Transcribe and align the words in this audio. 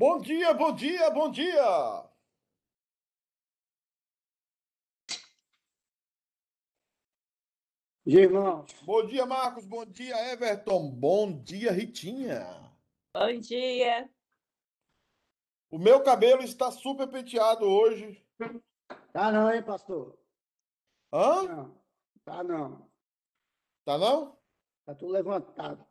Bom 0.00 0.20
dia, 0.20 0.54
bom 0.54 0.72
dia, 0.72 1.10
bom 1.10 1.28
dia! 1.28 2.08
Aí, 8.06 8.14
irmãos? 8.14 8.72
Bom 8.84 9.04
dia, 9.04 9.26
Marcos, 9.26 9.66
bom 9.66 9.84
dia, 9.84 10.14
Everton, 10.32 10.88
bom 10.88 11.42
dia, 11.42 11.72
Ritinha. 11.72 12.46
Bom 13.12 13.40
dia. 13.40 14.08
O 15.68 15.78
meu 15.78 16.00
cabelo 16.04 16.42
está 16.42 16.70
super 16.70 17.08
penteado 17.08 17.64
hoje. 17.64 18.24
Tá 19.12 19.32
não, 19.32 19.52
hein, 19.52 19.64
pastor? 19.64 20.16
Hã? 21.12 21.42
Não, 21.42 21.82
tá 22.24 22.44
não. 22.44 22.88
Tá 23.84 23.98
não? 23.98 24.38
Tá 24.84 24.94
tudo 24.94 25.10
levantado. 25.10 25.84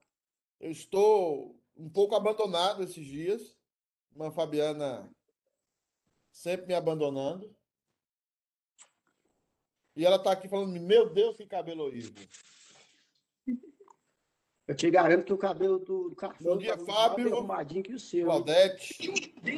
Eu 0.61 0.71
estou 0.71 1.61
um 1.75 1.89
pouco 1.89 2.15
abandonado 2.15 2.83
esses 2.83 3.05
dias. 3.05 3.56
Uma 4.15 4.31
Fabiana 4.31 5.09
sempre 6.31 6.67
me 6.67 6.73
abandonando. 6.73 7.55
E 9.95 10.05
ela 10.05 10.19
tá 10.19 10.31
aqui 10.31 10.47
falando, 10.47 10.79
meu 10.79 11.09
Deus, 11.09 11.35
que 11.35 11.45
cabelo 11.45 11.85
horrível. 11.85 12.23
Eu 14.67 14.75
te 14.75 14.91
garanto 14.91 15.25
que 15.25 15.33
o 15.33 15.37
cabelo 15.37 15.79
do, 15.79 16.09
do 16.09 16.15
cachorro 16.15 16.55
Bom 16.55 16.57
dia, 16.57 16.77
tá 16.77 16.85
Fábio. 16.85 17.23
mais 17.23 17.33
arrumadinho 17.33 17.83
que 17.83 17.93
o 17.93 17.99
seu. 17.99 18.25
Claudete, 18.25 18.95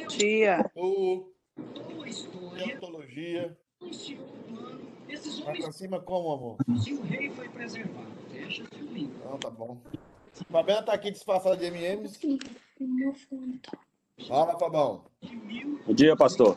Dia. 0.08 0.70
o 0.74 1.32
Teotologia. 2.56 3.58
Vai 5.44 5.56
pra 5.60 5.72
cima 5.72 6.00
como, 6.00 6.32
amor? 6.32 6.56
Se 6.82 6.92
o 6.92 7.02
rei 7.02 7.28
foi 7.30 7.48
preservado, 7.48 8.10
deixa 8.30 8.64
seu 8.68 8.86
lindo. 8.86 9.18
Não, 9.24 9.36
tá 9.38 9.50
bom. 9.50 9.80
Fabiana 10.48 10.84
tá 10.84 10.92
aqui 10.92 11.10
disfarçada 11.10 11.56
de 11.56 11.64
M&M's. 11.66 12.18
Fala, 14.26 14.58
Fabão. 14.58 15.04
Bom 15.86 15.94
dia, 15.94 16.16
pastor. 16.16 16.56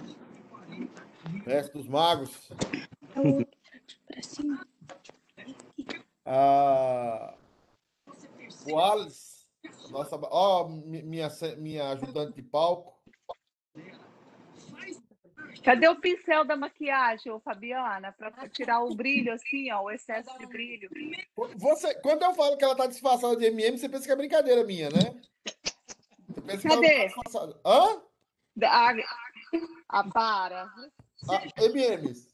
Mestre 1.45 1.73
dos 1.73 1.87
magos. 1.87 2.49
Ah, 6.25 7.35
o 8.65 8.79
Alice, 8.79 9.45
nossa, 9.91 10.17
ó, 10.23 10.67
mi- 10.69 11.01
minha, 11.03 11.27
minha 11.57 11.89
ajudante 11.89 12.33
de 12.35 12.41
palco. 12.43 12.93
Cadê 15.63 15.87
o 15.87 15.99
pincel 15.99 16.45
da 16.45 16.55
maquiagem, 16.57 17.31
ô, 17.31 17.39
Fabiana? 17.39 18.11
Para 18.13 18.47
tirar 18.49 18.83
o 18.83 18.93
brilho 18.95 19.33
assim, 19.33 19.71
ó, 19.71 19.83
o 19.83 19.91
excesso 19.91 20.37
de 20.37 20.45
brilho. 20.45 20.89
Você, 21.55 21.93
quando 22.01 22.23
eu 22.23 22.33
falo 22.33 22.57
que 22.57 22.63
ela 22.63 22.75
tá 22.75 22.85
disfarçada 22.85 23.35
de 23.37 23.45
MM, 23.45 23.77
você 23.77 23.87
pensa 23.89 24.05
que 24.05 24.11
é 24.11 24.15
brincadeira 24.15 24.63
minha, 24.63 24.89
né? 24.89 24.99
Você 24.99 25.11
pensa 25.13 26.17
que 26.17 26.22
ela 26.22 26.22
Cadê? 26.61 27.05
disfarçada. 27.05 27.59
Hã? 27.65 28.01
Ah, 28.63 28.93
ah, 29.89 30.03
para. 30.09 30.65
Ah, 31.29 31.63
MMs. 31.63 32.31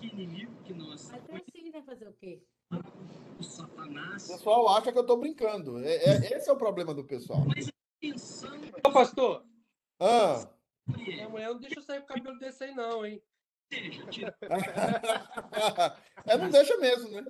Que 0.00 0.06
inimigo 0.08 0.52
que 0.64 0.74
nós, 0.74 1.10
Mas 1.30 1.42
é? 1.74 1.82
Fazer 1.82 2.08
o 2.08 2.12
quê? 2.14 2.42
o 3.38 3.42
Satanás, 3.42 4.28
O 4.28 4.32
pessoal 4.32 4.68
acha 4.76 4.92
que 4.92 4.98
eu 4.98 5.06
tô 5.06 5.16
brincando. 5.16 5.78
É, 5.78 5.94
é- 5.94 6.36
esse 6.36 6.50
é 6.50 6.52
o 6.52 6.56
problema 6.58 6.92
do 6.92 7.04
pessoal. 7.04 7.40
Ô, 8.84 8.90
pastor, 8.92 9.44
Ah. 10.00 10.48
amanhã 11.24 11.48
não 11.50 11.60
deixa 11.60 11.78
eu 11.78 11.82
sair 11.82 12.00
com 12.00 12.12
o 12.12 12.16
cabelo 12.16 12.38
desse 12.38 12.64
aí, 12.64 12.74
não, 12.74 13.06
hein? 13.06 13.22
é, 16.26 16.36
não 16.36 16.50
deixa 16.50 16.76
mesmo, 16.78 17.10
né? 17.10 17.24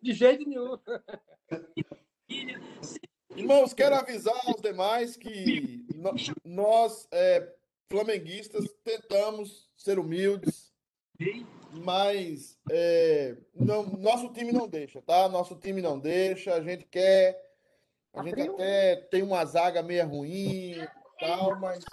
De 0.00 0.12
jeito 0.12 0.48
nenhum. 0.48 0.78
Irmãos, 3.34 3.72
quero 3.72 3.94
avisar 3.94 4.34
aos 4.46 4.60
demais 4.60 5.16
que 5.16 5.86
nós, 6.44 7.08
é, 7.10 7.50
flamenguistas, 7.88 8.66
tentamos 8.84 9.70
ser 9.76 9.98
humildes, 9.98 10.72
mas 11.72 12.58
é, 12.70 13.36
não, 13.54 13.84
nosso 13.84 14.28
time 14.32 14.52
não 14.52 14.68
deixa, 14.68 15.00
tá? 15.00 15.28
Nosso 15.28 15.56
time 15.56 15.80
não 15.80 15.98
deixa, 15.98 16.54
a 16.54 16.62
gente 16.62 16.84
quer, 16.84 17.40
a 18.12 18.22
gente 18.22 18.40
até 18.42 18.96
tem 18.96 19.22
uma 19.22 19.44
zaga 19.44 19.82
meio 19.82 20.06
ruim 20.06 20.72
e 20.72 20.88
tal, 21.18 21.58
mas, 21.58 21.84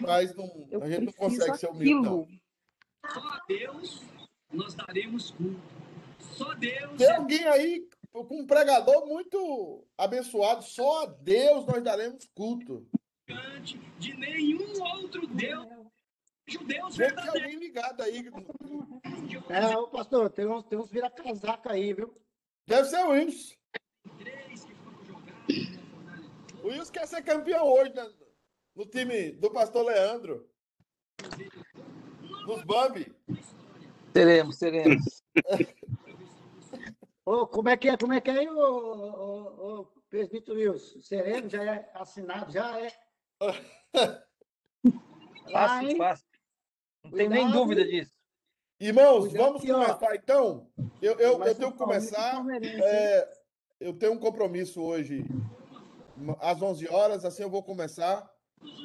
mas 0.00 0.34
não, 0.36 0.46
a 0.80 0.88
gente 0.88 1.06
não 1.06 1.12
consegue 1.12 1.58
ser 1.58 1.70
humilde, 1.70 2.08
não. 2.08 2.28
só 3.12 3.20
a 3.20 3.42
Deus 3.48 4.02
nós 4.52 4.74
daremos 4.74 5.30
culto. 5.32 5.60
Só 6.20 6.54
Deus 6.54 6.96
Tem 6.96 7.10
alguém 7.10 7.44
aí 7.46 7.88
com 8.12 8.40
um 8.40 8.46
pregador 8.46 9.06
muito 9.06 9.86
abençoado, 9.96 10.62
só 10.62 11.04
a 11.04 11.06
Deus 11.06 11.64
nós 11.66 11.82
daremos 11.82 12.28
culto. 12.34 12.86
de 13.98 14.14
nenhum 14.14 14.82
outro 14.82 15.26
Deus. 15.26 15.82
Judeus 16.46 16.96
tem 16.96 17.28
alguém 17.28 17.56
ligado 17.56 18.02
aí. 18.02 18.28
É, 19.48 19.76
ô, 19.76 19.88
pastor, 19.88 20.28
tem 20.30 20.46
uns, 20.46 20.64
tem 20.64 20.78
uns 20.78 20.90
vira-casaca 20.90 21.72
aí, 21.72 21.94
viu? 21.94 22.14
Deve 22.66 22.88
ser 22.88 23.04
o 23.04 23.14
jogados. 25.06 25.82
O 26.62 26.68
Wilson 26.68 26.92
quer 26.92 27.06
ser 27.06 27.22
campeão 27.22 27.66
hoje 27.66 27.94
né? 27.94 28.10
no 28.74 28.84
time 28.86 29.32
do 29.32 29.50
pastor 29.50 29.86
Leandro. 29.86 30.48
Nos 32.46 32.62
Bambi. 32.64 33.12
Teremos, 34.12 34.58
teremos. 34.58 35.22
Ô, 37.24 37.46
como 37.46 37.68
é 37.68 37.76
que 37.76 37.88
é? 37.88 37.96
Como 37.96 38.12
é 38.12 38.20
que 38.20 38.30
é 38.30 38.38
aí, 38.40 38.48
ô, 38.48 38.54
ô, 38.54 39.80
ô, 39.80 39.84
presbítero 40.10 40.56
Wilson? 40.58 40.98
O 40.98 41.02
sereno 41.02 41.48
já 41.48 41.62
é 41.64 41.90
assinado, 41.94 42.52
já 42.52 42.80
é. 42.80 42.88
Fácil, 45.50 45.96
fácil. 45.96 46.26
Não 47.04 47.10
tem 47.12 47.28
nem 47.28 47.50
dúvida 47.50 47.84
disso. 47.84 48.12
Irmãos, 48.80 49.28
Cuidado 49.28 49.44
vamos 49.44 49.62
aqui, 49.62 49.72
ó. 49.72 49.84
começar 49.84 50.16
então? 50.16 50.70
Eu, 51.00 51.12
eu, 51.18 51.44
eu 51.44 51.54
tenho 51.54 51.68
o 51.68 51.72
que 51.72 51.82
é 51.82 51.84
começar. 51.84 52.44
é, 52.62 53.30
eu 53.80 53.92
tenho 53.96 54.12
um 54.12 54.18
compromisso 54.18 54.82
hoje 54.82 55.24
às 56.40 56.60
11 56.60 56.88
horas, 56.88 57.24
assim 57.24 57.42
eu 57.42 57.50
vou 57.50 57.62
começar. 57.62 58.28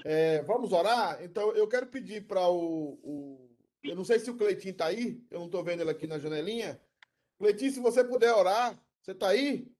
É, 0.05 0.41
vamos 0.43 0.71
orar? 0.73 1.23
Então 1.23 1.51
eu 1.53 1.67
quero 1.67 1.87
pedir 1.87 2.25
para 2.27 2.47
o, 2.47 2.99
o- 3.03 3.49
Eu 3.83 3.95
não 3.95 4.03
sei 4.03 4.19
se 4.19 4.29
o 4.29 4.37
Cleitinho 4.37 4.71
está 4.71 4.87
aí, 4.87 5.23
eu 5.31 5.39
não 5.39 5.45
estou 5.47 5.63
vendo 5.63 5.81
ele 5.81 5.91
aqui 5.91 6.05
na 6.07 6.19
janelinha. 6.19 6.79
Cleitinho, 7.37 7.71
se 7.71 7.79
você 7.79 8.03
puder 8.03 8.33
orar, 8.33 8.77
você 9.01 9.11
está 9.11 9.29
aí? 9.29 9.71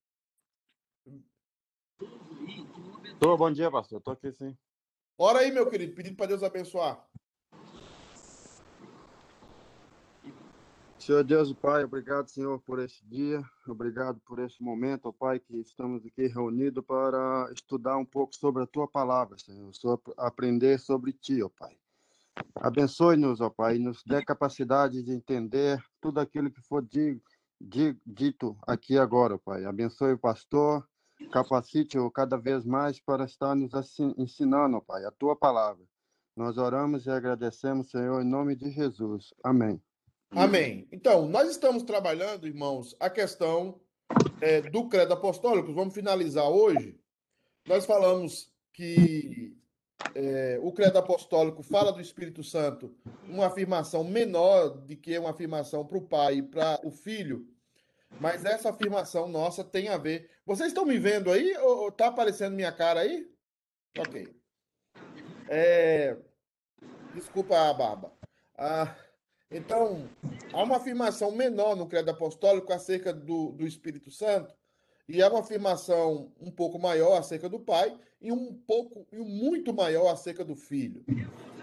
Tô, 3.19 3.35
bom 3.35 3.51
dia, 3.51 3.71
pastor. 3.71 3.99
Tô 4.01 4.11
aqui 4.11 4.31
sim. 4.31 4.55
Ora 5.17 5.39
aí, 5.39 5.51
meu 5.51 5.67
querido, 5.67 5.95
pedindo 5.95 6.15
para 6.15 6.27
Deus 6.27 6.43
abençoar. 6.43 7.03
Senhor 10.99 11.23
Deus 11.23 11.49
e 11.49 11.55
Pai, 11.55 11.83
obrigado, 11.85 12.27
Senhor, 12.27 12.59
por 12.61 12.79
esse 12.79 13.03
dia. 13.05 13.41
Obrigado 13.65 14.19
por 14.25 14.39
esse 14.39 14.61
momento, 14.61 15.07
ó 15.07 15.11
Pai, 15.11 15.39
que 15.39 15.55
estamos 15.61 16.05
aqui 16.05 16.27
reunidos 16.27 16.83
para 16.85 17.49
estudar 17.53 17.97
um 17.97 18.05
pouco 18.05 18.35
sobre 18.35 18.61
a 18.63 18.67
Tua 18.67 18.87
palavra, 18.87 19.37
Senhor. 19.39 19.73
Sobre, 19.73 20.13
aprender 20.17 20.79
sobre 20.79 21.13
Ti, 21.13 21.41
ó 21.41 21.49
Pai. 21.49 21.75
Abençoe-nos, 22.55 23.41
ó 23.41 23.49
Pai, 23.49 23.77
e 23.77 23.79
nos 23.79 24.03
dê 24.03 24.23
capacidade 24.23 25.01
de 25.01 25.11
entender 25.11 25.81
tudo 26.01 26.19
aquilo 26.19 26.51
que 26.51 26.61
for 26.61 26.83
di- 26.83 27.15
di- 27.15 27.36
dito 27.59 28.57
aqui 28.65 28.97
agora, 28.97 29.37
Pai. 29.37 29.65
Abençoe 29.65 30.13
o 30.13 30.19
pastor, 30.19 30.87
capacite-o 31.31 32.09
cada 32.11 32.37
vez 32.37 32.65
mais 32.65 32.99
para 32.99 33.25
estar 33.25 33.55
nos 33.55 33.71
ensinando, 34.17 34.81
Pai, 34.81 35.05
a 35.05 35.11
Tua 35.11 35.35
palavra. 35.35 35.83
Nós 36.35 36.57
oramos 36.57 37.07
e 37.07 37.09
agradecemos, 37.09 37.89
Senhor, 37.89 38.21
em 38.21 38.29
nome 38.29 38.55
de 38.55 38.69
Jesus. 38.69 39.33
Amém. 39.43 39.81
Amém. 40.29 40.87
Então, 40.91 41.27
nós 41.27 41.49
estamos 41.49 41.81
trabalhando, 41.81 42.45
irmãos, 42.45 42.95
a 42.99 43.09
questão 43.09 43.79
é, 44.39 44.61
do 44.61 44.87
credo 44.87 45.13
apostólico. 45.13 45.73
Vamos 45.73 45.95
finalizar 45.95 46.47
hoje. 46.47 46.99
Nós 47.67 47.85
falamos 47.85 48.51
que 48.71 49.56
é, 50.15 50.59
o 50.61 50.71
credo 50.71 50.97
apostólico 50.97 51.63
fala 51.63 51.91
do 51.91 52.01
Espírito 52.01 52.43
Santo, 52.43 52.95
uma 53.23 53.47
afirmação 53.47 54.03
menor 54.03 54.81
de 54.85 54.95
que 54.95 55.17
uma 55.17 55.31
afirmação 55.31 55.85
para 55.85 55.97
o 55.97 56.07
pai 56.07 56.35
e 56.35 56.43
para 56.43 56.79
o 56.83 56.91
filho. 56.91 57.47
Mas 58.19 58.45
essa 58.45 58.69
afirmação 58.69 59.27
nossa 59.27 59.63
tem 59.63 59.89
a 59.89 59.97
ver. 59.97 60.29
Vocês 60.45 60.69
estão 60.69 60.85
me 60.85 60.97
vendo 60.97 61.31
aí? 61.31 61.55
Ou, 61.57 61.83
ou 61.83 61.91
tá 61.91 62.07
aparecendo 62.07 62.55
minha 62.55 62.71
cara 62.71 63.01
aí? 63.01 63.29
Ok. 63.97 64.33
É, 65.49 66.17
Desculpa 67.17 67.57
a 67.57 67.73
barba. 67.73 68.13
Ah, 68.55 68.95
então, 69.49 70.07
há 70.53 70.61
uma 70.61 70.77
afirmação 70.77 71.31
menor 71.31 71.75
no 71.75 71.87
credo 71.87 72.11
apostólico 72.11 72.71
acerca 72.71 73.11
do, 73.11 73.53
do 73.53 73.65
Espírito 73.65 74.11
Santo, 74.11 74.53
e 75.07 75.21
há 75.21 75.29
uma 75.29 75.39
afirmação 75.39 76.33
um 76.39 76.51
pouco 76.51 76.77
maior 76.77 77.17
acerca 77.17 77.47
do 77.47 77.59
Pai, 77.59 77.97
e 78.21 78.31
um 78.31 78.53
pouco 78.53 79.07
e 79.11 79.19
um 79.19 79.25
muito 79.25 79.73
maior 79.73 80.09
acerca 80.09 80.43
do 80.43 80.55
Filho. 80.55 81.05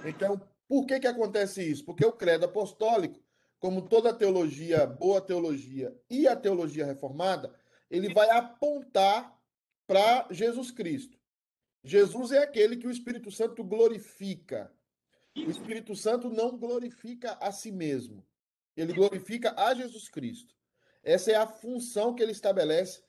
Então, 0.05 0.41
por 0.69 0.87
que 0.87 1.01
que 1.01 1.07
acontece 1.07 1.63
isso? 1.63 1.85
Porque 1.85 2.07
o 2.07 2.13
credo 2.13 2.45
apostólico, 2.45 3.21
como 3.59 3.83
toda 3.83 4.15
teologia, 4.15 4.87
boa 4.87 5.21
teologia 5.21 5.95
e 6.09 6.27
a 6.27 6.37
teologia 6.37 6.87
reformada, 6.87 7.55
ele 7.91 8.13
vai 8.13 8.31
apontar 8.31 9.39
para 9.87 10.27
Jesus 10.31 10.71
Cristo. 10.71 11.19
Jesus 11.83 12.33
é 12.33 12.39
aquele 12.39 12.77
que 12.77 12.87
o 12.87 12.91
Espírito 12.91 13.31
Santo 13.31 13.63
glorifica. 13.63 14.73
O 15.37 15.51
Espírito 15.51 15.95
Santo 15.95 16.31
não 16.31 16.57
glorifica 16.57 17.33
a 17.41 17.53
si 17.53 17.71
mesmo. 17.71 18.25
Ele 18.75 18.93
glorifica 18.93 19.55
a 19.57 19.75
Jesus 19.75 20.09
Cristo. 20.09 20.55
Essa 21.03 21.33
é 21.33 21.35
a 21.35 21.47
função 21.47 22.15
que 22.15 22.23
ele 22.23 22.33
estabelece 22.33 23.03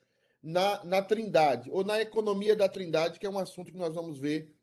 na, 0.45 0.83
na 0.83 1.01
Trindade, 1.01 1.71
ou 1.71 1.83
na 1.83 1.99
economia 1.99 2.55
da 2.55 2.69
Trindade, 2.69 3.19
que 3.19 3.25
é 3.25 3.29
um 3.29 3.39
assunto 3.39 3.71
que 3.71 3.77
nós 3.77 3.95
vamos 3.95 4.19
ver, 4.19 4.55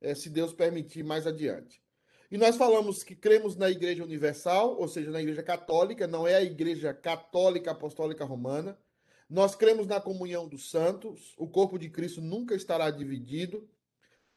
é, 0.00 0.12
se 0.12 0.28
Deus 0.28 0.52
permitir, 0.52 1.04
mais 1.04 1.28
adiante. 1.28 1.80
E 2.28 2.36
nós 2.36 2.56
falamos 2.56 3.04
que 3.04 3.14
cremos 3.14 3.54
na 3.54 3.70
Igreja 3.70 4.02
Universal, 4.02 4.76
ou 4.76 4.88
seja, 4.88 5.12
na 5.12 5.22
Igreja 5.22 5.42
Católica, 5.42 6.08
não 6.08 6.26
é 6.26 6.34
a 6.34 6.42
Igreja 6.42 6.92
Católica 6.92 7.70
Apostólica 7.70 8.24
Romana. 8.24 8.76
Nós 9.30 9.54
cremos 9.54 9.86
na 9.86 10.00
comunhão 10.00 10.48
dos 10.48 10.70
santos, 10.70 11.34
o 11.38 11.46
corpo 11.46 11.78
de 11.78 11.88
Cristo 11.88 12.20
nunca 12.20 12.56
estará 12.56 12.90
dividido. 12.90 13.68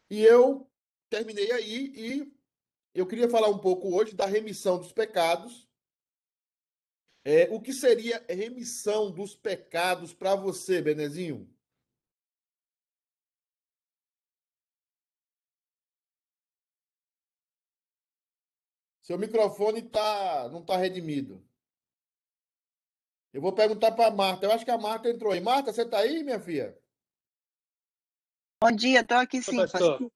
E 0.07 0.23
eu 0.23 0.69
terminei 1.09 1.51
aí 1.51 1.91
e 1.95 2.33
eu 2.93 3.07
queria 3.07 3.27
falar 3.27 3.49
um 3.49 3.57
pouco 3.57 3.95
hoje 3.95 4.13
da 4.13 4.27
remissão 4.27 4.77
dos 4.77 4.91
pecados. 4.91 5.67
É, 7.23 7.47
o 7.51 7.61
que 7.61 7.71
seria 7.71 8.25
remissão 8.27 9.11
dos 9.11 9.35
pecados 9.35 10.13
para 10.13 10.35
você, 10.35 10.81
Benezinho? 10.81 11.47
Seu 19.03 19.17
microfone 19.19 19.81
tá, 19.81 20.49
não 20.49 20.61
está 20.61 20.77
redimido. 20.77 21.43
Eu 23.33 23.41
vou 23.41 23.53
perguntar 23.53 23.91
para 23.91 24.07
a 24.07 24.11
Marta. 24.11 24.45
Eu 24.45 24.51
acho 24.51 24.65
que 24.65 24.71
a 24.71 24.77
Marta 24.77 25.09
entrou 25.09 25.31
aí. 25.31 25.39
Marta, 25.39 25.71
você 25.71 25.83
está 25.83 25.99
aí, 25.99 26.23
minha 26.23 26.39
filha? 26.39 26.77
Bom 28.63 28.71
dia, 28.71 29.01
estou 29.01 29.17
aqui 29.17 29.41
sim. 29.41 29.57
pastor. 29.57 30.11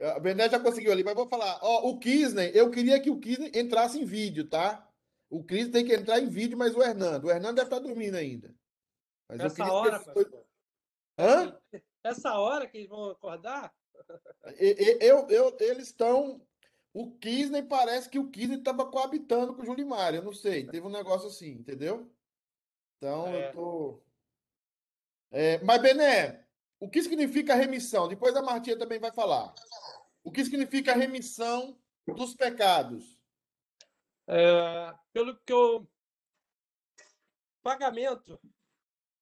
A 0.00 0.18
Bené 0.18 0.48
já 0.48 0.58
conseguiu 0.58 0.92
ali, 0.92 1.04
mas 1.04 1.14
vou 1.14 1.28
falar. 1.28 1.58
Ó, 1.62 1.90
o 1.90 1.98
Kisney, 1.98 2.50
eu 2.54 2.70
queria 2.70 3.00
que 3.00 3.10
o 3.10 3.18
Kisney 3.18 3.50
entrasse 3.54 4.00
em 4.00 4.04
vídeo, 4.04 4.48
tá? 4.48 4.89
O 5.30 5.44
Cris 5.44 5.68
tem 5.70 5.86
que 5.86 5.94
entrar 5.94 6.18
em 6.18 6.28
vídeo, 6.28 6.58
mas 6.58 6.74
o 6.74 6.82
Hernando. 6.82 7.24
O 7.24 7.30
Hernando 7.30 7.54
deve 7.56 7.68
estar 7.68 7.78
dormindo 7.78 8.16
ainda. 8.16 8.54
Mas 9.28 9.38
eu 9.38 9.46
Essa 9.46 9.72
hora, 9.72 10.00
pastor. 10.00 10.46
Hã? 11.16 11.60
Essa 12.02 12.38
hora 12.38 12.66
que 12.66 12.78
eles 12.78 12.88
vão 12.88 13.10
acordar? 13.10 13.72
E- 14.58 14.76
e- 14.78 14.98
Eu, 15.00 15.28
eu, 15.28 15.56
eles 15.60 15.86
estão. 15.88 16.44
O 16.92 17.16
Kisney 17.18 17.62
parece 17.62 18.08
que 18.10 18.18
o 18.18 18.28
Kisney 18.28 18.58
estava 18.58 18.90
coabitando 18.90 19.54
com 19.54 19.62
o 19.62 19.64
Julimar. 19.64 20.12
Eu 20.14 20.22
não 20.24 20.32
sei. 20.32 20.66
Teve 20.66 20.84
um 20.84 20.90
negócio 20.90 21.28
assim, 21.28 21.50
entendeu? 21.52 22.12
Então 22.96 23.28
É. 23.28 23.48
eu 23.50 23.52
tô. 23.52 24.02
É, 25.30 25.58
mas, 25.62 25.80
Bené, 25.80 26.44
o 26.80 26.88
que 26.90 27.00
significa 27.02 27.54
remissão? 27.54 28.08
Depois 28.08 28.34
a 28.34 28.42
Martinha 28.42 28.76
também 28.76 28.98
vai 28.98 29.12
falar. 29.12 29.54
O 30.24 30.32
que 30.32 30.44
significa 30.44 30.92
remissão 30.92 31.80
dos 32.08 32.34
pecados? 32.34 33.19
É, 34.26 34.94
pelo 35.12 35.36
que 35.40 35.52
eu. 35.52 35.88
Pagamento. 37.62 38.40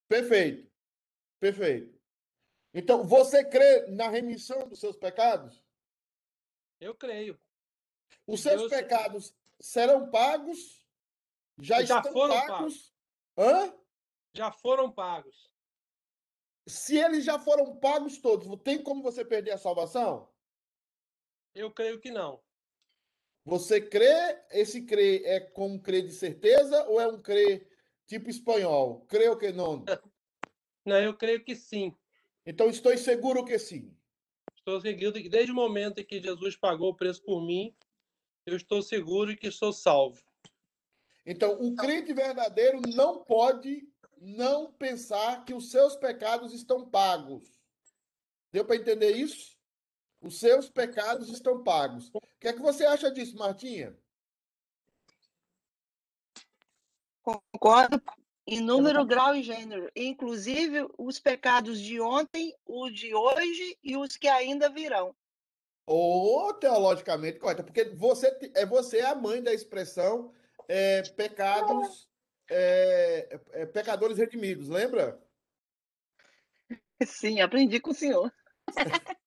Perfeito. 0.09 0.71
Perfeito. 1.41 1.99
Então, 2.73 3.05
você 3.05 3.45
crê 3.45 3.87
na 3.89 4.09
remissão 4.09 4.69
dos 4.69 4.79
seus 4.79 4.97
pecados? 4.97 5.65
Eu 6.81 6.95
creio. 6.95 7.41
Os 8.27 8.41
seus 8.41 8.61
Deus- 8.61 8.71
pecados 8.71 9.35
serão 9.61 10.11
pagos? 10.11 10.87
Já, 11.61 11.83
Já 11.83 11.99
estão 11.99 12.13
foram 12.13 12.35
pagos? 12.47 12.95
Hã? 13.37 13.75
Já 14.35 14.53
foram 14.53 14.93
pagos. 14.93 15.51
Se 16.69 16.97
eles 16.97 17.25
já 17.25 17.39
foram 17.39 17.77
pagos 17.77 18.19
todos, 18.19 18.47
tem 18.63 18.81
como 18.83 19.03
você 19.03 19.25
perder 19.25 19.53
a 19.53 19.59
salvação? 19.59 20.33
Eu 21.55 21.73
creio 21.73 21.99
que 21.99 22.11
não. 22.11 22.41
Você 23.49 23.81
crê? 23.81 24.39
Esse 24.51 24.83
crê 24.83 25.23
é 25.25 25.41
com 25.41 25.81
crê 25.81 26.03
de 26.03 26.13
certeza 26.13 26.85
ou 26.87 27.01
é 27.01 27.09
um 27.09 27.19
crê 27.19 27.67
tipo 28.07 28.29
espanhol? 28.29 29.07
Creio 29.09 29.39
que 29.39 29.51
não. 29.51 29.87
Não, 30.85 30.97
eu 31.01 31.17
creio 31.17 31.43
que 31.43 31.57
sim. 31.57 31.97
Então 32.45 32.69
estou 32.69 32.97
seguro 32.99 33.45
que 33.47 33.59
sim. 33.59 33.91
Estou 34.55 34.79
seguindo 34.83 35.15
que 35.15 35.31
desde 35.31 35.51
o 35.51 35.55
momento 35.55 35.99
em 35.99 36.05
que 36.05 36.21
Jesus 36.21 36.57
pagou 36.57 36.91
o 36.91 36.95
preço 36.95 37.23
por 37.23 37.43
mim, 37.43 37.75
eu 38.45 38.55
estou 38.55 38.83
seguro 38.83 39.35
que 39.35 39.51
sou 39.51 39.73
salvo. 39.73 40.23
Então, 41.25 41.59
o 41.61 41.75
crente 41.75 42.13
verdadeiro 42.13 42.81
não 42.95 43.25
pode 43.25 43.87
não 44.21 44.73
pensar 44.73 45.45
que 45.47 45.55
os 45.55 45.71
seus 45.71 45.97
pecados 45.97 46.53
estão 46.53 46.89
pagos. 46.89 47.51
Deu 48.53 48.65
para 48.65 48.77
entender 48.77 49.13
isso? 49.13 49.58
Os 50.21 50.39
seus 50.39 50.69
pecados 50.69 51.29
estão 51.29 51.63
pagos. 51.63 52.11
O 52.13 52.21
que 52.41 52.49
é 52.49 52.53
que 52.53 52.61
você 52.61 52.85
acha 52.85 53.11
disso, 53.11 53.37
Martinha? 53.37 53.97
Concordo 57.23 58.03
em 58.47 58.61
número, 58.61 59.05
grau 59.05 59.37
e 59.37 59.43
gênero. 59.43 59.91
Inclusive 59.95 60.89
os 60.97 61.21
pecados 61.21 61.81
de 61.81 62.01
ontem, 62.01 62.57
os 62.67 62.93
de 62.95 63.15
hoje 63.15 63.79
e 63.83 63.97
os 63.97 64.17
que 64.17 64.27
ainda 64.27 64.71
virão. 64.71 65.15
Ou 65.87 66.53
teologicamente 66.55 67.39
correta, 67.39 67.63
porque 67.63 67.85
você 67.85 68.37
é 68.55 68.67
você 68.67 69.01
a 69.01 69.15
mãe 69.15 69.43
da 69.43 69.53
expressão 69.53 70.33
é, 70.67 71.03
pecados, 71.03 72.09
é, 72.51 73.41
é, 73.53 73.67
pecadores 73.67 74.19
redimidos, 74.19 74.69
lembra? 74.69 75.19
Sim, 77.07 77.41
aprendi 77.41 77.81
com 77.81 77.91
o 77.91 77.95
senhor. 77.95 78.33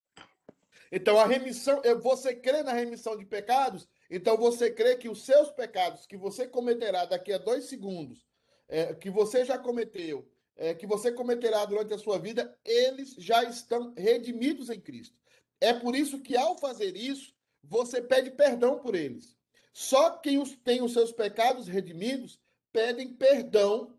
Então 0.91 1.17
a 1.17 1.25
remissão, 1.25 1.81
você 2.01 2.35
crê 2.35 2.63
na 2.63 2.73
remissão 2.73 3.17
de 3.17 3.25
pecados, 3.25 3.87
então 4.09 4.35
você 4.35 4.69
crê 4.69 4.97
que 4.97 5.07
os 5.07 5.25
seus 5.25 5.49
pecados 5.49 6.05
que 6.05 6.17
você 6.17 6.45
cometerá 6.45 7.05
daqui 7.05 7.31
a 7.31 7.37
dois 7.37 7.65
segundos, 7.65 8.27
é, 8.67 8.93
que 8.93 9.09
você 9.09 9.45
já 9.45 9.57
cometeu, 9.57 10.27
é, 10.57 10.73
que 10.73 10.85
você 10.85 11.11
cometerá 11.11 11.63
durante 11.63 11.93
a 11.93 11.97
sua 11.97 12.19
vida, 12.19 12.57
eles 12.65 13.15
já 13.17 13.43
estão 13.43 13.93
redimidos 13.95 14.69
em 14.69 14.81
Cristo. 14.81 15.15
É 15.61 15.73
por 15.73 15.95
isso 15.95 16.19
que 16.19 16.35
ao 16.35 16.57
fazer 16.57 16.97
isso, 16.97 17.33
você 17.63 18.01
pede 18.01 18.31
perdão 18.31 18.79
por 18.79 18.93
eles. 18.93 19.37
Só 19.71 20.17
quem 20.17 20.39
os, 20.39 20.57
tem 20.57 20.81
os 20.81 20.91
seus 20.91 21.13
pecados 21.13 21.67
redimidos 21.67 22.37
pedem 22.73 23.13
perdão 23.13 23.97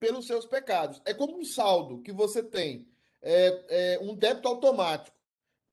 pelos 0.00 0.26
seus 0.26 0.46
pecados. 0.46 1.02
É 1.04 1.12
como 1.12 1.38
um 1.38 1.44
saldo 1.44 2.00
que 2.02 2.12
você 2.12 2.42
tem, 2.42 2.88
é, 3.20 3.64
é 3.94 3.98
um 4.00 4.14
débito 4.14 4.48
automático 4.48 5.21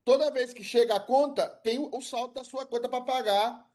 toda 0.04 0.30
vez 0.30 0.52
que 0.52 0.62
chega 0.64 0.94
a 0.96 1.00
conta, 1.00 1.48
tem 1.48 1.78
o, 1.78 2.00
saldo 2.00 2.34
da 2.34 2.44
sua 2.44 2.66
conta 2.66 2.88
para 2.88 3.04
pagar 3.04 3.66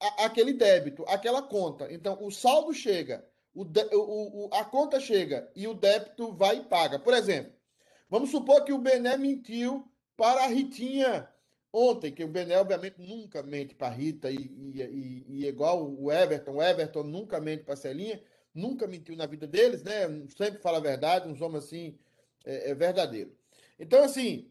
a- 0.00 0.24
aquele 0.26 0.52
débito, 0.52 1.04
aquela 1.08 1.42
conta. 1.42 1.92
Então, 1.92 2.18
o 2.22 2.30
saldo 2.30 2.72
chega, 2.72 3.26
o, 3.54 3.64
o- 4.46 4.50
a 4.52 4.64
conta 4.64 5.00
chega 5.00 5.50
e 5.54 5.66
o 5.66 5.74
débito 5.74 6.32
vai 6.34 6.58
e 6.58 6.64
paga. 6.64 6.98
Por 6.98 7.14
exemplo, 7.14 7.52
vamos 8.08 8.30
supor 8.30 8.64
que 8.64 8.72
o 8.72 8.78
Bené 8.78 9.16
mentiu 9.16 9.90
para 10.16 10.44
a 10.44 10.46
Ritinha 10.48 11.28
ontem, 11.72 12.12
que 12.12 12.24
o 12.24 12.28
Bené, 12.28 12.58
obviamente, 12.58 12.96
nunca 12.98 13.42
mente 13.42 13.74
para 13.74 13.88
a 13.88 13.90
Rita, 13.96 14.30
e, 14.30 14.36
e, 14.36 14.82
e- 14.82 15.24
e 15.28 15.46
igual 15.46 15.84
o 15.90 16.10
Everton, 16.10 16.52
o 16.56 16.62
Everton 16.62 17.02
nunca 17.02 17.40
mente 17.40 17.64
para 17.64 17.74
a 17.74 17.76
Celinha, 17.76 18.22
nunca 18.54 18.86
mentiu 18.86 19.14
na 19.16 19.26
vida 19.26 19.46
deles, 19.46 19.82
né? 19.82 20.06
Sempre 20.36 20.60
fala 20.60 20.78
a 20.78 20.80
verdade, 20.80 21.28
uns 21.28 21.40
homens 21.40 21.64
assim, 21.64 21.98
é, 22.44 22.70
é 22.70 22.74
verdadeiro. 22.74 23.36
Então, 23.78 24.02
assim, 24.02 24.50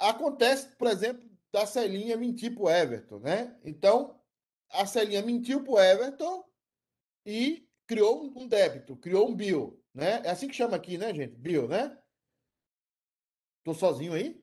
Acontece, 0.00 0.68
por 0.76 0.88
exemplo, 0.88 1.28
da 1.50 1.64
Celinha 1.66 2.16
mentir 2.16 2.54
pro 2.54 2.68
Everton, 2.68 3.20
né? 3.20 3.58
Então, 3.64 4.20
a 4.70 4.84
Celinha 4.84 5.22
mentiu 5.22 5.64
pro 5.64 5.78
Everton 5.78 6.44
e 7.24 7.66
criou 7.86 8.24
um 8.24 8.46
débito, 8.46 8.96
criou 8.96 9.28
um 9.28 9.34
bill, 9.34 9.82
né? 9.94 10.20
É 10.24 10.30
assim 10.30 10.46
que 10.46 10.54
chama 10.54 10.76
aqui, 10.76 10.98
né, 10.98 11.14
gente? 11.14 11.34
Bill, 11.36 11.66
né? 11.66 11.98
Tô 13.64 13.72
sozinho 13.72 14.12
aí? 14.12 14.42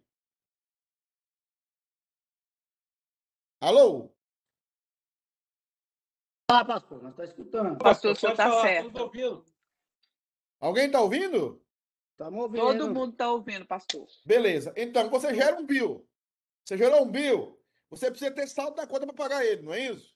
Alô? 3.62 4.12
Ah, 6.50 6.64
pastor, 6.64 7.02
nós 7.02 7.12
estamos 7.12 7.32
escutando. 7.32 7.78
Pastor, 7.80 8.12
o 8.12 8.16
senhor 8.16 8.36
tá 8.36 8.50
falar, 8.50 8.62
certo. 8.62 9.46
Alguém 10.60 10.92
tá 10.92 11.02
ouvindo? 11.02 11.65
Estamos 12.16 12.44
ouvindo. 12.44 12.62
Todo 12.62 12.94
mundo 12.94 13.12
está 13.12 13.30
ouvindo, 13.30 13.66
pastor. 13.66 14.08
Beleza. 14.26 14.74
Então, 14.78 15.10
você 15.10 15.36
gera 15.36 15.60
um 15.60 15.66
bill. 15.66 16.08
Você 16.64 16.78
gerou 16.78 17.04
um 17.04 17.12
bill, 17.12 17.62
você 17.90 18.10
precisa 18.10 18.32
ter 18.32 18.48
saldo 18.48 18.78
na 18.78 18.88
conta 18.88 19.06
para 19.06 19.16
pagar 19.16 19.46
ele, 19.46 19.62
não 19.62 19.74
é 19.74 19.82
isso? 19.82 20.16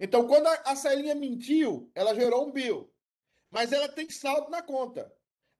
Então, 0.00 0.26
quando 0.26 0.48
a, 0.48 0.54
a 0.66 0.76
Celinha 0.76 1.14
mentiu, 1.14 1.90
ela 1.94 2.14
gerou 2.14 2.46
um 2.46 2.52
bill. 2.52 2.92
Mas 3.50 3.72
ela 3.72 3.88
tem 3.88 4.10
saldo 4.10 4.50
na 4.50 4.60
conta. 4.60 5.10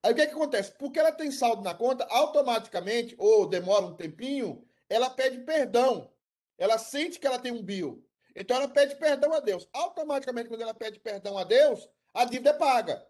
Aí 0.03 0.11
o 0.11 0.15
que, 0.15 0.21
é 0.21 0.27
que 0.27 0.33
acontece? 0.33 0.77
Porque 0.77 0.99
ela 0.99 1.11
tem 1.11 1.31
saldo 1.31 1.63
na 1.63 1.73
conta, 1.73 2.05
automaticamente, 2.09 3.15
ou 3.17 3.47
demora 3.47 3.85
um 3.85 3.95
tempinho, 3.95 4.63
ela 4.89 5.09
pede 5.09 5.39
perdão. 5.39 6.11
Ela 6.57 6.77
sente 6.77 7.19
que 7.19 7.25
ela 7.25 7.39
tem 7.39 7.53
um 7.53 7.63
bill. 7.63 8.05
Então 8.35 8.57
ela 8.57 8.67
pede 8.67 8.95
perdão 8.97 9.33
a 9.33 9.39
Deus. 9.39 9.67
Automaticamente, 9.73 10.49
quando 10.49 10.61
ela 10.61 10.73
pede 10.73 10.99
perdão 10.99 11.37
a 11.37 11.45
Deus, 11.45 11.89
a 12.13 12.25
dívida 12.25 12.51
é 12.51 12.53
paga. 12.53 13.05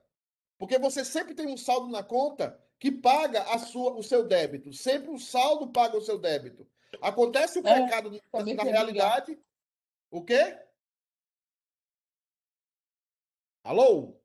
Porque 0.59 0.77
você 0.77 1.03
sempre 1.03 1.33
tem 1.33 1.47
um 1.47 1.57
saldo 1.57 1.87
na 1.87 2.03
conta 2.03 2.61
que 2.77 2.91
paga 2.91 3.41
a 3.43 3.57
sua, 3.57 3.93
o 3.93 4.03
seu 4.03 4.27
débito. 4.27 4.71
Sempre 4.73 5.09
o 5.09 5.17
saldo 5.17 5.71
paga 5.71 5.97
o 5.97 6.01
seu 6.01 6.19
débito. 6.19 6.69
Acontece 7.01 7.59
o 7.59 7.67
É, 7.67 7.81
pecado 7.81 8.11
na, 8.11 8.39
na 8.39 8.43
tem 8.43 8.71
realidade. 8.71 9.41
O 10.11 10.23
quê? 10.23 10.59
Alô? 13.63 14.19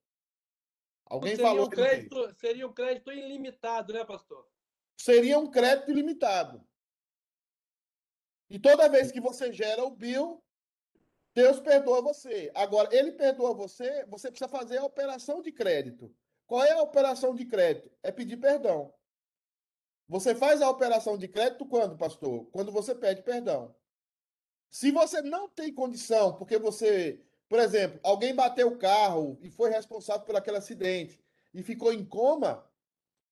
Alguém 1.06 1.36
seria 1.36 1.46
falou 1.50 1.66
um 1.66 1.70
crédito, 1.70 2.34
seria 2.36 2.66
um 2.66 2.72
crédito 2.72 3.12
ilimitado, 3.12 3.92
né, 3.92 4.04
pastor? 4.04 4.46
seria 4.96 5.38
um 5.38 5.50
crédito 5.50 5.90
ilimitado. 5.90 6.66
E 8.50 8.58
toda 8.58 8.88
vez 8.88 9.10
que 9.10 9.20
você 9.20 9.52
gera 9.52 9.84
o 9.84 9.90
bill, 9.90 10.43
Deus 11.34 11.58
perdoa 11.58 12.00
você. 12.00 12.50
Agora, 12.54 12.94
ele 12.94 13.12
perdoa 13.12 13.52
você, 13.52 14.04
você 14.06 14.30
precisa 14.30 14.48
fazer 14.48 14.78
a 14.78 14.84
operação 14.84 15.42
de 15.42 15.50
crédito. 15.50 16.14
Qual 16.46 16.62
é 16.62 16.72
a 16.72 16.82
operação 16.82 17.34
de 17.34 17.44
crédito? 17.44 17.90
É 18.02 18.12
pedir 18.12 18.36
perdão. 18.36 18.94
Você 20.06 20.34
faz 20.34 20.62
a 20.62 20.70
operação 20.70 21.18
de 21.18 21.26
crédito 21.26 21.66
quando, 21.66 21.96
pastor? 21.96 22.46
Quando 22.52 22.70
você 22.70 22.94
pede 22.94 23.22
perdão. 23.22 23.74
Se 24.70 24.90
você 24.90 25.22
não 25.22 25.48
tem 25.48 25.72
condição, 25.72 26.36
porque 26.36 26.58
você, 26.58 27.20
por 27.48 27.58
exemplo, 27.58 27.98
alguém 28.02 28.34
bateu 28.34 28.68
o 28.68 28.78
carro 28.78 29.38
e 29.40 29.50
foi 29.50 29.70
responsável 29.70 30.24
por 30.24 30.36
aquele 30.36 30.58
acidente 30.58 31.18
e 31.52 31.62
ficou 31.62 31.92
em 31.92 32.04
coma, 32.04 32.64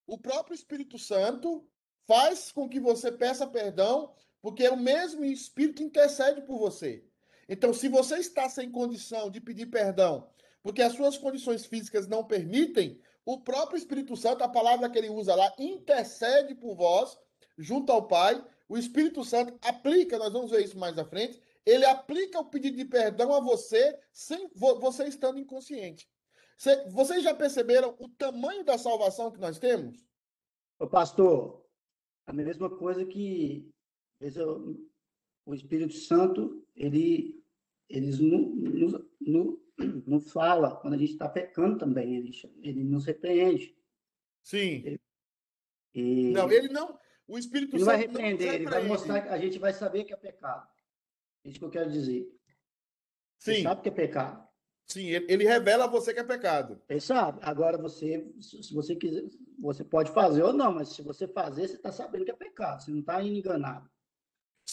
o 0.07 0.17
próprio 0.17 0.55
Espírito 0.55 0.97
Santo 0.97 1.65
faz 2.05 2.51
com 2.51 2.67
que 2.67 2.79
você 2.79 3.11
peça 3.11 3.47
perdão, 3.47 4.13
porque 4.41 4.67
o 4.67 4.75
mesmo 4.75 5.23
Espírito 5.23 5.83
intercede 5.83 6.41
por 6.41 6.57
você. 6.57 7.05
Então, 7.47 7.73
se 7.73 7.87
você 7.89 8.17
está 8.17 8.47
sem 8.49 8.71
condição 8.71 9.29
de 9.29 9.41
pedir 9.41 9.67
perdão, 9.67 10.29
porque 10.61 10.81
as 10.81 10.93
suas 10.93 11.17
condições 11.17 11.65
físicas 11.65 12.07
não 12.07 12.23
permitem, 12.23 12.99
o 13.25 13.39
próprio 13.41 13.77
Espírito 13.77 14.15
Santo, 14.15 14.43
a 14.43 14.49
palavra 14.49 14.89
que 14.89 14.97
ele 14.97 15.09
usa 15.09 15.35
lá, 15.35 15.53
intercede 15.57 16.55
por 16.55 16.75
vós, 16.75 17.17
junto 17.57 17.91
ao 17.91 18.07
Pai. 18.07 18.43
O 18.67 18.77
Espírito 18.77 19.23
Santo 19.23 19.57
aplica, 19.61 20.17
nós 20.17 20.31
vamos 20.33 20.51
ver 20.51 20.63
isso 20.63 20.77
mais 20.77 20.97
à 20.97 21.05
frente, 21.05 21.41
ele 21.65 21.85
aplica 21.85 22.39
o 22.39 22.45
pedido 22.45 22.77
de 22.77 22.85
perdão 22.85 23.33
a 23.33 23.39
você, 23.39 23.97
sem 24.11 24.49
vo- 24.55 24.79
você 24.79 25.05
estando 25.05 25.39
inconsciente. 25.39 26.09
Cê- 26.57 26.87
Vocês 26.89 27.23
já 27.23 27.33
perceberam 27.33 27.95
o 27.99 28.09
tamanho 28.09 28.63
da 28.63 28.77
salvação 28.77 29.31
que 29.31 29.39
nós 29.39 29.57
temos? 29.59 30.05
Ô, 30.79 30.87
pastor, 30.87 31.65
a 32.25 32.33
mesma 32.33 32.69
coisa 32.69 33.05
que 33.05 33.69
eu- 34.19 34.75
o 35.45 35.53
Espírito 35.53 35.93
Santo, 35.93 36.65
ele, 36.75 37.43
eles 37.89 38.19
não, 38.19 38.39
não, 38.55 39.05
não, 39.21 39.61
não 40.07 40.19
fala 40.21 40.75
quando 40.77 40.93
a 40.93 40.97
gente 40.97 41.13
está 41.13 41.27
pecando 41.27 41.77
também, 41.77 42.15
ele, 42.15 42.31
ele 42.61 42.83
nos 42.83 43.05
repreende. 43.05 43.75
Sim. 44.43 44.97
E 45.93 46.31
Não, 46.31 46.51
ele 46.51 46.69
não. 46.69 46.97
O 47.27 47.37
Espírito 47.37 47.75
ele 47.77 47.83
vai 47.85 48.01
Santo 48.01 48.13
não 48.13 48.21
nos 48.21 48.21
repreender, 48.21 48.53
ele 48.55 48.65
vai 48.67 48.83
mostrar 48.83 49.21
que 49.21 49.29
a 49.29 49.37
gente 49.37 49.57
vai 49.59 49.73
saber 49.73 50.03
que 50.03 50.13
é 50.13 50.17
pecado. 50.17 50.67
Isso 51.45 51.59
que 51.59 51.65
eu 51.65 51.69
quero 51.69 51.91
dizer. 51.91 52.27
Ele 53.45 53.57
Sim, 53.57 53.63
sabe 53.63 53.81
que 53.81 53.89
é 53.89 53.91
pecado. 53.91 54.47
sim, 54.87 55.07
ele, 55.07 55.25
ele 55.29 55.43
revela 55.45 55.83
a 55.85 55.87
você 55.87 56.13
que 56.13 56.19
é 56.19 56.23
pecado. 56.23 56.81
Ele 56.87 56.99
sabe. 57.01 57.39
Agora 57.41 57.77
você, 57.77 58.33
se 58.39 58.73
você 58.73 58.95
quiser, 58.95 59.23
você 59.59 59.83
pode 59.83 60.11
fazer 60.11 60.43
ou 60.43 60.53
não, 60.53 60.73
mas 60.73 60.89
se 60.89 61.01
você 61.01 61.27
fazer, 61.27 61.67
você 61.67 61.75
está 61.75 61.91
sabendo 61.91 62.25
que 62.25 62.31
é 62.31 62.35
pecado. 62.35 62.81
Você 62.83 62.91
não 62.91 62.99
está 62.99 63.21
enganado. 63.23 63.89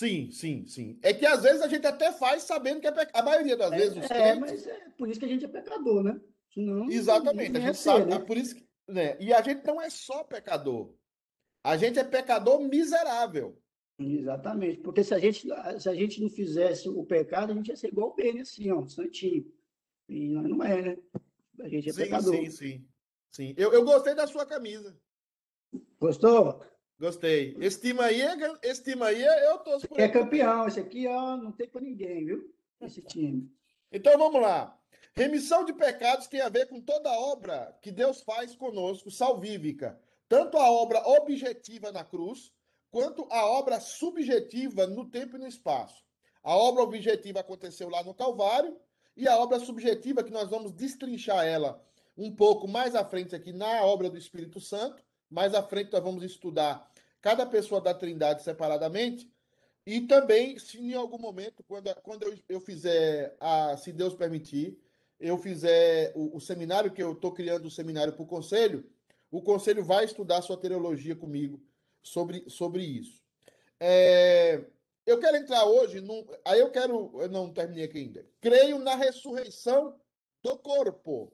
Sim, 0.01 0.31
sim, 0.31 0.67
sim. 0.67 0.99
É 1.03 1.13
que 1.13 1.27
às 1.27 1.43
vezes 1.43 1.61
a 1.61 1.69
gente 1.69 1.87
até 1.87 2.11
faz 2.11 2.45
sabendo 2.45 2.81
que 2.81 2.87
é 2.87 2.91
pecado. 2.91 3.11
A 3.15 3.23
maioria 3.23 3.55
das 3.55 3.69
vezes 3.69 3.99
os 3.99 4.05
É, 4.05 4.09
crentes. 4.09 4.41
mas 4.41 4.67
é 4.67 4.89
por 4.97 5.11
isso 5.11 5.21
que 5.21 5.27
a 5.27 5.29
gente 5.29 5.45
é 5.45 5.49
pecador, 5.49 6.03
né? 6.03 6.19
Senão, 6.55 6.89
Exatamente, 6.91 7.55
a 7.59 7.61
gente 7.61 7.77
sabe. 7.77 8.07
né? 8.07 8.17
é 8.17 8.19
por 8.19 8.39
isso 8.39 8.55
que, 8.55 8.67
né? 8.89 9.19
E 9.21 9.31
a 9.31 9.43
gente 9.43 9.63
não 9.67 9.79
é 9.79 9.91
só 9.91 10.25
pecador. 10.25 10.95
A 11.63 11.77
gente 11.77 11.99
é 11.99 12.05
pecador 12.05 12.61
miserável. 12.63 13.61
Exatamente, 13.99 14.79
porque 14.81 15.05
se 15.05 15.13
a 15.13 15.19
gente 15.19 15.47
se 15.79 15.89
a 15.91 15.95
gente 15.95 16.23
não 16.23 16.31
fizesse 16.31 16.89
o 16.89 17.05
pecado, 17.05 17.53
a 17.53 17.55
gente 17.55 17.69
ia 17.69 17.77
ser 17.77 17.89
igual 17.89 18.09
o 18.09 18.15
Beni, 18.15 18.41
assim, 18.41 18.71
ó, 18.71 18.87
santinho. 18.87 19.53
E 20.09 20.31
nós 20.31 20.49
não 20.49 20.65
é, 20.65 20.81
né? 20.81 20.97
A 21.61 21.69
gente 21.69 21.91
é 21.91 21.93
sim, 21.93 22.03
pecador. 22.05 22.35
sim, 22.35 22.51
sim. 22.51 22.89
Sim. 23.31 23.55
Eu, 23.59 23.71
eu 23.75 23.85
gostei 23.85 24.15
da 24.15 24.27
sua 24.27 24.47
camisa. 24.47 24.99
Gostou? 26.01 26.65
Gostei. 27.01 27.57
Esse 27.59 27.81
time 27.81 27.99
aí, 28.01 28.21
é- 28.21 28.59
esse 28.63 28.85
time 28.85 29.03
aí 29.03 29.23
eu 29.23 29.57
torço 29.59 29.89
por 29.89 29.99
É 29.99 30.05
ele. 30.05 30.13
campeão, 30.13 30.69
esse 30.69 30.79
aqui, 30.79 31.07
ó, 31.09 31.35
não 31.35 31.51
tem 31.51 31.67
para 31.67 31.81
ninguém, 31.81 32.27
viu? 32.27 32.55
Esse 32.79 33.01
time. 33.01 33.51
Então 33.91 34.19
vamos 34.19 34.41
lá. 34.43 34.79
Remissão 35.15 35.65
de 35.65 35.73
pecados 35.73 36.27
tem 36.27 36.43
a 36.43 36.51
ver 36.51 36.69
com 36.69 36.79
toda 36.79 37.09
a 37.09 37.19
obra 37.19 37.75
que 37.81 37.91
Deus 37.91 38.23
faz 38.23 38.55
conosco, 38.55 39.11
salvífica. 39.11 39.99
Tanto 40.29 40.59
a 40.59 40.71
obra 40.71 41.03
objetiva 41.09 41.91
na 41.91 42.05
cruz, 42.05 42.53
quanto 42.91 43.27
a 43.31 43.47
obra 43.47 43.81
subjetiva 43.81 44.87
no 44.87 45.09
tempo 45.09 45.37
e 45.37 45.41
no 45.41 45.47
espaço. 45.47 46.05
A 46.43 46.55
obra 46.55 46.83
objetiva 46.83 47.41
aconteceu 47.41 47.89
lá 47.89 48.05
no 48.05 48.15
Calvário, 48.15 48.77
e 49.17 49.27
a 49.27 49.37
obra 49.39 49.59
subjetiva, 49.59 50.23
que 50.23 50.31
nós 50.31 50.49
vamos 50.51 50.73
destrinchar 50.73 51.45
ela 51.47 51.83
um 52.17 52.31
pouco 52.35 52.69
mais 52.69 52.95
à 52.95 53.05
frente 53.05 53.35
aqui 53.35 53.53
na 53.53 53.85
obra 53.85 54.09
do 54.11 54.19
Espírito 54.19 54.61
Santo. 54.61 55.03
Mais 55.31 55.55
à 55.55 55.63
frente 55.63 55.93
nós 55.93 56.03
vamos 56.03 56.23
estudar 56.23 56.91
cada 57.21 57.47
pessoa 57.47 57.81
da 57.81 57.95
Trindade 57.95 58.43
separadamente. 58.43 59.31
E 59.87 60.01
também, 60.03 60.59
se 60.59 60.79
em 60.79 60.95
algum 60.95 61.19
momento, 61.19 61.63
quando, 61.63 61.95
quando 62.03 62.23
eu, 62.25 62.39
eu 62.49 62.61
fizer, 62.61 63.37
a, 63.41 63.77
se 63.77 63.93
Deus 63.93 64.15
permitir, 64.15 64.79
eu 65.19 65.39
fizer 65.39 66.13
o, 66.15 66.37
o 66.37 66.41
seminário, 66.41 66.91
que 66.91 67.03
eu 67.03 67.13
estou 67.13 67.33
criando 67.33 67.67
o 67.67 67.71
seminário 67.71 68.13
para 68.13 68.23
o 68.23 68.27
conselho, 68.27 68.85
o 69.31 69.41
conselho 69.41 69.85
vai 69.85 70.05
estudar 70.05 70.43
soteriologia 70.43 71.15
comigo 71.15 71.63
sobre, 72.03 72.45
sobre 72.49 72.83
isso. 72.83 73.23
É, 73.79 74.65
eu 75.07 75.19
quero 75.19 75.37
entrar 75.37 75.65
hoje, 75.65 76.03
aí 76.45 76.61
eu 76.61 76.71
quero, 76.71 77.11
eu 77.21 77.29
não 77.29 77.53
terminei 77.53 77.85
aqui 77.85 77.99
ainda. 77.99 78.27
Creio 78.41 78.79
na 78.79 78.95
ressurreição 78.95 79.95
do 80.43 80.59
corpo. 80.59 81.33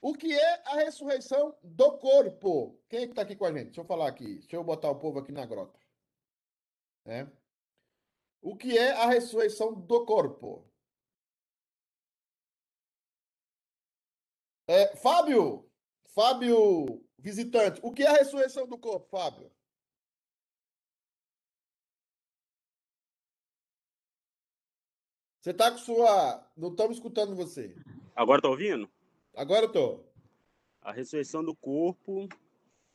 O 0.00 0.14
que 0.14 0.32
é 0.32 0.62
a 0.66 0.76
ressurreição 0.76 1.56
do 1.62 1.98
corpo? 1.98 2.78
Quem 2.88 3.00
é 3.00 3.04
está 3.04 3.22
aqui 3.22 3.34
com 3.34 3.44
a 3.44 3.52
gente? 3.52 3.66
Deixa 3.66 3.80
eu 3.80 3.84
falar 3.84 4.08
aqui. 4.08 4.38
Deixa 4.38 4.56
eu 4.56 4.62
botar 4.62 4.90
o 4.90 4.98
povo 4.98 5.18
aqui 5.18 5.32
na 5.32 5.44
grota. 5.44 5.78
Né? 7.04 7.30
O 8.40 8.56
que 8.56 8.78
é 8.78 8.92
a 8.92 9.06
ressurreição 9.06 9.74
do 9.74 10.04
corpo? 10.04 10.64
É, 14.68 14.94
Fábio, 14.96 15.68
Fábio 16.14 17.04
visitante, 17.18 17.80
o 17.82 17.92
que 17.92 18.02
é 18.02 18.06
a 18.06 18.12
ressurreição 18.12 18.66
do 18.66 18.78
corpo, 18.78 19.08
Fábio? 19.08 19.50
Você 25.40 25.50
está 25.50 25.70
com 25.70 25.78
sua. 25.78 26.46
Não 26.56 26.68
estamos 26.68 26.96
escutando 26.96 27.34
você. 27.34 27.74
Agora 28.14 28.42
tá 28.42 28.48
ouvindo? 28.48 28.90
Agora 29.34 29.66
eu 29.66 29.72
tô. 29.72 30.00
A 30.80 30.92
ressurreição 30.92 31.44
do 31.44 31.54
corpo 31.54 32.28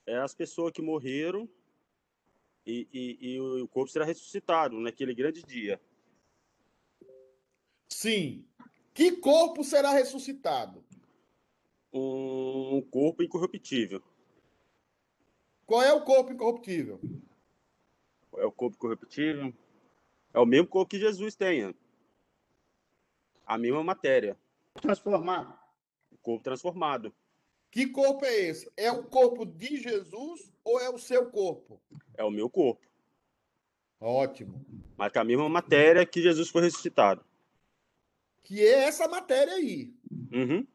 é 0.06 0.18
as 0.18 0.34
pessoas 0.34 0.72
que 0.72 0.82
morreram 0.82 1.48
e, 2.66 2.88
e, 2.94 3.34
e 3.34 3.40
o 3.40 3.68
corpo 3.68 3.92
será 3.92 4.06
ressuscitado 4.06 4.80
naquele 4.80 5.14
grande 5.14 5.44
dia. 5.44 5.80
Sim. 7.90 8.46
Que 8.94 9.14
corpo 9.14 9.64
será 9.64 9.92
ressuscitado? 9.92 10.84
Um 11.92 12.82
corpo 12.82 13.22
incorruptível. 13.22 14.02
Qual 15.66 15.82
é 15.82 15.94
o 15.94 16.04
corpo 16.04 16.32
incorruptível? 16.32 17.00
É 18.38 18.46
o 18.46 18.52
corpo 18.52 18.76
incorruptível? 18.76 19.54
É 20.34 20.40
o 20.40 20.46
mesmo 20.46 20.68
corpo 20.68 20.90
que 20.90 21.00
Jesus 21.00 21.36
tem. 21.36 21.74
A 23.46 23.58
mesma 23.58 23.84
matéria. 23.84 24.38
Transformado. 24.82 25.63
Corpo 26.24 26.44
transformado. 26.44 27.14
Que 27.70 27.88
corpo 27.88 28.26
é 28.26 28.34
esse? 28.34 28.72
É 28.78 28.92
o 28.92 29.04
corpo 29.04 29.46
de 29.46 29.78
Jesus 29.78 30.52
ou 30.64 30.80
é 30.80 30.90
o 30.90 30.98
seu 30.98 31.30
corpo? 31.30 31.82
É 32.16 32.24
o 32.24 32.32
meu 32.32 32.50
corpo. 32.50 32.88
Ótimo. 34.00 34.66
Mas 34.98 35.12
com 35.12 35.20
a 35.20 35.24
mesma 35.24 35.50
matéria 35.50 36.06
que 36.06 36.22
Jesus 36.22 36.50
foi 36.50 36.64
ressuscitado. 36.64 37.26
Que 38.42 38.62
é 38.62 38.86
essa 38.86 39.08
matéria 39.08 39.54
aí. 39.54 39.94
Uhum. 40.32 40.66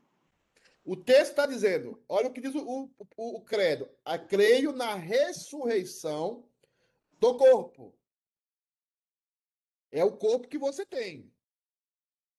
O 0.84 0.96
texto 0.96 1.30
está 1.30 1.46
dizendo, 1.46 2.02
olha 2.08 2.28
o 2.28 2.32
que 2.32 2.40
diz 2.40 2.54
o, 2.54 2.62
o, 2.66 2.90
o 3.16 3.40
credo. 3.42 3.88
A 4.04 4.18
creio 4.18 4.72
na 4.72 4.94
ressurreição 4.94 6.44
do 7.20 7.36
corpo. 7.36 7.94
É 9.90 10.04
o 10.04 10.16
corpo 10.16 10.48
que 10.48 10.58
você 10.58 10.84
tem. 10.84 11.30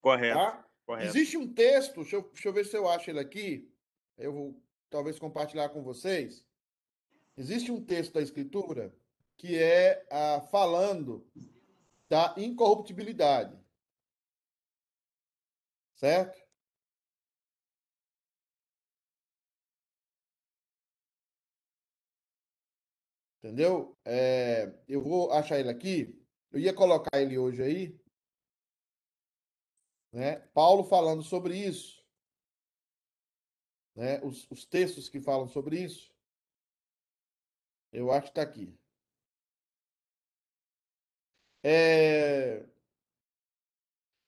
Correto. 0.01 0.37
Tá? 0.37 0.68
Correto. 0.89 1.15
Existe 1.15 1.38
um 1.38 1.48
texto, 1.53 2.01
deixa 2.01 2.15
eu, 2.15 2.24
deixa 2.24 2.48
eu 2.48 2.53
ver 2.53 2.65
se 2.65 2.75
eu 2.75 2.89
acho 2.89 3.12
ele 3.12 3.19
aqui. 3.19 3.72
Eu 4.17 4.34
vou 4.34 4.63
talvez 4.89 5.19
compartilhar 5.19 5.69
com 5.69 5.84
vocês. 5.84 6.43
Existe 7.38 7.72
um 7.72 7.79
texto 7.86 8.13
da 8.13 8.24
Escritura 8.24 8.91
que 9.38 9.55
é 9.55 10.03
ah, 10.10 10.41
falando 10.50 11.24
da 12.10 12.34
incorruptibilidade. 12.36 13.55
Certo? 15.93 16.41
Entendeu? 23.38 23.96
É, 24.03 24.74
eu 24.88 25.03
vou 25.03 25.31
achar 25.31 25.60
ele 25.60 25.69
aqui. 25.69 26.19
Eu 26.51 26.60
ia 26.60 26.74
colocar 26.74 27.22
ele 27.22 27.38
hoje 27.38 27.62
aí. 27.62 27.99
Né? 30.11 30.39
Paulo 30.53 30.83
falando 30.83 31.23
sobre 31.23 31.57
isso. 31.57 32.03
Né? 33.95 34.19
Os, 34.21 34.49
os 34.49 34.65
textos 34.65 35.09
que 35.09 35.19
falam 35.19 35.47
sobre 35.47 35.79
isso. 35.79 36.11
Eu 37.91 38.11
acho 38.11 38.31
que 38.31 38.39
está 38.39 38.41
aqui. 38.41 38.77
É... 41.63 42.65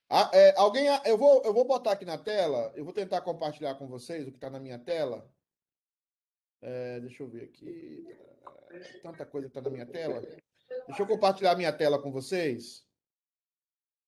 Ah, 0.09 0.29
é, 0.33 0.53
alguém, 0.57 0.87
eu 1.05 1.17
vou, 1.17 1.41
eu 1.43 1.53
vou 1.53 1.63
botar 1.63 1.93
aqui 1.93 2.03
na 2.03 2.17
tela, 2.17 2.73
eu 2.75 2.83
vou 2.83 2.93
tentar 2.93 3.21
compartilhar 3.21 3.75
com 3.75 3.87
vocês 3.87 4.27
o 4.27 4.31
que 4.31 4.37
está 4.37 4.49
na 4.49 4.59
minha 4.59 4.77
tela. 4.77 5.25
É, 6.61 6.99
deixa 6.99 7.23
eu 7.23 7.29
ver 7.29 7.45
aqui. 7.45 8.05
Tanta 9.01 9.25
coisa 9.25 9.47
que 9.47 9.57
está 9.57 9.61
na 9.61 9.69
minha 9.69 9.85
tela. 9.85 10.19
Deixa 10.87 11.01
eu 11.01 11.07
compartilhar 11.07 11.55
minha 11.55 11.71
tela 11.71 12.01
com 12.01 12.11
vocês. 12.11 12.85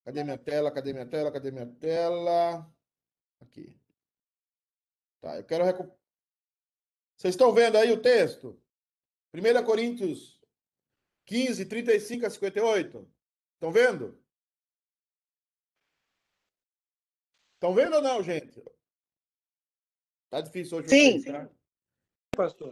Cadê 0.03 0.23
minha 0.23 0.37
tela? 0.37 0.71
Cadê 0.71 0.93
minha 0.93 1.05
tela? 1.05 1.31
Cadê 1.31 1.51
minha 1.51 1.65
tela? 1.65 2.73
Aqui. 3.41 3.79
Tá, 5.21 5.37
eu 5.37 5.43
quero. 5.43 5.63
Recu... 5.63 5.91
Vocês 7.15 7.33
estão 7.33 7.53
vendo 7.53 7.77
aí 7.77 7.91
o 7.91 8.01
texto? 8.01 8.61
1 9.33 9.63
Coríntios 9.65 10.41
15, 11.25 11.65
35 11.65 12.25
a 12.25 12.29
58. 12.29 13.13
Estão 13.55 13.71
vendo? 13.71 14.21
Estão 17.55 17.73
vendo 17.73 17.95
ou 17.95 18.01
não, 18.01 18.21
gente? 18.21 18.61
Tá 20.29 20.41
difícil 20.41 20.79
hoje. 20.79 20.89
Sim. 20.89 21.19
Vocês, 21.19 21.25
tá? 21.25 21.49
Pastor. 22.35 22.71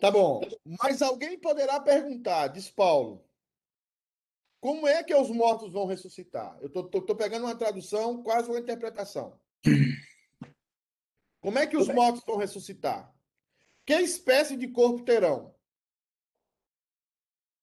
tá 0.00 0.10
bom. 0.10 0.40
Mas 0.64 1.02
alguém 1.02 1.38
poderá 1.40 1.80
perguntar, 1.80 2.48
diz 2.48 2.70
Paulo, 2.70 3.28
como 4.62 4.86
é 4.86 5.02
que 5.02 5.12
os 5.12 5.28
mortos 5.28 5.72
vão 5.72 5.86
ressuscitar? 5.86 6.56
Eu 6.62 6.70
tô 6.70 7.16
pegando 7.16 7.46
uma 7.46 7.56
tradução, 7.56 8.22
quase 8.22 8.48
uma 8.48 8.60
interpretação. 8.60 9.36
Como 11.40 11.58
é 11.58 11.66
que 11.66 11.76
os 11.76 11.88
mortos 11.88 12.22
vão 12.24 12.36
ressuscitar? 12.36 13.12
Que 13.84 13.94
espécie 13.94 14.56
de 14.56 14.68
corpo 14.68 15.04
terão? 15.04 15.52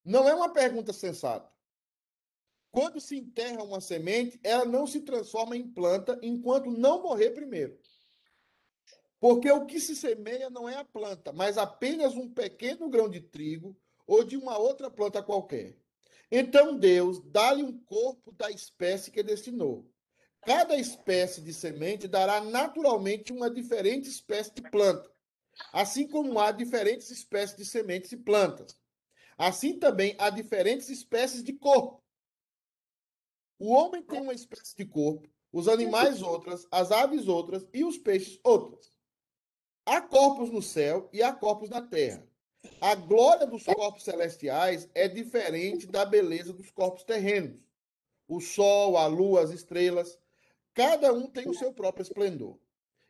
Não 0.03 0.27
é 0.27 0.35
uma 0.35 0.51
pergunta 0.51 0.91
sensata. 0.91 1.49
Quando 2.69 2.99
se 2.99 3.17
enterra 3.17 3.63
uma 3.63 3.79
semente, 3.79 4.37
ela 4.43 4.65
não 4.65 4.85
se 4.85 4.99
transforma 4.99 5.55
em 5.55 5.65
planta 5.71 6.19
enquanto 6.21 6.69
não 6.69 7.01
morrer 7.01 7.31
primeiro. 7.31 7.79
Porque 9.21 9.49
o 9.49 9.65
que 9.65 9.79
se 9.79 9.95
semeia 9.95 10.49
não 10.49 10.67
é 10.67 10.75
a 10.75 10.83
planta, 10.83 11.31
mas 11.31 11.57
apenas 11.57 12.13
um 12.15 12.29
pequeno 12.29 12.89
grão 12.89 13.07
de 13.07 13.21
trigo 13.21 13.73
ou 14.05 14.21
de 14.21 14.35
uma 14.35 14.57
outra 14.57 14.91
planta 14.91 15.23
qualquer. 15.23 15.79
Então 16.31 16.77
Deus 16.77 17.19
dá-lhe 17.31 17.63
um 17.63 17.77
corpo 17.85 18.31
da 18.31 18.51
espécie 18.51 19.11
que 19.11 19.23
destinou. 19.23 19.91
Cada 20.41 20.77
espécie 20.77 21.41
de 21.41 21.53
semente 21.53 22.07
dará 22.07 22.39
naturalmente 22.41 23.33
uma 23.33 23.49
diferente 23.49 24.07
espécie 24.07 24.53
de 24.53 24.61
planta, 24.61 25.11
assim 25.73 26.07
como 26.07 26.39
há 26.39 26.51
diferentes 26.51 27.09
espécies 27.09 27.57
de 27.57 27.65
sementes 27.65 28.11
e 28.11 28.17
plantas. 28.17 28.79
Assim 29.37 29.79
também 29.79 30.15
há 30.19 30.29
diferentes 30.29 30.89
espécies 30.89 31.43
de 31.43 31.53
corpo. 31.53 32.03
O 33.57 33.73
homem 33.73 34.01
tem 34.03 34.21
uma 34.21 34.33
espécie 34.33 34.75
de 34.75 34.85
corpo, 34.85 35.27
os 35.51 35.67
animais 35.67 36.21
outras, 36.21 36.67
as 36.71 36.91
aves 36.91 37.27
outras 37.27 37.67
e 37.73 37.83
os 37.83 37.97
peixes 37.97 38.39
outras. 38.43 38.91
Há 39.85 40.01
corpos 40.01 40.51
no 40.51 40.61
céu 40.61 41.09
e 41.11 41.23
há 41.23 41.33
corpos 41.33 41.69
na 41.69 41.81
terra. 41.81 42.28
A 42.81 42.95
glória 42.95 43.45
dos 43.45 43.63
corpos 43.63 44.03
celestiais 44.03 44.87
é 44.95 45.07
diferente 45.07 45.85
da 45.85 46.05
beleza 46.05 46.53
dos 46.53 46.71
corpos 46.71 47.03
terrenos. 47.03 47.59
O 48.27 48.39
sol, 48.39 48.95
a 48.97 49.05
lua, 49.07 49.41
as 49.43 49.51
estrelas, 49.51 50.17
cada 50.73 51.11
um 51.11 51.27
tem 51.27 51.49
o 51.49 51.53
seu 51.53 51.73
próprio 51.73 52.03
esplendor. 52.03 52.57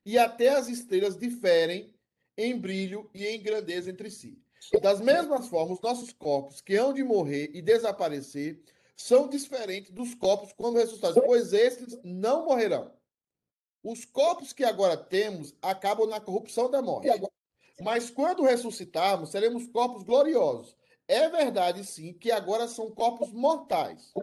E 0.05 0.17
até 0.17 0.49
as 0.49 0.67
estrelas 0.69 1.17
diferem 1.17 1.93
em 2.38 2.58
brilho 2.58 3.10
e 3.13 3.27
em 3.27 3.41
grandeza 3.41 3.91
entre 3.91 4.10
si. 4.10 4.41
Das 4.82 4.99
mesmas 4.99 5.47
formas, 5.47 5.77
os 5.77 5.84
nossos 5.84 6.12
corpos, 6.13 6.62
que 6.62 6.75
hão 6.75 6.93
de 6.93 7.03
morrer 7.03 7.51
e 7.53 7.62
desaparecer, 7.62 8.62
são 8.95 9.27
diferentes 9.27 9.91
dos 9.91 10.15
corpos 10.15 10.51
quando 10.53 10.77
ressuscitados, 10.77 11.21
pois 11.25 11.53
estes 11.53 11.97
não 12.03 12.45
morrerão. 12.45 12.91
Os 13.84 14.03
corpos 14.03 14.51
que 14.51 14.63
agora 14.63 14.97
temos 14.97 15.53
acabam 15.62 16.08
na 16.08 16.19
corrupção 16.19 16.69
da 16.69 16.82
morte. 16.82 17.08
Mas 17.82 18.10
quando 18.10 18.44
ressuscitarmos, 18.44 19.32
seremos 19.32 19.68
corpos 19.68 20.04
gloriosos. 20.04 20.76
É 21.08 21.28
verdade, 21.30 21.84
sim, 21.86 22.13
que 22.13 22.32
agora 22.32 22.68
são 22.68 22.92
corpos 22.92 23.32
mortais. 23.32 24.13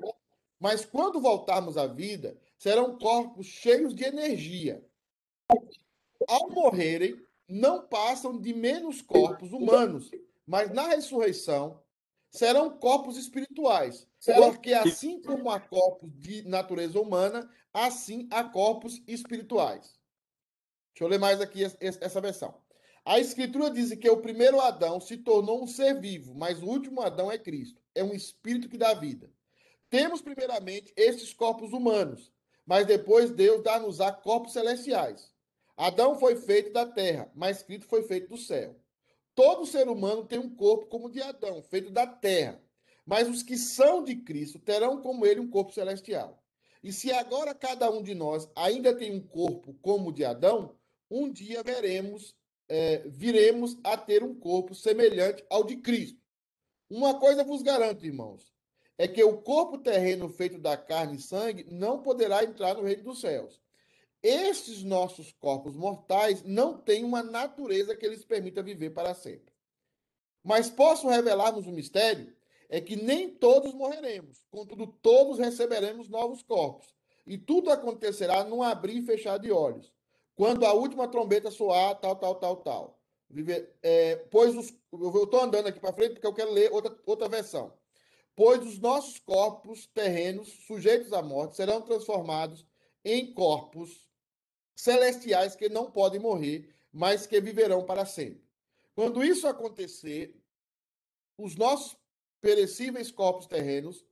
Mas 0.58 0.84
quando 0.84 1.20
voltarmos 1.20 1.76
à 1.76 1.86
vida, 1.86 2.38
serão 2.56 2.98
corpos 2.98 3.46
cheios 3.46 3.94
de 3.94 4.04
energia. 4.04 4.84
Ao 6.28 6.50
morrerem, 6.50 7.20
não 7.48 7.86
passam 7.86 8.40
de 8.40 8.54
menos 8.54 9.02
corpos 9.02 9.52
humanos, 9.52 10.10
mas 10.46 10.72
na 10.72 10.88
ressurreição 10.88 11.82
serão 12.30 12.78
corpos 12.78 13.16
espirituais. 13.16 14.06
Porque 14.36 14.72
assim 14.72 15.20
como 15.22 15.50
há 15.50 15.60
corpos 15.60 16.10
de 16.14 16.42
natureza 16.42 17.00
humana, 17.00 17.48
assim 17.72 18.28
há 18.30 18.44
corpos 18.44 19.02
espirituais. 19.06 19.98
Deixa 20.92 21.04
eu 21.04 21.08
ler 21.08 21.18
mais 21.18 21.40
aqui 21.40 21.62
essa 21.80 22.20
versão. 22.20 22.54
A 23.08 23.20
Escritura 23.20 23.70
diz 23.70 23.94
que 23.94 24.10
o 24.10 24.16
primeiro 24.16 24.60
Adão 24.60 25.00
se 25.00 25.16
tornou 25.16 25.62
um 25.62 25.66
ser 25.68 26.00
vivo, 26.00 26.34
mas 26.34 26.60
o 26.60 26.66
último 26.66 27.00
Adão 27.00 27.30
é 27.30 27.38
Cristo. 27.38 27.80
É 27.94 28.02
um 28.02 28.12
espírito 28.12 28.68
que 28.68 28.76
dá 28.76 28.92
vida. 28.94 29.30
Temos, 29.88 30.20
primeiramente, 30.20 30.92
estes 30.96 31.32
corpos 31.32 31.72
humanos, 31.72 32.32
mas 32.66 32.84
depois 32.84 33.30
Deus 33.30 33.62
dá-nos 33.62 34.00
a 34.00 34.10
corpos 34.10 34.54
celestiais. 34.54 35.32
Adão 35.76 36.18
foi 36.18 36.34
feito 36.34 36.72
da 36.72 36.84
terra, 36.84 37.30
mas 37.32 37.62
Cristo 37.62 37.86
foi 37.86 38.02
feito 38.02 38.30
do 38.30 38.36
céu. 38.36 38.74
Todo 39.36 39.64
ser 39.66 39.86
humano 39.86 40.24
tem 40.24 40.40
um 40.40 40.52
corpo 40.52 40.86
como 40.86 41.06
o 41.06 41.10
de 41.10 41.22
Adão, 41.22 41.62
feito 41.62 41.92
da 41.92 42.08
terra. 42.08 42.60
Mas 43.06 43.28
os 43.28 43.40
que 43.40 43.56
são 43.56 44.02
de 44.02 44.16
Cristo 44.16 44.58
terão 44.58 45.00
como 45.00 45.24
ele 45.24 45.38
um 45.38 45.48
corpo 45.48 45.72
celestial. 45.72 46.42
E 46.82 46.92
se 46.92 47.12
agora 47.12 47.54
cada 47.54 47.88
um 47.88 48.02
de 48.02 48.16
nós 48.16 48.50
ainda 48.56 48.92
tem 48.92 49.14
um 49.14 49.20
corpo 49.20 49.74
como 49.80 50.08
o 50.08 50.12
de 50.12 50.24
Adão, 50.24 50.74
um 51.08 51.30
dia 51.30 51.62
veremos, 51.62 52.34
é, 52.68 52.98
viremos 53.06 53.76
a 53.84 53.96
ter 53.96 54.22
um 54.22 54.34
corpo 54.34 54.74
semelhante 54.74 55.44
ao 55.48 55.64
de 55.64 55.76
Cristo. 55.76 56.20
Uma 56.88 57.18
coisa 57.18 57.44
vos 57.44 57.62
garanto, 57.62 58.06
irmãos, 58.06 58.52
é 58.98 59.06
que 59.06 59.22
o 59.22 59.38
corpo 59.38 59.78
terreno 59.78 60.28
feito 60.28 60.58
da 60.58 60.76
carne 60.76 61.16
e 61.16 61.22
sangue 61.22 61.66
não 61.70 62.02
poderá 62.02 62.44
entrar 62.44 62.74
no 62.74 62.82
reino 62.82 63.02
dos 63.02 63.20
céus. 63.20 63.60
Estes 64.22 64.82
nossos 64.82 65.32
corpos 65.32 65.76
mortais 65.76 66.42
não 66.42 66.78
têm 66.78 67.04
uma 67.04 67.22
natureza 67.22 67.94
que 67.94 68.08
lhes 68.08 68.24
permita 68.24 68.62
viver 68.62 68.90
para 68.90 69.14
sempre. 69.14 69.54
Mas 70.42 70.70
posso 70.70 71.08
revelar-nos 71.08 71.66
um 71.66 71.72
mistério? 71.72 72.34
É 72.68 72.80
que 72.80 72.96
nem 72.96 73.28
todos 73.28 73.74
morreremos, 73.74 74.44
contudo, 74.50 74.86
todos 75.00 75.38
receberemos 75.38 76.08
novos 76.08 76.42
corpos. 76.42 76.94
E 77.26 77.36
tudo 77.36 77.70
acontecerá 77.70 78.44
num 78.44 78.62
abrir 78.62 78.96
e 78.96 79.02
fechar 79.02 79.38
de 79.38 79.50
olhos. 79.50 79.92
Quando 80.36 80.66
a 80.66 80.72
última 80.74 81.08
trombeta 81.08 81.50
soar, 81.50 81.98
tal, 81.98 82.14
tal, 82.14 82.34
tal, 82.34 82.56
tal. 82.56 83.00
É, 83.82 84.16
pois 84.30 84.54
os, 84.54 84.72
eu 84.92 85.24
estou 85.24 85.40
andando 85.40 85.66
aqui 85.66 85.80
para 85.80 85.92
frente 85.92 86.12
porque 86.12 86.26
eu 86.26 86.34
quero 86.34 86.52
ler 86.52 86.70
outra, 86.70 86.96
outra 87.06 87.28
versão. 87.28 87.72
Pois 88.36 88.64
os 88.64 88.78
nossos 88.78 89.18
corpos 89.18 89.86
terrenos, 89.86 90.48
sujeitos 90.66 91.12
à 91.14 91.22
morte, 91.22 91.56
serão 91.56 91.80
transformados 91.80 92.66
em 93.02 93.32
corpos 93.32 94.06
celestiais 94.76 95.56
que 95.56 95.70
não 95.70 95.90
podem 95.90 96.20
morrer, 96.20 96.68
mas 96.92 97.26
que 97.26 97.40
viverão 97.40 97.84
para 97.84 98.04
sempre. 98.04 98.44
Quando 98.94 99.24
isso 99.24 99.48
acontecer, 99.48 100.38
os 101.38 101.56
nossos 101.56 101.96
perecíveis 102.42 103.10
corpos 103.10 103.46
terrenos 103.46 104.04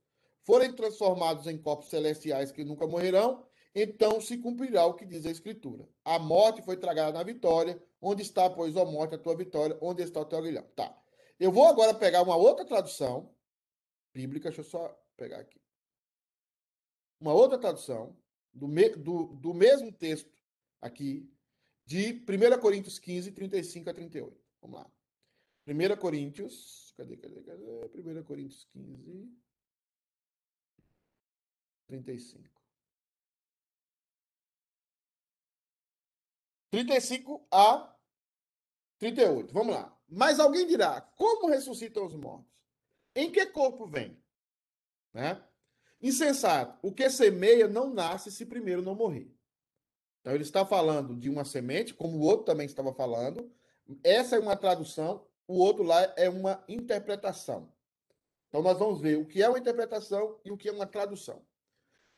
forem 0.43 0.73
transformados 0.73 1.45
em 1.45 1.57
corpos 1.57 1.89
celestiais 1.89 2.51
que 2.51 2.63
nunca 2.63 2.87
morrerão, 2.87 3.44
então 3.75 4.21
se 4.21 4.37
cumprirá 4.37 4.85
o 4.85 4.93
que 4.93 5.05
diz 5.05 5.25
a 5.25 5.31
Escritura. 5.31 5.85
A 6.05 6.17
morte 6.17 6.61
foi 6.61 6.77
tragada 6.77 7.11
na 7.11 7.23
vitória. 7.23 7.81
Onde 8.01 8.21
está, 8.21 8.49
pois, 8.49 8.77
a 8.77 8.85
morte, 8.85 9.15
a 9.15 9.17
tua 9.17 9.35
vitória? 9.35 9.77
Onde 9.81 10.01
está 10.01 10.21
o 10.21 10.25
teu 10.25 10.39
aguilhão? 10.39 10.63
Tá. 10.75 10.97
Eu 11.37 11.51
vou 11.51 11.67
agora 11.67 11.93
pegar 11.93 12.21
uma 12.21 12.37
outra 12.37 12.63
tradução 12.63 13.35
bíblica, 14.13 14.47
deixa 14.47 14.61
eu 14.61 14.65
só 14.65 14.87
pegar 15.17 15.39
aqui. 15.39 15.59
Uma 17.19 17.33
outra 17.33 17.57
tradução 17.57 18.15
do, 18.53 18.65
me, 18.65 18.89
do, 18.91 19.35
do 19.35 19.53
mesmo 19.53 19.91
texto 19.91 20.31
aqui 20.81 21.29
de 21.85 22.23
1 22.27 22.61
Coríntios 22.61 22.97
15, 22.97 23.33
35 23.33 23.89
a 23.89 23.93
38. 23.93 24.41
Vamos 24.61 24.79
lá. 24.79 24.91
1 25.67 25.97
Coríntios, 25.99 26.93
cadê, 26.95 27.17
cadê, 27.17 27.41
cadê? 27.41 27.63
1 27.63 28.23
Coríntios 28.23 28.63
15, 28.71 29.29
35. 31.87 32.54
35 36.83 37.47
a 37.49 37.95
38. 38.99 39.53
Vamos 39.53 39.73
lá. 39.73 39.97
Mas 40.09 40.41
alguém 40.41 40.67
dirá: 40.67 40.99
como 41.15 41.47
ressuscitam 41.47 42.05
os 42.05 42.13
mortos? 42.13 42.51
Em 43.15 43.31
que 43.31 43.45
corpo 43.45 43.85
vem? 43.85 44.21
Né? 45.13 45.41
Insensato. 46.01 46.77
O 46.85 46.91
que 46.91 47.09
semeia 47.09 47.67
não 47.69 47.93
nasce 47.93 48.29
se 48.29 48.45
primeiro 48.45 48.81
não 48.81 48.93
morrer. 48.93 49.33
Então 50.19 50.33
ele 50.33 50.43
está 50.43 50.65
falando 50.65 51.15
de 51.15 51.29
uma 51.29 51.45
semente, 51.45 51.93
como 51.93 52.17
o 52.17 52.21
outro 52.21 52.45
também 52.45 52.65
estava 52.65 52.93
falando. 52.93 53.49
Essa 54.03 54.35
é 54.35 54.39
uma 54.39 54.57
tradução, 54.57 55.25
o 55.47 55.57
outro 55.59 55.83
lá 55.83 56.01
é 56.17 56.29
uma 56.29 56.61
interpretação. 56.67 57.71
Então 58.49 58.61
nós 58.61 58.77
vamos 58.77 58.99
ver 58.99 59.17
o 59.17 59.25
que 59.25 59.41
é 59.41 59.47
uma 59.47 59.59
interpretação 59.59 60.39
e 60.43 60.51
o 60.51 60.57
que 60.57 60.67
é 60.67 60.73
uma 60.73 60.87
tradução. 60.87 61.41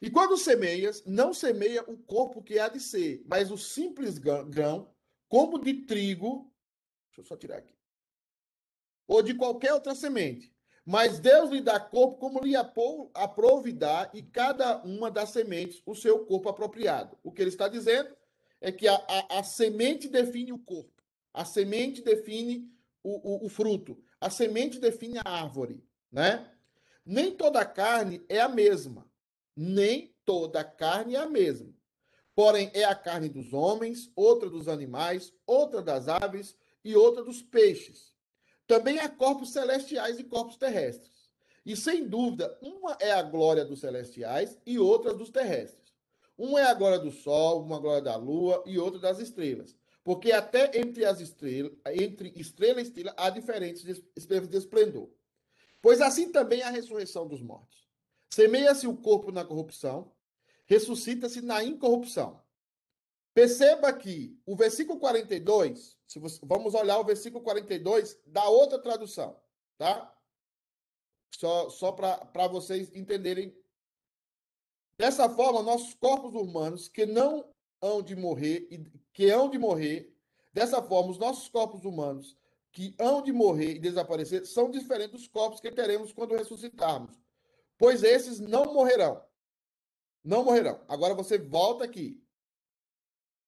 E 0.02 0.10
quando 0.12 0.38
semeias, 0.38 1.04
não 1.06 1.34
semeia 1.34 1.84
o 1.84 1.98
corpo 1.98 2.42
que 2.42 2.60
há 2.60 2.70
de 2.70 2.80
ser, 2.80 3.24
mas 3.26 3.50
o 3.52 3.58
simples 3.58 4.18
grão, 4.18 4.94
como 5.28 5.60
de 5.60 5.74
trigo, 5.86 6.54
deixa 7.08 7.22
eu 7.22 7.24
só 7.24 7.36
tirar 7.36 7.58
aqui, 7.58 7.76
ou 9.08 9.24
de 9.24 9.34
qualquer 9.34 9.74
outra 9.74 9.96
semente. 9.96 10.54
Mas 10.86 11.20
Deus 11.20 11.50
lhe 11.50 11.60
dá 11.60 11.80
corpo 11.80 12.18
como 12.18 12.40
lhe 12.40 12.56
aprove 12.56 13.74
dar, 13.74 14.10
e 14.14 14.22
cada 14.22 14.82
uma 14.84 15.12
das 15.12 15.32
sementes 15.32 15.82
o 15.86 15.94
seu 15.94 16.26
corpo 16.26 16.48
apropriado. 16.48 17.18
O 17.24 17.32
que 17.32 17.42
ele 17.42 17.50
está 17.50 17.68
dizendo 17.68 18.16
é 18.62 18.72
que 18.72 18.88
a, 18.88 18.96
a, 18.96 19.40
a 19.40 19.44
semente 19.44 20.08
define 20.08 20.54
o 20.54 20.60
corpo, 20.60 21.04
a 21.34 21.44
semente 21.44 22.02
define 22.02 22.72
o, 23.04 23.44
o, 23.44 23.46
o 23.48 23.50
fruto, 23.50 24.02
a 24.22 24.30
semente 24.30 24.80
define 24.80 25.18
a 25.18 25.30
árvore, 25.30 25.84
né? 26.12 26.52
Nem 27.06 27.36
toda 27.36 27.66
carne 27.66 28.24
é 28.30 28.40
a 28.40 28.50
mesma, 28.50 29.10
nem 29.58 30.16
toda 30.24 30.64
carne 30.64 31.16
é 31.16 31.18
a 31.18 31.26
mesma. 31.26 31.74
Porém, 32.36 32.70
é 32.76 32.84
a 32.84 32.94
carne 32.94 33.28
dos 33.28 33.52
homens, 33.52 34.12
outra 34.16 34.48
dos 34.48 34.68
animais, 34.68 35.34
outra 35.48 35.82
das 35.82 36.08
aves 36.08 36.56
e 36.86 36.96
outra 36.96 37.24
dos 37.24 37.42
peixes. 37.42 38.14
Também 38.68 39.00
há 39.00 39.10
corpos 39.10 39.52
celestiais 39.52 40.20
e 40.20 40.24
corpos 40.24 40.56
terrestres. 40.56 41.32
E 41.66 41.76
sem 41.76 42.08
dúvida, 42.08 42.56
uma 42.62 42.96
é 43.02 43.12
a 43.12 43.24
glória 43.24 43.66
dos 43.66 43.80
celestiais 43.80 44.56
e 44.66 44.78
outra 44.78 45.14
dos 45.14 45.32
terrestres. 45.32 45.92
Uma 46.38 46.62
é 46.62 46.66
a 46.66 46.74
glória 46.76 47.00
do 47.00 47.12
sol, 47.12 47.64
uma 47.64 47.80
glória 47.80 48.04
da 48.04 48.16
lua 48.16 48.64
e 48.68 48.78
outra 48.78 49.00
das 49.00 49.18
estrelas. 49.20 49.76
Porque 50.04 50.32
até 50.32 50.80
entre 50.80 51.04
as 51.04 51.20
estrelas, 51.20 51.74
entre 51.88 52.32
estrela 52.36 52.80
e 52.80 52.84
estrela, 52.84 53.14
há 53.18 53.30
diferentes 53.32 53.84
de 53.84 54.58
esplendor. 54.58 55.10
Pois 55.82 56.02
assim 56.02 56.32
também 56.32 56.62
a 56.62 56.70
ressurreição 56.70 57.28
dos 57.28 57.42
mortos. 57.42 57.87
Semeia-se 58.30 58.88
o 58.88 58.96
corpo 58.96 59.32
na 59.32 59.46
corrupção, 59.46 60.12
ressuscita-se 60.66 61.42
na 61.42 61.64
incorrupção. 61.64 62.42
Perceba 63.34 63.94
que 63.94 64.40
o 64.46 64.56
versículo 64.56 65.00
42, 65.00 65.98
se 66.06 66.20
você, 66.20 66.40
vamos 66.44 66.74
olhar 66.74 67.00
o 67.00 67.04
versículo 67.04 67.44
42 67.44 68.20
da 68.26 68.48
outra 68.50 68.80
tradução, 68.80 69.40
tá? 69.78 70.14
Só, 71.36 71.70
só 71.70 71.92
para 71.92 72.48
vocês 72.48 72.94
entenderem. 72.96 73.56
Dessa 74.98 75.30
forma, 75.30 75.62
nossos 75.62 75.94
corpos 75.94 76.34
humanos 76.34 76.88
que 76.88 77.06
não 77.06 77.48
hão 77.80 78.02
de 78.02 78.16
morrer, 78.16 78.68
que 79.14 79.30
hão 79.30 79.48
de 79.50 79.60
morrer, 79.60 80.12
dessa 80.52 80.82
forma, 80.82 81.12
os 81.12 81.20
nossos 81.20 81.48
corpos 81.48 81.86
humanos 81.86 82.36
que 82.72 82.96
hão 83.00 83.22
de 83.22 83.32
morrer 83.32 83.76
e 83.76 83.80
desaparecer 83.80 84.46
são 84.46 84.70
diferentes 84.70 85.12
dos 85.12 85.28
corpos 85.28 85.60
que 85.60 85.72
teremos 85.72 86.12
quando 86.12 86.36
ressuscitarmos 86.36 87.16
pois 87.78 88.04
esses 88.04 88.40
não 88.40 88.74
morrerão. 88.74 89.24
Não 90.24 90.44
morrerão. 90.44 90.84
Agora 90.88 91.14
você 91.14 91.38
volta 91.38 91.86
aqui. 91.86 92.22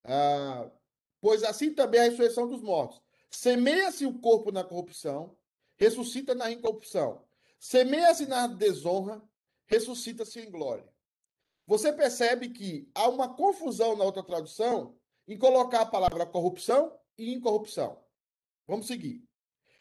Ah, 0.04 0.72
pois 1.20 1.44
assim 1.44 1.74
também 1.74 2.00
é 2.00 2.04
a 2.04 2.10
ressurreição 2.10 2.48
dos 2.48 2.62
mortos. 2.62 3.02
Semeia-se 3.30 4.06
o 4.06 4.20
corpo 4.20 4.52
na 4.52 4.63
corrupção, 4.63 5.38
ressuscita 5.76 6.34
na 6.34 6.52
incorrupção. 6.52 7.24
Semeia-se 7.60 8.26
na 8.26 8.48
desonra, 8.48 9.22
ressuscita-se 9.65 10.39
em 10.39 10.50
glória. 10.50 10.88
Você 11.68 11.94
percebe 11.94 12.50
que 12.50 12.89
há 12.96 13.08
uma 13.08 13.36
confusão 13.36 13.96
na 13.96 14.04
outra 14.04 14.24
tradução 14.24 14.98
em 15.28 15.38
colocar 15.38 15.82
a 15.82 15.86
palavra 15.86 16.26
corrupção 16.26 16.98
e 17.18 17.32
incorrupção. 17.32 18.04
Vamos 18.65 18.88
seguir. 18.88 19.24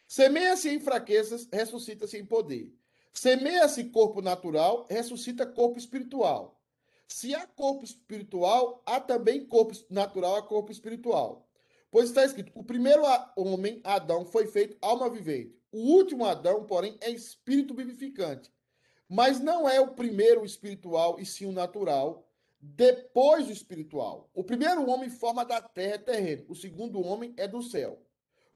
Semeia-se 0.07 0.69
em 0.69 0.81
fraquezas, 0.81 1.49
ressuscita-se 1.51 2.19
em 2.19 2.27
poder. 2.27 2.78
Semeia-se 3.21 3.83
corpo 3.87 4.23
natural, 4.23 4.87
ressuscita 4.89 5.45
corpo 5.45 5.77
espiritual. 5.77 6.63
Se 7.09 7.35
há 7.35 7.49
corpo 7.49 7.83
espiritual, 7.83 8.81
há 8.87 9.01
também 9.01 9.45
corpo 9.45 9.75
natural, 9.91 10.37
há 10.37 10.43
corpo 10.43 10.71
espiritual. 10.71 11.49
Pois 11.91 12.11
está 12.11 12.25
escrito: 12.25 12.53
o 12.55 12.63
primeiro 12.63 13.03
homem, 13.37 13.81
Adão, 13.83 14.25
foi 14.25 14.47
feito 14.47 14.79
alma 14.81 15.11
vivente. 15.11 15.61
O 15.73 15.79
último 15.97 16.25
Adão, 16.27 16.65
porém, 16.65 16.97
é 17.01 17.11
espírito 17.11 17.75
vivificante. 17.75 18.53
Mas 19.09 19.41
não 19.41 19.69
é 19.69 19.81
o 19.81 19.95
primeiro 19.95 20.45
espiritual, 20.45 21.19
e 21.19 21.27
sim 21.27 21.47
o 21.47 21.51
natural, 21.53 22.25
depois 22.61 23.49
o 23.49 23.53
espiritual. 23.53 24.31
O 24.33 24.45
primeiro 24.45 24.89
homem 24.89 25.11
forma 25.11 25.45
da 25.45 25.61
terra 25.61 25.99
terreno, 25.99 26.45
o 26.49 26.55
segundo 26.55 27.05
homem 27.05 27.35
é 27.37 27.49
do 27.49 27.65
céu. 27.65 28.01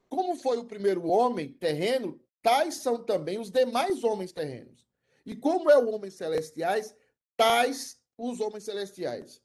Como 0.09 0.37
foi 0.37 0.59
o 0.59 0.67
primeiro 0.67 1.05
homem 1.09 1.49
terreno, 1.49 2.21
tais 2.43 2.77
são 2.77 3.03
também 3.03 3.39
os 3.39 3.51
demais 3.51 4.03
homens 4.05 4.33
terrenos. 4.33 4.87
E 5.25 5.37
como 5.37 5.71
é 5.71 5.79
o 5.79 5.89
homem 5.91 6.11
celestiais, 6.11 6.95
tais 7.37 7.99
os 8.19 8.41
homens 8.41 8.65
celestiais. 8.65 9.41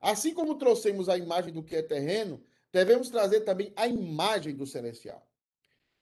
Assim 0.00 0.34
como 0.34 0.56
trouxemos 0.56 1.08
a 1.08 1.16
imagem 1.16 1.52
do 1.52 1.62
que 1.62 1.76
é 1.76 1.82
terreno, 1.82 2.42
devemos 2.72 3.10
trazer 3.10 3.40
também 3.40 3.72
a 3.76 3.86
imagem 3.86 4.54
do 4.54 4.66
celestial. 4.66 5.26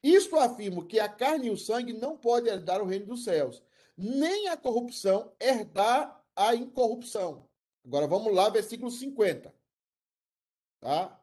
Isto 0.03 0.37
afirma 0.37 0.87
que 0.87 1.01
a 1.01 1.09
carne 1.09 1.49
e 1.49 1.51
o 1.51 1.57
sangue 1.57 1.93
não 1.93 2.17
podem 2.17 2.53
herdar 2.53 2.81
o 2.81 2.87
reino 2.87 3.07
dos 3.07 3.25
céus, 3.25 3.63
nem 3.97 4.49
a 4.49 4.57
corrupção 4.57 5.33
herdar 5.41 6.25
a 6.37 6.55
incorrupção. 6.55 7.49
Agora 7.85 8.07
vamos 8.07 8.33
lá, 8.33 8.49
versículo 8.49 8.91
50. 8.91 9.53
Tá? 10.81 11.18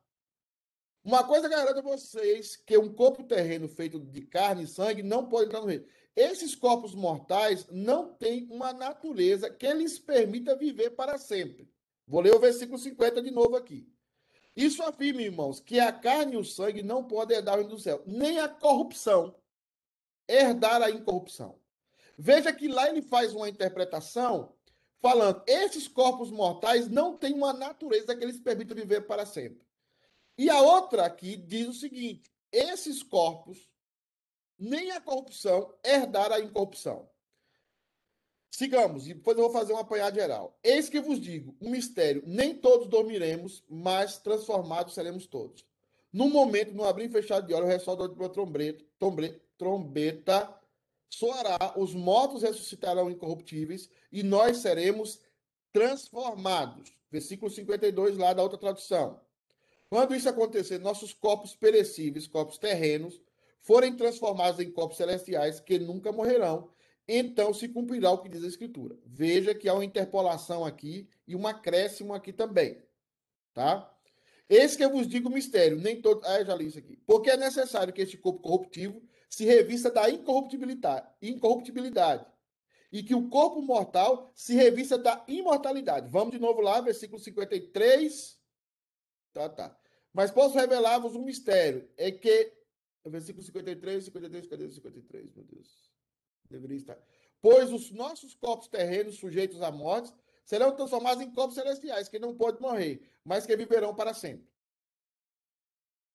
Uma 1.05 1.23
coisa 1.23 1.47
garanto 1.47 1.77
a 1.77 1.83
vocês 1.83 2.55
que 2.55 2.75
um 2.79 2.91
corpo 2.91 3.23
terreno 3.23 3.69
feito 3.69 3.99
de 3.99 4.21
carne 4.23 4.63
e 4.63 4.67
sangue 4.67 5.03
não 5.03 5.29
pode 5.29 5.45
entrar 5.45 5.61
no 5.61 5.67
reino. 5.67 5.85
Esses 6.15 6.55
corpos 6.55 6.95
mortais 6.95 7.67
não 7.69 8.11
têm 8.11 8.47
uma 8.49 8.73
natureza 8.73 9.47
que 9.47 9.71
lhes 9.71 9.99
permita 9.99 10.55
viver 10.55 10.89
para 10.95 11.19
sempre. 11.19 11.69
Vou 12.07 12.21
ler 12.21 12.33
o 12.33 12.39
versículo 12.39 12.79
50 12.79 13.21
de 13.21 13.29
novo 13.29 13.55
aqui. 13.55 13.87
Isso 14.55 14.81
afirma, 14.81 15.21
irmãos, 15.21 15.59
que 15.59 15.79
a 15.79 15.93
carne 15.93 16.33
e 16.33 16.37
o 16.37 16.43
sangue 16.43 16.81
não 16.81 17.03
podem 17.03 17.37
herdar 17.37 17.53
o 17.53 17.57
reino 17.57 17.75
do 17.75 17.79
céu, 17.79 18.01
nem 18.07 18.39
a 18.39 18.49
corrupção 18.49 19.35
herdar 20.27 20.81
a 20.81 20.89
incorrupção. 20.89 21.59
Veja 22.17 22.51
que 22.51 22.67
lá 22.67 22.89
ele 22.89 23.03
faz 23.03 23.31
uma 23.31 23.47
interpretação 23.47 24.55
falando: 25.03 25.43
esses 25.45 25.87
corpos 25.87 26.31
mortais 26.31 26.89
não 26.89 27.15
têm 27.15 27.35
uma 27.35 27.53
natureza 27.53 28.15
que 28.15 28.25
lhes 28.25 28.39
permita 28.39 28.73
viver 28.73 29.01
para 29.01 29.23
sempre. 29.23 29.63
E 30.37 30.49
a 30.49 30.61
outra 30.61 31.05
aqui 31.05 31.35
diz 31.35 31.67
o 31.67 31.73
seguinte: 31.73 32.31
esses 32.51 33.03
corpos, 33.03 33.69
nem 34.57 34.91
a 34.91 35.01
corrupção 35.01 35.73
herdaram 35.83 36.35
a 36.35 36.39
incorrupção. 36.39 37.09
Sigamos, 38.49 39.05
e 39.05 39.13
depois 39.13 39.37
eu 39.37 39.43
vou 39.43 39.51
fazer 39.51 39.73
um 39.73 39.77
apanhado 39.77 40.15
geral. 40.15 40.57
Eis 40.63 40.87
que 40.87 41.01
vos 41.01 41.19
digo, 41.19 41.55
um 41.61 41.69
mistério: 41.69 42.23
nem 42.25 42.55
todos 42.55 42.87
dormiremos, 42.87 43.63
mas 43.69 44.17
transformados 44.17 44.93
seremos 44.93 45.25
todos. 45.25 45.65
No 46.11 46.29
momento, 46.29 46.73
no 46.73 46.85
abrir 46.85 47.05
e 47.05 47.09
fechar 47.09 47.41
de 47.41 47.53
olhos, 47.53 47.67
o 47.67 47.71
ressoador 47.71 48.07
de 48.07 48.15
uma 48.15 48.29
trombeta 49.57 50.61
soará, 51.09 51.73
os 51.75 51.93
mortos 51.93 52.41
ressuscitarão 52.41 53.11
incorruptíveis 53.11 53.89
e 54.11 54.23
nós 54.23 54.57
seremos 54.57 55.19
transformados. 55.73 56.93
Versículo 57.11 57.51
52, 57.51 58.17
lá 58.17 58.31
da 58.31 58.41
outra 58.41 58.57
tradução. 58.57 59.19
Quando 59.89 60.15
isso 60.15 60.27
acontecer, 60.27 60.79
nossos 60.79 61.13
corpos 61.13 61.55
perecíveis, 61.55 62.27
corpos 62.27 62.57
terrenos, 62.57 63.21
forem 63.61 63.95
transformados 63.95 64.59
em 64.59 64.71
corpos 64.71 64.97
celestiais 64.97 65.59
que 65.59 65.79
nunca 65.79 66.11
morrerão, 66.11 66.69
então 67.07 67.53
se 67.53 67.67
cumprirá 67.67 68.11
o 68.11 68.17
que 68.17 68.29
diz 68.29 68.43
a 68.43 68.47
Escritura. 68.47 68.97
Veja 69.05 69.53
que 69.53 69.69
há 69.69 69.73
uma 69.73 69.85
interpolação 69.85 70.65
aqui 70.65 71.07
e 71.27 71.35
um 71.35 71.45
acréscimo 71.47 72.13
aqui 72.13 72.33
também. 72.33 72.81
Tá? 73.53 73.91
Esse 74.49 74.77
que 74.77 74.83
eu 74.83 74.91
vos 74.91 75.07
digo 75.07 75.29
o 75.29 75.31
mistério, 75.31 75.77
nem 75.77 76.01
todo. 76.01 76.23
Ah, 76.25 76.43
já 76.43 76.55
li 76.55 76.67
isso 76.67 76.77
aqui. 76.77 76.97
Porque 77.05 77.29
é 77.29 77.37
necessário 77.37 77.93
que 77.93 78.01
este 78.01 78.17
corpo 78.17 78.39
corruptivo 78.39 79.01
se 79.29 79.45
revista 79.45 79.89
da 79.89 80.09
incorruptibilidade, 80.09 81.07
incorruptibilidade. 81.21 82.25
E 82.91 83.03
que 83.03 83.15
o 83.15 83.29
corpo 83.29 83.61
mortal 83.61 84.31
se 84.35 84.53
revista 84.53 84.97
da 84.97 85.23
imortalidade. 85.27 86.09
Vamos 86.09 86.31
de 86.31 86.39
novo 86.39 86.61
lá, 86.61 86.79
versículo 86.81 87.19
53 87.19 88.34
Tá, 89.35 89.49
tá. 89.49 89.77
Mas 90.13 90.31
posso 90.31 90.57
revelar-vos 90.57 91.13
um 91.13 91.21
mistério. 91.21 91.89
É 91.97 92.09
que. 92.09 92.53
Versículo 93.05 93.43
53, 93.43 94.05
53, 94.05 94.45
53, 94.45 94.75
53, 94.75 95.35
meu 95.35 95.43
Deus. 95.43 95.91
Deveria 96.49 96.77
estar. 96.77 96.97
Pois 97.41 97.71
os 97.71 97.91
nossos 97.91 98.33
corpos 98.33 98.69
terrenos 98.69 99.17
sujeitos 99.17 99.61
à 99.61 99.69
morte 99.69 100.11
serão 100.45 100.73
transformados 100.73 101.21
em 101.21 101.31
corpos 101.31 101.55
celestiais, 101.55 102.07
que 102.07 102.17
não 102.17 102.33
podem 102.33 102.61
morrer, 102.61 103.01
mas 103.25 103.45
que 103.45 103.55
viverão 103.57 103.93
para 103.93 104.13
sempre. 104.13 104.47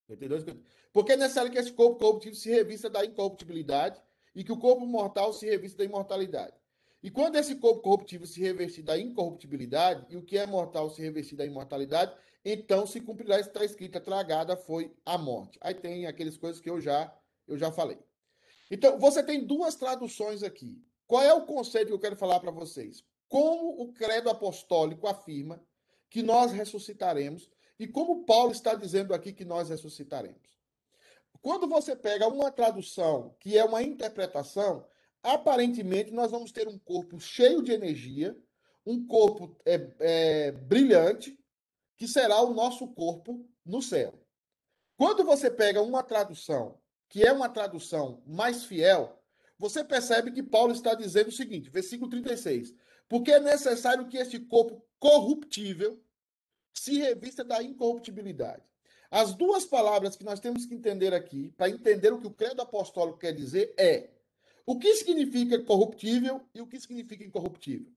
52, 0.09 0.41
53. 0.45 0.75
Porque 0.93 1.13
é 1.13 1.17
necessário 1.17 1.53
que 1.53 1.59
esse 1.59 1.73
corpo 1.73 1.99
corruptível 1.99 2.35
se 2.35 2.49
revista 2.49 2.89
da 2.89 3.05
incorruptibilidade 3.05 4.01
e 4.35 4.43
que 4.43 4.51
o 4.51 4.59
corpo 4.59 4.87
mortal 4.87 5.33
se 5.33 5.47
revista 5.47 5.79
da 5.79 5.85
imortalidade. 5.85 6.57
E 7.03 7.11
quando 7.11 7.37
esse 7.37 7.55
corpo 7.57 7.83
corruptível 7.83 8.27
se 8.27 8.41
revestir 8.41 8.83
da 8.83 8.99
incorruptibilidade 8.99 10.07
e 10.09 10.17
o 10.17 10.23
que 10.23 10.39
é 10.39 10.47
mortal 10.47 10.89
se 10.91 11.01
revestir 11.03 11.37
da 11.37 11.47
imortalidade, 11.47 12.15
então 12.45 12.87
se 12.87 13.01
cumprirá, 13.01 13.39
está 13.39 13.65
escrito, 13.65 13.99
a 13.99 14.01
tragada 14.01 14.57
foi 14.57 14.95
a 15.05 15.19
morte. 15.19 15.59
Aí 15.61 15.75
tem 15.75 16.07
aquelas 16.07 16.37
coisas 16.37 16.61
que 16.61 16.71
eu 16.71 16.81
já, 16.81 17.15
eu 17.47 17.59
já 17.59 17.71
falei. 17.71 17.99
Então, 18.71 18.99
você 18.99 19.23
tem 19.23 19.45
duas 19.45 19.75
traduções 19.75 20.43
aqui. 20.43 20.81
Qual 21.07 21.23
é 21.23 21.35
o 21.35 21.45
conceito 21.45 21.89
que 21.89 21.93
eu 21.93 21.99
quero 21.99 22.17
falar 22.17 22.39
para 22.39 22.53
vocês? 22.53 23.05
Como 23.29 23.83
o 23.83 23.93
credo 23.93 24.31
apostólico 24.31 25.07
afirma 25.07 25.61
que 26.09 26.23
nós 26.23 26.53
ressuscitaremos 26.53 27.51
e 27.79 27.87
como 27.87 28.25
Paulo 28.25 28.53
está 28.53 28.75
dizendo 28.75 29.13
aqui 29.13 29.33
que 29.33 29.45
nós 29.45 29.69
ressuscitaremos. 29.71 30.51
Quando 31.43 31.67
você 31.67 31.97
pega 31.97 32.29
uma 32.29 32.51
tradução 32.51 33.35
que 33.41 33.57
é 33.57 33.65
uma 33.65 33.83
interpretação, 33.83 34.87
aparentemente 35.23 36.13
nós 36.13 36.31
vamos 36.31 36.53
ter 36.53 36.69
um 36.69 36.79
corpo 36.79 37.19
cheio 37.19 37.63
de 37.63 37.73
energia, 37.73 38.37
um 38.85 39.07
corpo 39.07 39.57
é, 39.65 39.91
é, 40.01 40.53
brilhante, 40.53 41.40
que 42.01 42.09
será 42.09 42.41
o 42.41 42.55
nosso 42.55 42.89
corpo 42.89 43.47
no 43.63 43.83
céu. 43.83 44.15
Quando 44.97 45.23
você 45.23 45.51
pega 45.51 45.83
uma 45.83 46.03
tradução 46.03 46.81
que 47.11 47.23
é 47.23 47.31
uma 47.31 47.49
tradução 47.49 48.23
mais 48.27 48.65
fiel, 48.65 49.23
você 49.59 49.85
percebe 49.85 50.33
que 50.33 50.43
Paulo 50.43 50.73
está 50.73 50.95
dizendo 50.95 51.29
o 51.29 51.33
seguinte, 51.33 51.69
versículo 51.69 52.09
36, 52.09 52.73
porque 53.07 53.33
é 53.33 53.39
necessário 53.39 54.09
que 54.09 54.17
este 54.17 54.39
corpo 54.39 54.83
corruptível 54.99 56.03
se 56.73 56.99
revista 56.99 57.45
da 57.45 57.63
incorruptibilidade. 57.63 58.63
As 59.11 59.35
duas 59.35 59.67
palavras 59.67 60.17
que 60.17 60.25
nós 60.25 60.41
temos 60.41 60.65
que 60.65 60.75
entender 60.75 61.13
aqui, 61.13 61.51
para 61.51 61.69
entender 61.69 62.15
o 62.15 62.19
que 62.19 62.29
o 62.29 62.33
credo 62.33 62.63
apostólico 62.63 63.19
quer 63.19 63.33
dizer, 63.33 63.75
é 63.77 64.09
o 64.65 64.79
que 64.79 64.95
significa 64.95 65.63
corruptível 65.65 66.41
e 66.55 66.63
o 66.63 66.67
que 66.67 66.81
significa 66.81 67.25
incorruptível. 67.25 67.93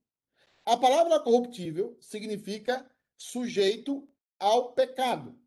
A 0.66 0.76
palavra 0.76 1.20
corruptível 1.22 1.96
significa 2.02 2.86
sujeito 3.18 4.08
ao 4.40 4.74
pecado. 4.74 5.38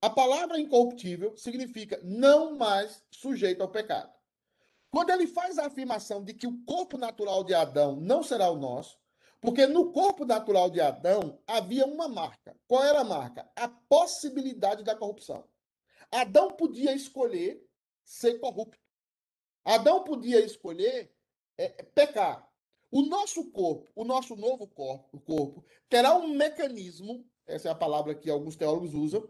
A 0.00 0.10
palavra 0.10 0.58
incorruptível 0.58 1.36
significa 1.36 2.00
não 2.02 2.56
mais 2.56 3.04
sujeito 3.10 3.62
ao 3.62 3.70
pecado. 3.70 4.12
Quando 4.90 5.10
ele 5.10 5.26
faz 5.26 5.58
a 5.58 5.66
afirmação 5.66 6.22
de 6.22 6.34
que 6.34 6.46
o 6.46 6.64
corpo 6.64 6.98
natural 6.98 7.44
de 7.44 7.54
Adão 7.54 7.96
não 7.96 8.22
será 8.22 8.50
o 8.50 8.58
nosso, 8.58 8.98
porque 9.40 9.66
no 9.66 9.90
corpo 9.90 10.24
natural 10.24 10.70
de 10.70 10.80
Adão 10.80 11.40
havia 11.46 11.86
uma 11.86 12.08
marca. 12.08 12.56
Qual 12.68 12.84
era 12.84 13.00
a 13.00 13.04
marca? 13.04 13.50
A 13.56 13.68
possibilidade 13.68 14.84
da 14.84 14.94
corrupção. 14.94 15.48
Adão 16.10 16.48
podia 16.48 16.94
escolher 16.94 17.66
ser 18.04 18.38
corrupto. 18.38 18.78
Adão 19.64 20.04
podia 20.04 20.44
escolher 20.44 21.14
é, 21.56 21.68
pecar. 21.82 22.51
O 22.92 23.00
nosso 23.00 23.50
corpo, 23.50 23.90
o 23.96 24.04
nosso 24.04 24.36
novo 24.36 24.66
corpo, 24.66 25.16
o 25.16 25.20
corpo, 25.20 25.64
terá 25.88 26.14
um 26.14 26.28
mecanismo, 26.28 27.24
essa 27.46 27.68
é 27.68 27.70
a 27.72 27.74
palavra 27.74 28.14
que 28.14 28.28
alguns 28.28 28.54
teólogos 28.54 28.92
usam, 28.92 29.26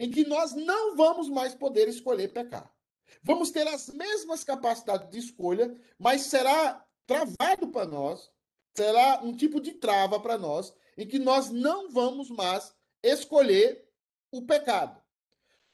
em 0.00 0.10
que 0.10 0.26
nós 0.26 0.54
não 0.54 0.96
vamos 0.96 1.28
mais 1.28 1.54
poder 1.54 1.86
escolher 1.86 2.32
pecar. 2.32 2.74
Vamos 3.22 3.50
ter 3.50 3.68
as 3.68 3.90
mesmas 3.90 4.42
capacidades 4.42 5.10
de 5.10 5.18
escolha, 5.18 5.78
mas 5.98 6.22
será 6.22 6.82
travado 7.06 7.68
para 7.68 7.84
nós, 7.84 8.32
será 8.74 9.20
um 9.22 9.36
tipo 9.36 9.60
de 9.60 9.72
trava 9.72 10.18
para 10.18 10.38
nós, 10.38 10.74
em 10.96 11.06
que 11.06 11.18
nós 11.18 11.50
não 11.50 11.90
vamos 11.90 12.30
mais 12.30 12.74
escolher 13.02 13.86
o 14.32 14.40
pecado. 14.40 14.98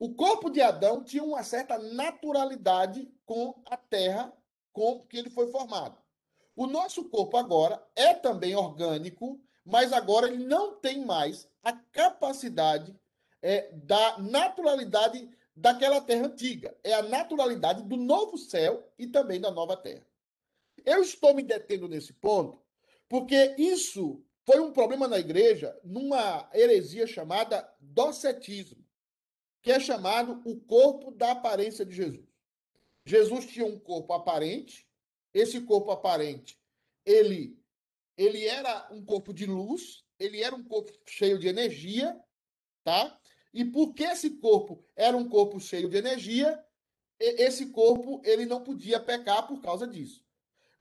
O 0.00 0.14
corpo 0.16 0.50
de 0.50 0.60
Adão 0.60 1.04
tinha 1.04 1.22
uma 1.22 1.44
certa 1.44 1.78
naturalidade 1.78 3.08
com 3.24 3.54
a 3.66 3.76
terra 3.76 4.36
com 4.72 5.06
que 5.06 5.16
ele 5.16 5.30
foi 5.30 5.46
formado. 5.52 5.99
O 6.60 6.66
nosso 6.66 7.08
corpo 7.08 7.38
agora 7.38 7.82
é 7.96 8.12
também 8.12 8.54
orgânico, 8.54 9.40
mas 9.64 9.94
agora 9.94 10.28
ele 10.28 10.44
não 10.44 10.74
tem 10.74 11.02
mais 11.06 11.48
a 11.62 11.72
capacidade 11.72 12.94
é, 13.40 13.72
da 13.72 14.18
naturalidade 14.18 15.26
daquela 15.56 16.02
terra 16.02 16.26
antiga. 16.26 16.76
É 16.84 16.92
a 16.92 17.02
naturalidade 17.02 17.82
do 17.84 17.96
novo 17.96 18.36
céu 18.36 18.86
e 18.98 19.06
também 19.06 19.40
da 19.40 19.50
nova 19.50 19.74
terra. 19.74 20.06
Eu 20.84 21.00
estou 21.00 21.34
me 21.34 21.42
detendo 21.42 21.88
nesse 21.88 22.12
ponto 22.12 22.60
porque 23.08 23.54
isso 23.56 24.22
foi 24.44 24.60
um 24.60 24.70
problema 24.70 25.08
na 25.08 25.18
igreja 25.18 25.74
numa 25.82 26.46
heresia 26.52 27.06
chamada 27.06 27.66
docetismo 27.80 28.84
que 29.62 29.72
é 29.72 29.80
chamado 29.80 30.42
o 30.44 30.60
corpo 30.60 31.10
da 31.10 31.30
aparência 31.30 31.86
de 31.86 31.94
Jesus. 31.96 32.28
Jesus 33.06 33.46
tinha 33.46 33.64
um 33.64 33.78
corpo 33.78 34.12
aparente, 34.12 34.89
esse 35.32 35.60
corpo 35.60 35.90
aparente, 35.90 36.58
ele 37.04 37.58
ele 38.16 38.44
era 38.44 38.86
um 38.92 39.02
corpo 39.02 39.32
de 39.32 39.46
luz, 39.46 40.04
ele 40.18 40.42
era 40.42 40.54
um 40.54 40.62
corpo 40.62 40.92
cheio 41.06 41.38
de 41.38 41.48
energia, 41.48 42.20
tá? 42.84 43.18
E 43.52 43.64
porque 43.64 44.04
esse 44.04 44.30
corpo 44.30 44.84
era 44.94 45.16
um 45.16 45.26
corpo 45.26 45.58
cheio 45.58 45.88
de 45.88 45.96
energia, 45.96 46.62
esse 47.18 47.66
corpo 47.70 48.20
ele 48.22 48.44
não 48.44 48.62
podia 48.62 49.00
pecar 49.00 49.46
por 49.46 49.62
causa 49.62 49.86
disso. 49.86 50.22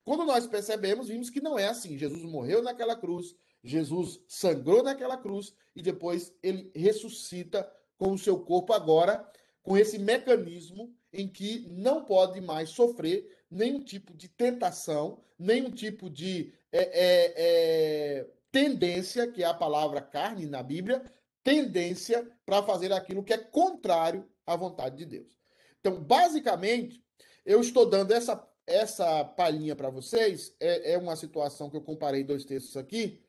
Quando 0.03 0.25
nós 0.25 0.47
percebemos, 0.47 1.07
vimos 1.07 1.29
que 1.29 1.39
não 1.39 1.57
é 1.57 1.67
assim. 1.67 1.97
Jesus 1.97 2.23
morreu 2.23 2.61
naquela 2.61 2.95
cruz, 2.95 3.35
Jesus 3.63 4.21
sangrou 4.27 4.83
naquela 4.83 5.17
cruz 5.17 5.53
e 5.75 5.81
depois 5.81 6.33
ele 6.43 6.71
ressuscita 6.75 7.69
com 7.97 8.11
o 8.11 8.17
seu 8.17 8.39
corpo 8.39 8.73
agora, 8.73 9.29
com 9.61 9.77
esse 9.77 9.99
mecanismo 9.99 10.93
em 11.11 11.27
que 11.27 11.67
não 11.69 12.05
pode 12.05 12.39
mais 12.41 12.69
sofrer 12.69 13.38
nenhum 13.49 13.79
tipo 13.79 14.13
de 14.13 14.27
tentação, 14.27 15.23
nenhum 15.37 15.71
tipo 15.71 16.09
de 16.09 16.53
é, 16.71 16.81
é, 16.81 17.33
é, 17.35 18.27
tendência, 18.51 19.31
que 19.31 19.43
é 19.43 19.47
a 19.47 19.53
palavra 19.53 20.01
carne 20.01 20.45
na 20.45 20.61
Bíblia, 20.61 21.03
tendência 21.43 22.29
para 22.45 22.61
fazer 22.63 22.91
aquilo 22.93 23.23
que 23.23 23.33
é 23.33 23.37
contrário 23.37 24.29
à 24.45 24.55
vontade 24.55 24.97
de 24.97 25.05
Deus. 25.05 25.37
Então, 25.79 26.01
basicamente, 26.01 27.03
eu 27.45 27.61
estou 27.61 27.89
dando 27.89 28.11
essa, 28.11 28.47
essa 28.67 29.23
palhinha 29.23 29.75
para 29.75 29.89
vocês, 29.89 30.55
é, 30.59 30.93
é 30.93 30.97
uma 30.97 31.15
situação 31.15 31.69
que 31.69 31.77
eu 31.77 31.81
comparei 31.81 32.23
dois 32.23 32.45
textos 32.45 32.77
aqui, 32.77 33.23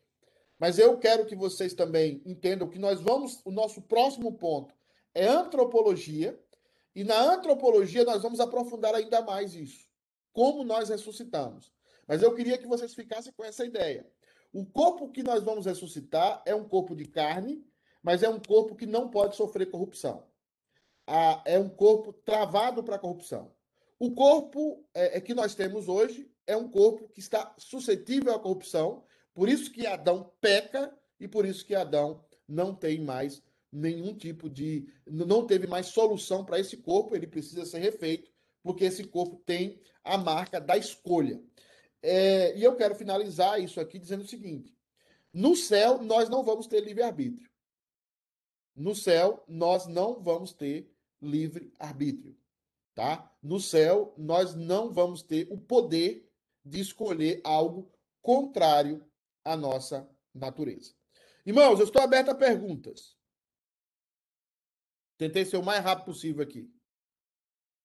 mas 0.58 0.78
eu 0.78 0.98
quero 0.98 1.24
que 1.24 1.34
vocês 1.34 1.72
também 1.72 2.20
entendam 2.26 2.68
que 2.68 2.78
nós 2.78 3.00
vamos, 3.00 3.40
o 3.44 3.50
nosso 3.50 3.80
próximo 3.80 4.36
ponto 4.36 4.74
é 5.14 5.26
antropologia, 5.26 6.38
e 6.94 7.04
na 7.04 7.34
antropologia 7.34 8.04
nós 8.04 8.22
vamos 8.22 8.40
aprofundar 8.40 8.94
ainda 8.94 9.22
mais 9.22 9.54
isso. 9.54 9.89
Como 10.32 10.64
nós 10.64 10.88
ressuscitamos. 10.88 11.72
Mas 12.06 12.22
eu 12.22 12.34
queria 12.34 12.58
que 12.58 12.66
vocês 12.66 12.94
ficassem 12.94 13.32
com 13.32 13.44
essa 13.44 13.64
ideia. 13.64 14.06
O 14.52 14.66
corpo 14.66 15.10
que 15.10 15.22
nós 15.22 15.44
vamos 15.44 15.66
ressuscitar 15.66 16.42
é 16.44 16.54
um 16.54 16.68
corpo 16.68 16.94
de 16.94 17.04
carne, 17.04 17.64
mas 18.02 18.22
é 18.22 18.28
um 18.28 18.40
corpo 18.40 18.74
que 18.74 18.86
não 18.86 19.08
pode 19.08 19.36
sofrer 19.36 19.70
corrupção. 19.70 20.26
é 21.44 21.58
um 21.58 21.68
corpo 21.68 22.12
travado 22.12 22.82
para 22.82 22.96
a 22.96 22.98
corrupção. 22.98 23.52
O 23.98 24.12
corpo 24.12 24.84
é, 24.94 25.18
é, 25.18 25.20
que 25.20 25.34
nós 25.34 25.54
temos 25.54 25.88
hoje 25.88 26.30
é 26.46 26.56
um 26.56 26.68
corpo 26.68 27.08
que 27.08 27.20
está 27.20 27.54
suscetível 27.58 28.34
à 28.34 28.38
corrupção, 28.38 29.04
por 29.34 29.48
isso 29.48 29.70
que 29.70 29.86
Adão 29.86 30.32
peca 30.40 30.92
e 31.18 31.28
por 31.28 31.44
isso 31.44 31.66
que 31.66 31.74
Adão 31.74 32.24
não 32.48 32.74
tem 32.74 33.00
mais 33.00 33.42
nenhum 33.70 34.16
tipo 34.16 34.48
de. 34.48 34.88
Não 35.06 35.46
teve 35.46 35.66
mais 35.66 35.88
solução 35.88 36.44
para 36.44 36.58
esse 36.58 36.78
corpo, 36.78 37.14
ele 37.14 37.26
precisa 37.26 37.64
ser 37.66 37.78
refeito, 37.78 38.29
porque 38.62 38.84
esse 38.84 39.04
corpo 39.04 39.36
tem 39.44 39.80
a 40.02 40.16
marca 40.18 40.60
da 40.60 40.76
escolha. 40.76 41.42
É, 42.02 42.56
e 42.56 42.64
eu 42.64 42.76
quero 42.76 42.94
finalizar 42.94 43.60
isso 43.60 43.80
aqui 43.80 43.98
dizendo 43.98 44.22
o 44.22 44.28
seguinte: 44.28 44.74
no 45.32 45.54
céu, 45.54 46.02
nós 46.02 46.28
não 46.28 46.42
vamos 46.42 46.66
ter 46.66 46.80
livre-arbítrio. 46.80 47.50
No 48.74 48.94
céu, 48.94 49.44
nós 49.46 49.86
não 49.86 50.20
vamos 50.20 50.52
ter 50.52 50.90
livre-arbítrio. 51.20 52.36
Tá? 52.94 53.32
No 53.42 53.60
céu, 53.60 54.14
nós 54.16 54.54
não 54.54 54.92
vamos 54.92 55.22
ter 55.22 55.46
o 55.50 55.58
poder 55.58 56.28
de 56.64 56.80
escolher 56.80 57.40
algo 57.44 57.90
contrário 58.20 59.04
à 59.44 59.56
nossa 59.56 60.08
natureza. 60.34 60.94
Irmãos, 61.44 61.78
eu 61.78 61.86
estou 61.86 62.02
aberto 62.02 62.30
a 62.30 62.34
perguntas. 62.34 63.16
Tentei 65.16 65.44
ser 65.44 65.56
o 65.56 65.64
mais 65.64 65.82
rápido 65.82 66.06
possível 66.06 66.42
aqui. 66.42 66.70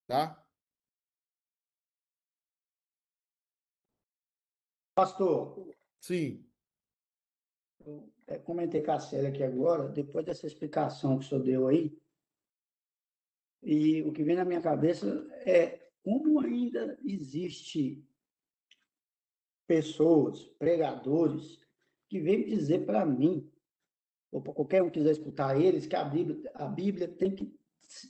Tá? 0.07 0.44
Pastor. 4.95 5.67
Sim. 5.99 6.45
Eu 7.86 8.39
comentei 8.45 8.81
com 8.81 8.91
a 8.93 8.99
Célia 8.99 9.29
aqui 9.29 9.43
agora, 9.43 9.89
depois 9.89 10.25
dessa 10.25 10.47
explicação 10.47 11.19
que 11.19 11.25
o 11.25 11.27
senhor 11.27 11.43
deu 11.43 11.67
aí, 11.67 11.95
e 13.62 14.01
o 14.03 14.13
que 14.13 14.23
vem 14.23 14.36
na 14.36 14.45
minha 14.45 14.62
cabeça 14.62 15.27
é 15.45 15.89
como 16.01 16.39
ainda 16.39 16.97
existe 17.03 18.08
pessoas, 19.67 20.45
pregadores, 20.60 21.60
que 22.08 22.19
vêm 22.21 22.45
dizer 22.45 22.86
para 22.86 23.05
mim, 23.05 23.51
ou 24.31 24.41
para 24.41 24.53
qualquer 24.53 24.81
um 24.81 24.89
que 24.89 24.99
quiser 24.99 25.12
escutar 25.12 25.60
eles, 25.60 25.88
que 25.88 25.95
a 25.95 26.03
Bíblia, 26.03 26.51
a 26.53 26.67
Bíblia 26.67 27.08
tem 27.08 27.36
que 27.36 27.53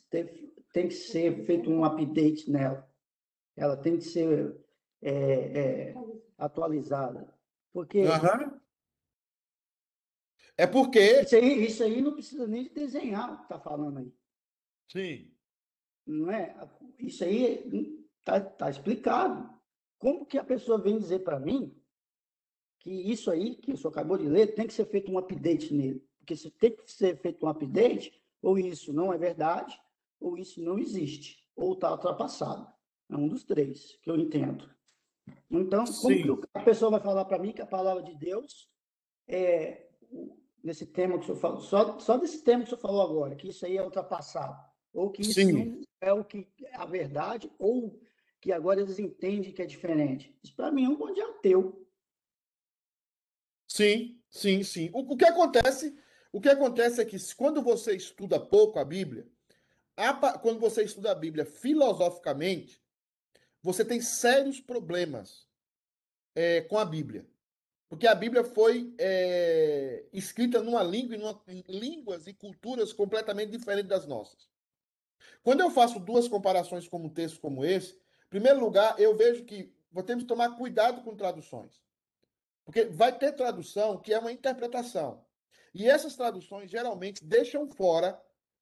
ter, 0.09 0.53
tem 0.71 0.87
que 0.87 0.93
ser 0.93 1.45
feito 1.45 1.69
um 1.69 1.83
update 1.83 2.51
nela. 2.51 2.87
Ela 3.55 3.77
tem 3.77 3.97
que 3.97 4.03
ser 4.03 4.55
é, 5.01 5.11
é, 5.11 5.95
atualizada. 6.37 7.33
Porque 7.71 8.01
Aham. 8.01 8.59
É 10.57 10.65
porque. 10.65 11.21
isso, 11.21 11.35
aí, 11.35 11.65
isso 11.65 11.83
aí 11.83 12.01
não 12.01 12.13
precisa 12.13 12.47
nem 12.47 12.63
de 12.63 12.69
desenhar 12.69 13.33
o 13.33 13.37
que 13.37 13.43
está 13.43 13.59
falando 13.59 13.99
aí. 13.99 14.13
Sim. 14.87 15.31
Não 16.05 16.31
é? 16.31 16.55
Isso 16.99 17.23
aí 17.23 18.05
está 18.19 18.39
tá 18.39 18.69
explicado. 18.69 19.53
Como 19.97 20.25
que 20.25 20.37
a 20.37 20.43
pessoa 20.43 20.77
vem 20.77 20.97
dizer 20.97 21.19
para 21.19 21.39
mim 21.39 21.75
que 22.79 22.91
isso 22.91 23.31
aí, 23.31 23.55
que 23.55 23.71
o 23.71 23.77
senhor 23.77 23.89
acabou 23.89 24.17
de 24.17 24.27
ler, 24.27 24.53
tem 24.53 24.67
que 24.67 24.73
ser 24.73 24.85
feito 24.85 25.11
um 25.11 25.17
update 25.17 25.73
nele? 25.73 26.07
Porque 26.19 26.35
se 26.35 26.51
tem 26.51 26.75
que 26.75 26.91
ser 26.91 27.17
feito 27.17 27.45
um 27.45 27.49
update, 27.49 28.13
ou 28.41 28.57
isso 28.57 28.93
não 28.93 29.11
é 29.11 29.17
verdade, 29.17 29.79
ou 30.19 30.37
isso 30.37 30.61
não 30.61 30.77
existe, 30.77 31.43
ou 31.55 31.73
está 31.73 31.91
ultrapassado. 31.91 32.67
É 33.09 33.15
um 33.15 33.27
dos 33.27 33.43
três 33.43 33.97
que 34.01 34.09
eu 34.09 34.15
entendo. 34.15 34.74
Então, 35.49 35.85
Sim. 35.85 36.23
a 36.53 36.61
pessoa 36.61 36.91
vai 36.91 36.99
falar 36.99 37.25
para 37.25 37.39
mim 37.39 37.51
que 37.51 37.61
a 37.61 37.67
palavra 37.67 38.03
de 38.03 38.15
Deus 38.15 38.69
é 39.27 39.87
nesse 40.63 40.85
tema 40.87 41.17
que 41.17 41.23
o 41.23 41.25
senhor 41.27 41.39
falou, 41.39 41.61
só, 41.61 41.99
só 41.99 42.17
desse 42.17 42.43
tema 42.43 42.63
que 42.63 42.67
o 42.67 42.69
senhor 42.69 42.81
falou 42.81 43.01
agora, 43.01 43.35
que 43.35 43.49
isso 43.49 43.65
aí 43.65 43.77
é 43.77 43.83
ultrapassado, 43.83 44.59
ou 44.91 45.11
que 45.11 45.21
isso 45.21 45.33
Sim. 45.33 45.81
é 46.01 46.11
o 46.11 46.25
que 46.25 46.47
é 46.63 46.75
a 46.75 46.85
verdade, 46.85 47.51
ou 47.59 48.01
que 48.41 48.51
agora 48.51 48.81
eles 48.81 48.97
entendem 48.97 49.51
que 49.51 49.61
é 49.61 49.65
diferente. 49.65 50.35
Isso 50.43 50.55
para 50.55 50.71
mim 50.71 50.85
é 50.85 50.89
um 50.89 50.97
monte 50.97 51.15
de 51.15 51.21
ateu. 51.21 51.87
Sim, 53.67 54.19
sim, 54.29 54.63
sim. 54.63 54.89
O, 54.93 55.13
o 55.13 55.17
que 55.17 55.25
acontece, 55.25 55.95
o 56.31 56.41
que 56.41 56.49
acontece 56.49 57.01
é 57.01 57.05
que 57.05 57.17
quando 57.35 57.61
você 57.61 57.95
estuda 57.95 58.39
pouco 58.39 58.79
a 58.79 58.85
Bíblia, 58.85 59.27
a 59.95 60.37
quando 60.37 60.59
você 60.59 60.83
estuda 60.83 61.11
a 61.11 61.15
Bíblia 61.15 61.45
filosoficamente, 61.45 62.81
você 63.65 63.83
tem 63.83 63.99
sérios 63.99 64.61
problemas 64.61 65.47
é, 66.35 66.61
com 66.61 66.77
a 66.77 66.85
Bíblia. 66.85 67.25
Porque 67.89 68.05
a 68.05 68.13
Bíblia 68.13 68.43
foi 68.43 68.93
é, 68.99 70.05
escrita 70.13 70.61
numa 70.61 70.83
língua, 70.83 71.17
numa, 71.17 71.41
em 71.47 71.63
línguas 71.67 72.27
e 72.27 72.33
culturas 72.33 72.93
completamente 72.93 73.49
diferentes 73.49 73.89
das 73.89 74.05
nossas. 74.05 74.47
Quando 75.41 75.61
eu 75.61 75.71
faço 75.71 75.99
duas 75.99 76.27
comparações 76.27 76.87
com 76.87 76.99
um 76.99 77.09
texto 77.09 77.39
como 77.39 77.65
esse, 77.65 77.93
em 77.93 78.29
primeiro 78.29 78.59
lugar, 78.59 78.99
eu 78.99 79.17
vejo 79.17 79.43
que 79.45 79.73
temos 80.05 80.25
que 80.25 80.27
tomar 80.27 80.55
cuidado 80.55 81.01
com 81.01 81.15
traduções. 81.15 81.81
Porque 82.63 82.85
vai 82.85 83.17
ter 83.17 83.31
tradução 83.31 83.97
que 83.97 84.13
é 84.13 84.19
uma 84.19 84.31
interpretação. 84.31 85.25
E 85.73 85.89
essas 85.89 86.15
traduções 86.15 86.69
geralmente 86.69 87.25
deixam 87.25 87.67
fora, 87.67 88.21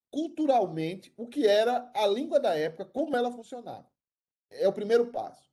culturalmente, 0.09 1.13
o 1.17 1.27
que 1.27 1.45
era 1.45 1.91
a 1.93 2.07
língua 2.07 2.39
da 2.39 2.55
época, 2.55 2.85
como 2.85 3.17
ela 3.17 3.29
funcionava. 3.29 3.91
É 4.59 4.67
o 4.67 4.73
primeiro 4.73 5.07
passo. 5.07 5.49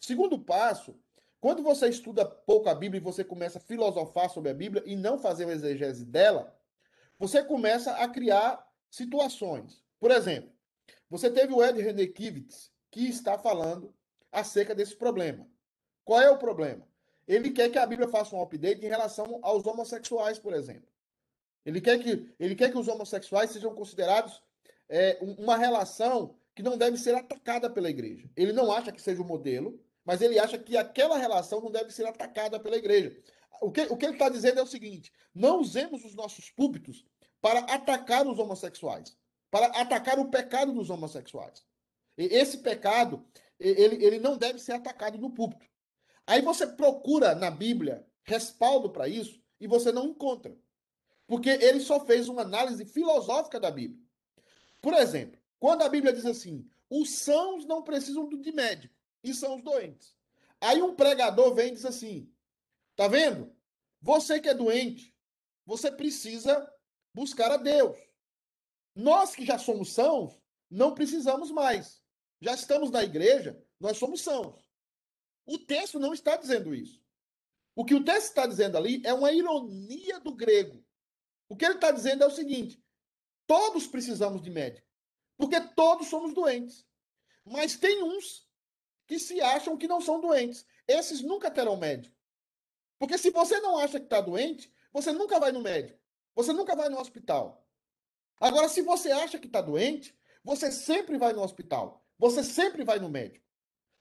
Segundo 0.00 0.38
passo, 0.38 0.98
quando 1.40 1.62
você 1.62 1.88
estuda 1.88 2.24
pouco 2.24 2.68
a 2.68 2.74
Bíblia 2.74 3.00
e 3.00 3.04
você 3.04 3.24
começa 3.24 3.58
a 3.58 3.60
filosofar 3.60 4.30
sobre 4.30 4.50
a 4.50 4.54
Bíblia 4.54 4.82
e 4.86 4.96
não 4.96 5.18
fazer 5.18 5.44
uma 5.44 5.52
exegese 5.52 6.04
dela, 6.04 6.54
você 7.18 7.42
começa 7.42 7.92
a 7.92 8.08
criar 8.08 8.66
situações. 8.90 9.82
Por 9.98 10.10
exemplo, 10.10 10.50
você 11.08 11.30
teve 11.30 11.52
o 11.52 11.62
Ed 11.64 11.80
René 11.80 12.06
Kivitz, 12.06 12.70
que 12.90 13.08
está 13.08 13.38
falando 13.38 13.94
acerca 14.32 14.74
desse 14.74 14.96
problema. 14.96 15.46
Qual 16.04 16.20
é 16.20 16.30
o 16.30 16.38
problema? 16.38 16.86
Ele 17.26 17.50
quer 17.50 17.70
que 17.70 17.78
a 17.78 17.86
Bíblia 17.86 18.08
faça 18.08 18.36
um 18.36 18.42
update 18.42 18.84
em 18.84 18.88
relação 18.88 19.38
aos 19.42 19.66
homossexuais, 19.66 20.38
por 20.38 20.52
exemplo. 20.52 20.88
Ele 21.64 21.80
quer 21.80 21.98
que, 21.98 22.34
ele 22.38 22.54
quer 22.54 22.70
que 22.70 22.76
os 22.76 22.88
homossexuais 22.88 23.50
sejam 23.50 23.74
considerados 23.74 24.42
é, 24.86 25.18
um- 25.22 25.32
uma 25.44 25.56
relação 25.56 26.36
que 26.54 26.62
não 26.62 26.78
deve 26.78 26.96
ser 26.96 27.14
atacada 27.14 27.68
pela 27.68 27.90
igreja. 27.90 28.30
Ele 28.36 28.52
não 28.52 28.70
acha 28.70 28.92
que 28.92 29.02
seja 29.02 29.20
o 29.20 29.24
modelo, 29.24 29.80
mas 30.04 30.20
ele 30.20 30.38
acha 30.38 30.58
que 30.58 30.76
aquela 30.76 31.18
relação 31.18 31.60
não 31.60 31.70
deve 31.70 31.90
ser 31.92 32.06
atacada 32.06 32.60
pela 32.60 32.76
igreja. 32.76 33.16
O 33.60 33.72
que, 33.72 33.82
o 33.82 33.96
que 33.96 34.04
ele 34.04 34.14
está 34.14 34.28
dizendo 34.28 34.60
é 34.60 34.62
o 34.62 34.66
seguinte: 34.66 35.12
não 35.34 35.60
usemos 35.60 36.04
os 36.04 36.14
nossos 36.14 36.50
púlpitos 36.50 37.04
para 37.40 37.60
atacar 37.60 38.26
os 38.26 38.38
homossexuais, 38.38 39.16
para 39.50 39.66
atacar 39.66 40.18
o 40.18 40.30
pecado 40.30 40.72
dos 40.72 40.90
homossexuais. 40.90 41.64
E 42.16 42.24
esse 42.24 42.58
pecado, 42.58 43.24
ele, 43.58 44.04
ele 44.04 44.18
não 44.18 44.36
deve 44.36 44.58
ser 44.58 44.72
atacado 44.72 45.18
no 45.18 45.30
púlpito. 45.30 45.66
Aí 46.26 46.40
você 46.40 46.66
procura 46.66 47.34
na 47.34 47.50
Bíblia 47.50 48.06
respaldo 48.22 48.90
para 48.90 49.08
isso 49.08 49.42
e 49.60 49.66
você 49.66 49.92
não 49.92 50.06
encontra. 50.06 50.56
Porque 51.26 51.48
ele 51.48 51.80
só 51.80 52.04
fez 52.04 52.28
uma 52.28 52.42
análise 52.42 52.84
filosófica 52.84 53.58
da 53.58 53.70
Bíblia. 53.70 54.00
Por 54.80 54.94
exemplo, 54.94 55.40
quando 55.64 55.80
a 55.80 55.88
Bíblia 55.88 56.12
diz 56.12 56.26
assim: 56.26 56.68
os 56.90 57.08
sãos 57.20 57.64
não 57.64 57.82
precisam 57.82 58.28
de 58.28 58.52
médico, 58.52 58.94
e 59.22 59.32
são 59.32 59.56
os 59.56 59.62
doentes. 59.62 60.14
Aí 60.60 60.82
um 60.82 60.94
pregador 60.94 61.54
vem 61.54 61.68
e 61.68 61.70
diz 61.70 61.86
assim: 61.86 62.30
tá 62.94 63.08
vendo? 63.08 63.50
Você 64.02 64.38
que 64.38 64.50
é 64.50 64.52
doente, 64.52 65.16
você 65.64 65.90
precisa 65.90 66.70
buscar 67.14 67.50
a 67.50 67.56
Deus. 67.56 67.96
Nós 68.94 69.34
que 69.34 69.46
já 69.46 69.58
somos 69.58 69.94
sãos, 69.94 70.38
não 70.70 70.92
precisamos 70.92 71.50
mais. 71.50 72.02
Já 72.42 72.52
estamos 72.52 72.90
na 72.90 73.02
igreja, 73.02 73.58
nós 73.80 73.96
somos 73.96 74.20
sãos. 74.20 74.62
O 75.46 75.58
texto 75.58 75.98
não 75.98 76.12
está 76.12 76.36
dizendo 76.36 76.74
isso. 76.74 77.02
O 77.74 77.86
que 77.86 77.94
o 77.94 78.04
texto 78.04 78.26
está 78.26 78.46
dizendo 78.46 78.76
ali 78.76 79.00
é 79.02 79.14
uma 79.14 79.32
ironia 79.32 80.20
do 80.20 80.34
grego. 80.34 80.84
O 81.48 81.56
que 81.56 81.64
ele 81.64 81.76
está 81.76 81.90
dizendo 81.90 82.22
é 82.22 82.26
o 82.26 82.30
seguinte: 82.30 82.84
todos 83.46 83.86
precisamos 83.86 84.42
de 84.42 84.50
médico, 84.50 84.86
porque 85.36 85.60
todos 85.60 86.08
somos 86.08 86.32
doentes. 86.32 86.86
Mas 87.44 87.76
tem 87.76 88.02
uns 88.02 88.48
que 89.06 89.18
se 89.18 89.40
acham 89.40 89.76
que 89.76 89.88
não 89.88 90.00
são 90.00 90.20
doentes. 90.20 90.66
Esses 90.88 91.20
nunca 91.20 91.50
terão 91.50 91.76
médico. 91.76 92.14
Porque 92.98 93.18
se 93.18 93.30
você 93.30 93.60
não 93.60 93.76
acha 93.76 93.98
que 93.98 94.06
está 94.06 94.20
doente, 94.20 94.72
você 94.92 95.12
nunca 95.12 95.38
vai 95.38 95.52
no 95.52 95.60
médico. 95.60 95.98
Você 96.34 96.52
nunca 96.52 96.74
vai 96.74 96.88
no 96.88 96.98
hospital. 96.98 97.66
Agora, 98.40 98.68
se 98.68 98.82
você 98.82 99.10
acha 99.10 99.38
que 99.38 99.46
está 99.46 99.60
doente, 99.60 100.16
você 100.42 100.70
sempre 100.70 101.18
vai 101.18 101.32
no 101.32 101.42
hospital. 101.42 102.04
Você 102.18 102.42
sempre 102.42 102.84
vai 102.84 102.98
no 102.98 103.08
médico. 103.08 103.44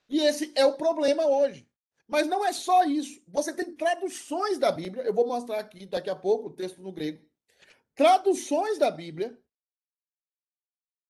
E 0.08 0.20
esse 0.20 0.52
é 0.56 0.66
o 0.66 0.78
problema 0.78 1.26
hoje. 1.26 1.68
Mas 2.08 2.28
não 2.28 2.46
é 2.46 2.54
só 2.54 2.84
isso. 2.84 3.22
Você 3.28 3.54
tem 3.54 3.76
traduções 3.76 4.58
da 4.58 4.72
Bíblia. 4.72 5.04
Eu 5.04 5.14
vou 5.14 5.28
mostrar 5.28 5.60
aqui 5.60 5.86
daqui 5.86 6.10
a 6.10 6.16
pouco 6.16 6.48
o 6.50 6.54
texto 6.54 6.82
no 6.82 6.92
grego. 6.92 7.26
Traduções 7.96 8.78
da 8.78 8.92
Bíblia 8.92 9.38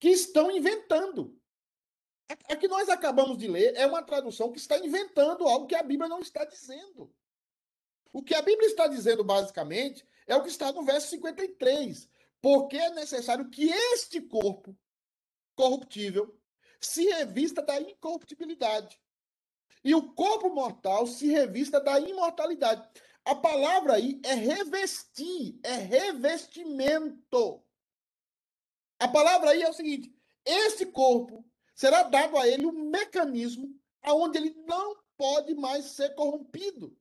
que 0.04 0.10
estão 0.10 0.50
inventando. 0.50 1.34
A 2.28 2.52
a 2.52 2.56
que 2.56 2.68
nós 2.68 2.90
acabamos 2.90 3.38
de 3.38 3.48
ler 3.48 3.74
é 3.74 3.86
uma 3.86 4.02
tradução 4.02 4.52
que 4.52 4.58
está 4.58 4.76
inventando 4.76 5.48
algo 5.48 5.66
que 5.66 5.74
a 5.74 5.82
Bíblia 5.82 6.10
não 6.10 6.20
está 6.20 6.44
dizendo. 6.44 7.10
O 8.12 8.22
que 8.22 8.34
a 8.34 8.42
Bíblia 8.42 8.68
está 8.68 8.86
dizendo, 8.86 9.24
basicamente, 9.24 10.06
é 10.26 10.36
o 10.36 10.42
que 10.42 10.50
está 10.50 10.70
no 10.72 10.84
verso 10.84 11.08
53. 11.08 12.06
Porque 12.42 12.76
é 12.76 12.90
necessário 12.90 13.48
que 13.48 13.70
este 13.94 14.20
corpo 14.20 14.76
corruptível 15.56 16.38
se 16.78 17.06
revista 17.06 17.62
da 17.62 17.80
incorruptibilidade. 17.80 19.00
E 19.82 19.94
o 19.94 20.12
corpo 20.12 20.50
mortal 20.50 21.06
se 21.06 21.28
revista 21.28 21.80
da 21.80 21.98
imortalidade. 21.98 22.86
A 23.24 23.34
palavra 23.34 23.94
aí 23.94 24.20
é 24.22 24.34
revestir, 24.34 25.58
é 25.62 25.76
revestimento. 25.76 27.63
A 29.04 29.08
palavra 29.08 29.50
aí 29.50 29.62
é 29.62 29.68
o 29.68 29.74
seguinte: 29.74 30.10
esse 30.46 30.86
corpo 30.86 31.44
será 31.74 32.04
dado 32.04 32.38
a 32.38 32.48
ele 32.48 32.64
um 32.64 32.88
mecanismo 32.88 33.78
aonde 34.00 34.38
ele 34.38 34.56
não 34.66 34.96
pode 35.14 35.54
mais 35.54 35.84
ser 35.90 36.14
corrompido. 36.14 36.96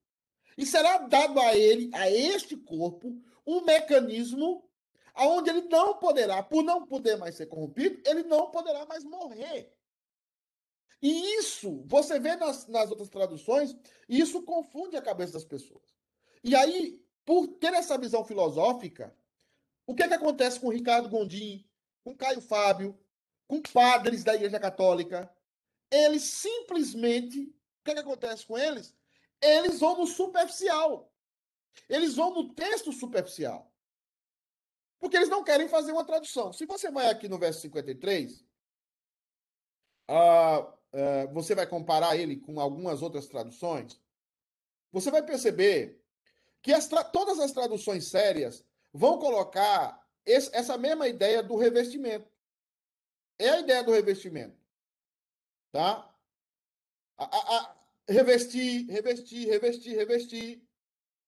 E 0.58 0.66
será 0.66 0.98
dado 0.98 1.40
a 1.40 1.56
ele, 1.56 1.90
a 1.94 2.12
este 2.12 2.58
corpo, 2.58 3.18
um 3.48 3.62
mecanismo 3.62 4.70
aonde 5.14 5.50
ele 5.50 5.62
não 5.62 5.98
poderá, 5.98 6.44
por 6.44 6.62
não 6.62 6.86
poder 6.86 7.16
mais 7.16 7.36
ser 7.36 7.46
corrompido, 7.46 8.02
ele 8.06 8.24
não 8.24 8.52
poderá 8.52 8.86
mais 8.86 9.06
morrer. 9.06 9.74
E 11.02 11.38
isso, 11.38 11.84
você 11.86 12.20
vê 12.20 12.36
nas, 12.36 12.68
nas 12.68 12.90
outras 12.90 13.08
traduções, 13.08 13.78
isso 14.10 14.44
confunde 14.44 14.98
a 14.98 15.02
cabeça 15.02 15.34
das 15.34 15.46
pessoas. 15.46 15.84
E 16.44 16.54
aí, 16.54 17.02
por 17.24 17.48
ter 17.48 17.74
essa 17.74 17.98
visão 17.98 18.26
filosófica, 18.26 19.16
o 19.88 19.96
que, 19.96 20.04
é 20.04 20.08
que 20.10 20.14
acontece 20.14 20.60
com 20.60 20.68
Ricardo 20.68 21.08
Gondim, 21.08 21.66
com 22.04 22.16
Caio 22.16 22.42
Fábio, 22.42 22.98
com 23.48 23.62
padres 23.62 24.24
da 24.24 24.36
Igreja 24.36 24.60
Católica? 24.60 25.34
Eles 25.92 26.24
simplesmente, 26.24 27.40
o 27.40 27.84
que, 27.84 27.92
é 27.92 27.94
que 27.94 28.00
acontece 28.00 28.46
com 28.46 28.58
eles? 28.58 28.96
Eles 29.42 29.80
vão 29.80 29.98
no 29.98 30.08
superficial. 30.08 31.12
Eles 31.90 32.16
vão 32.16 32.34
no 32.34 32.54
texto 32.54 32.92
superficial. 32.92 33.72
Porque 35.00 35.18
eles 35.18 35.30
não 35.30 35.44
querem 35.44 35.68
fazer 35.68 35.92
uma 35.92 36.06
tradução. 36.06 36.54
Se 36.54 36.66
você 36.66 36.90
vai 36.90 37.10
aqui 37.10 37.28
no 37.28 37.38
verso 37.38 37.62
53, 37.62 38.46
ah, 40.08 40.74
ah, 40.94 41.26
você 41.34 41.54
vai 41.54 41.68
comparar 41.68 42.16
ele 42.16 42.38
com 42.38 42.60
algumas 42.60 43.02
outras 43.02 43.28
traduções, 43.28 44.00
você 44.92 45.12
vai 45.12 45.24
perceber 45.24 46.02
que 46.62 46.72
as 46.72 46.88
todas 47.12 47.40
as 47.40 47.52
traduções 47.52 48.08
sérias 48.08 48.64
vão 48.94 49.20
colocar 49.20 50.03
esse- 50.26 50.56
essa 50.56 50.78
mesma 50.78 51.08
ideia 51.08 51.42
do 51.44 51.56
revestimento. 51.56 52.32
É 53.38 53.50
a 53.50 53.60
ideia 53.60 53.84
do 53.84 53.92
revestimento. 53.92 54.58
Tá? 55.72 56.14
A, 57.18 57.24
a, 57.26 57.58
a, 57.58 57.86
revestir, 58.08 58.86
revestir, 58.90 59.48
revestir, 59.48 59.96
revestir, 59.96 60.68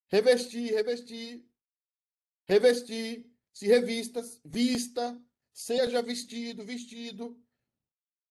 revestir, 0.08 0.74
revestir, 0.74 1.46
revestir, 2.48 3.32
se 3.54 3.68
revista, 3.68 4.22
vista, 4.44 5.22
seja 5.54 6.02
vestido, 6.02 6.64
vestido, 6.66 7.42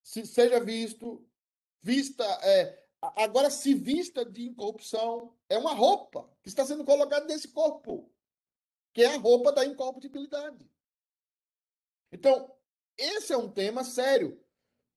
se, 0.03 0.27
seja 0.27 0.61
visto, 0.61 1.27
vista, 1.83 2.25
é, 2.43 2.87
agora 3.01 3.51
se 3.51 3.75
vista 3.75 4.25
de 4.25 4.45
incorrupção, 4.49 5.35
é 5.49 5.57
uma 5.57 5.73
roupa 5.75 6.31
que 6.43 6.49
está 6.49 6.65
sendo 6.67 6.85
colocada 6.85 7.25
nesse 7.27 7.49
corpo, 7.49 8.14
que 8.95 9.03
é 9.03 9.07
a 9.07 9.18
roupa 9.18 9.53
da 9.53 9.66
incorruptibilidade. 9.66 10.70
Então, 12.12 12.57
esse 12.97 13.32
é 13.32 13.36
um 13.36 13.51
tema 13.51 13.82
sério. 13.82 14.40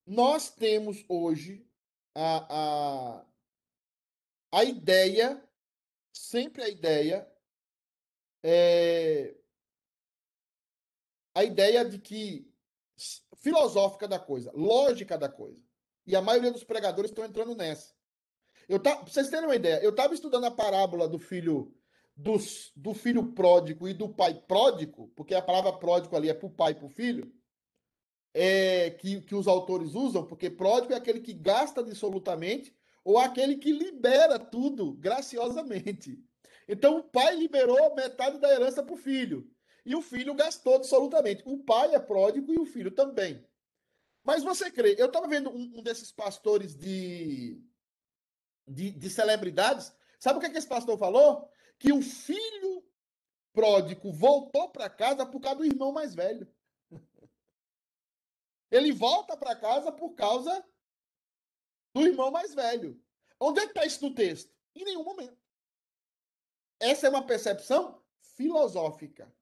Nós 0.05 0.51
temos 0.51 1.03
hoje 1.09 1.67
a, 2.13 3.17
a, 3.19 3.25
a 4.51 4.63
ideia, 4.63 5.43
sempre 6.13 6.61
a 6.63 6.69
ideia, 6.69 7.29
é, 8.43 9.35
a 11.33 11.43
ideia 11.43 11.83
de 11.83 11.99
que 11.99 12.53
filosófica 13.37 14.07
da 14.07 14.19
coisa, 14.19 14.51
lógica 14.53 15.17
da 15.17 15.27
coisa. 15.27 15.61
E 16.05 16.15
a 16.15 16.21
maioria 16.21 16.51
dos 16.51 16.63
pregadores 16.63 17.09
estão 17.09 17.25
entrando 17.25 17.55
nessa. 17.55 17.95
Eu 18.69 18.81
tá, 18.81 18.95
pra 18.95 19.05
vocês 19.05 19.29
terem 19.29 19.45
uma 19.45 19.55
ideia, 19.55 19.81
eu 19.83 19.89
estava 19.89 20.13
estudando 20.13 20.45
a 20.45 20.51
parábola 20.51 21.07
do 21.07 21.17
filho 21.17 21.75
do, 22.17 22.35
do 22.75 22.93
filho 22.95 23.31
pródigo 23.31 23.87
e 23.87 23.93
do 23.93 24.09
pai 24.09 24.33
pródigo, 24.33 25.09
porque 25.15 25.35
a 25.35 25.41
palavra 25.41 25.71
pródigo 25.71 26.15
ali 26.15 26.29
é 26.29 26.33
para 26.33 26.47
o 26.47 26.51
pai 26.51 26.71
e 26.71 26.75
para 26.75 26.85
o 26.87 26.89
filho, 26.89 27.31
é, 28.33 28.89
que, 28.91 29.21
que 29.21 29.35
os 29.35 29.47
autores 29.47 29.93
usam, 29.93 30.25
porque 30.25 30.49
pródigo 30.49 30.93
é 30.93 30.97
aquele 30.97 31.21
que 31.21 31.33
gasta 31.33 31.81
absolutamente 31.81 32.75
ou 33.03 33.17
aquele 33.19 33.57
que 33.57 33.71
libera 33.71 34.39
tudo 34.39 34.93
graciosamente. 34.93 36.19
Então 36.67 36.97
o 36.97 37.03
pai 37.03 37.35
liberou 37.35 37.95
metade 37.95 38.39
da 38.39 38.51
herança 38.51 38.83
para 38.83 38.93
o 38.93 38.97
filho. 38.97 39.49
E 39.85 39.95
o 39.95 40.01
filho 40.01 40.33
gastou 40.33 40.75
absolutamente. 40.75 41.41
O 41.45 41.59
pai 41.59 41.95
é 41.95 41.99
pródigo 41.99 42.51
e 42.53 42.59
o 42.59 42.65
filho 42.65 42.91
também. 42.91 43.47
Mas 44.21 44.43
você 44.43 44.69
crê? 44.69 44.95
Eu 44.97 45.05
estava 45.05 45.27
vendo 45.27 45.49
um, 45.49 45.77
um, 45.77 45.81
desses 45.81 46.11
pastores 46.11 46.75
de, 46.75 47.63
de, 48.67 48.91
de 48.91 49.09
celebridades. 49.09 49.93
Sabe 50.19 50.37
o 50.37 50.41
que, 50.41 50.47
é 50.47 50.49
que 50.49 50.57
esse 50.57 50.67
pastor 50.67 50.97
falou? 50.97 51.49
Que 51.79 51.91
o 51.91 52.01
filho 52.01 52.83
pródigo 53.53 54.11
voltou 54.11 54.69
para 54.69 54.89
casa 54.89 55.25
por 55.25 55.39
causa 55.39 55.59
do 55.59 55.65
irmão 55.65 55.91
mais 55.91 56.13
velho. 56.13 56.47
Ele 58.69 58.91
volta 58.91 59.37
para 59.37 59.55
casa 59.55 59.91
por 59.91 60.13
causa 60.13 60.63
do 61.93 62.01
irmão 62.05 62.31
mais 62.31 62.53
velho. 62.53 63.01
Onde 63.39 63.59
é 63.59 63.63
que 63.63 63.71
está 63.71 63.85
isso 63.85 64.07
no 64.07 64.13
texto? 64.13 64.53
Em 64.75 64.83
nenhum 64.83 65.03
momento. 65.03 65.37
Essa 66.79 67.07
é 67.07 67.09
uma 67.09 67.25
percepção 67.25 68.03
filosófica. 68.35 69.33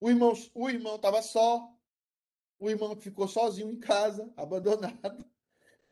O 0.00 0.10
irmão 0.10 0.32
o 0.54 0.68
irmão 0.68 0.96
estava 0.96 1.22
só, 1.22 1.72
o 2.58 2.70
irmão 2.70 2.94
ficou 2.96 3.26
sozinho 3.26 3.70
em 3.70 3.78
casa, 3.78 4.32
abandonado. 4.36 5.28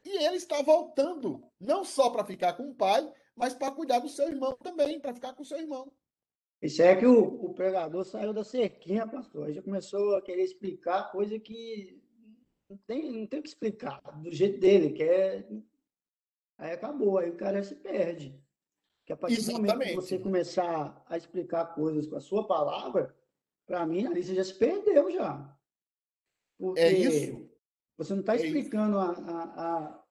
E 0.05 0.25
ele 0.25 0.37
está 0.37 0.63
voltando, 0.63 1.45
não 1.59 1.85
só 1.85 2.11
para 2.11 2.25
ficar 2.25 2.55
com 2.55 2.71
o 2.71 2.75
pai, 2.75 3.13
mas 3.41 3.55
para 3.55 3.73
cuidar 3.73 4.01
do 4.01 4.09
seu 4.09 4.29
irmão 4.29 4.53
também, 4.63 5.01
para 5.01 5.15
ficar 5.15 5.33
com 5.33 5.43
o 5.43 5.47
seu 5.47 5.59
irmão. 5.59 5.91
Isso 6.61 6.83
é 6.83 6.95
que 6.95 7.07
o, 7.07 7.47
o 7.47 7.55
pregador 7.55 8.05
saiu 8.05 8.35
da 8.35 8.45
cerquinha, 8.45 9.09
pastor. 9.09 9.51
Já 9.51 9.63
começou 9.63 10.15
a 10.15 10.21
querer 10.21 10.43
explicar 10.43 11.11
coisa 11.11 11.39
que 11.39 11.99
não 12.69 12.77
tem, 12.87 13.11
não 13.11 13.27
tem 13.27 13.41
o 13.41 13.43
que 13.43 13.49
explicar, 13.49 14.01
do 14.21 14.31
jeito 14.31 14.61
dele, 14.61 14.91
que 14.91 15.03
é. 15.03 15.49
Aí 16.59 16.73
acabou, 16.73 17.17
aí 17.17 17.31
o 17.31 17.37
cara 17.37 17.63
se 17.63 17.75
perde. 17.77 18.39
Que 19.07 19.15
a 19.15 19.17
partir 19.17 19.39
Exatamente. 19.39 19.67
do 19.67 19.73
momento 19.73 19.89
que 19.89 19.95
você 19.95 20.19
começar 20.19 21.03
a 21.09 21.17
explicar 21.17 21.75
coisas 21.75 22.07
com 22.07 22.17
a 22.17 22.21
sua 22.21 22.47
palavra, 22.47 23.17
para 23.67 23.87
mim, 23.87 24.07
ali 24.07 24.23
você 24.23 24.35
já 24.35 24.45
se 24.45 24.55
perdeu 24.55 25.11
já. 25.11 25.59
É 26.59 26.63
Porque 26.63 26.81
é 26.81 26.93
isso. 26.93 27.51
Você 27.97 28.13
não 28.13 28.21
está 28.21 28.35
é 28.35 28.37
explicando 28.37 28.99
a, 28.99 29.13
a, 29.13 29.87
a, 29.87 30.05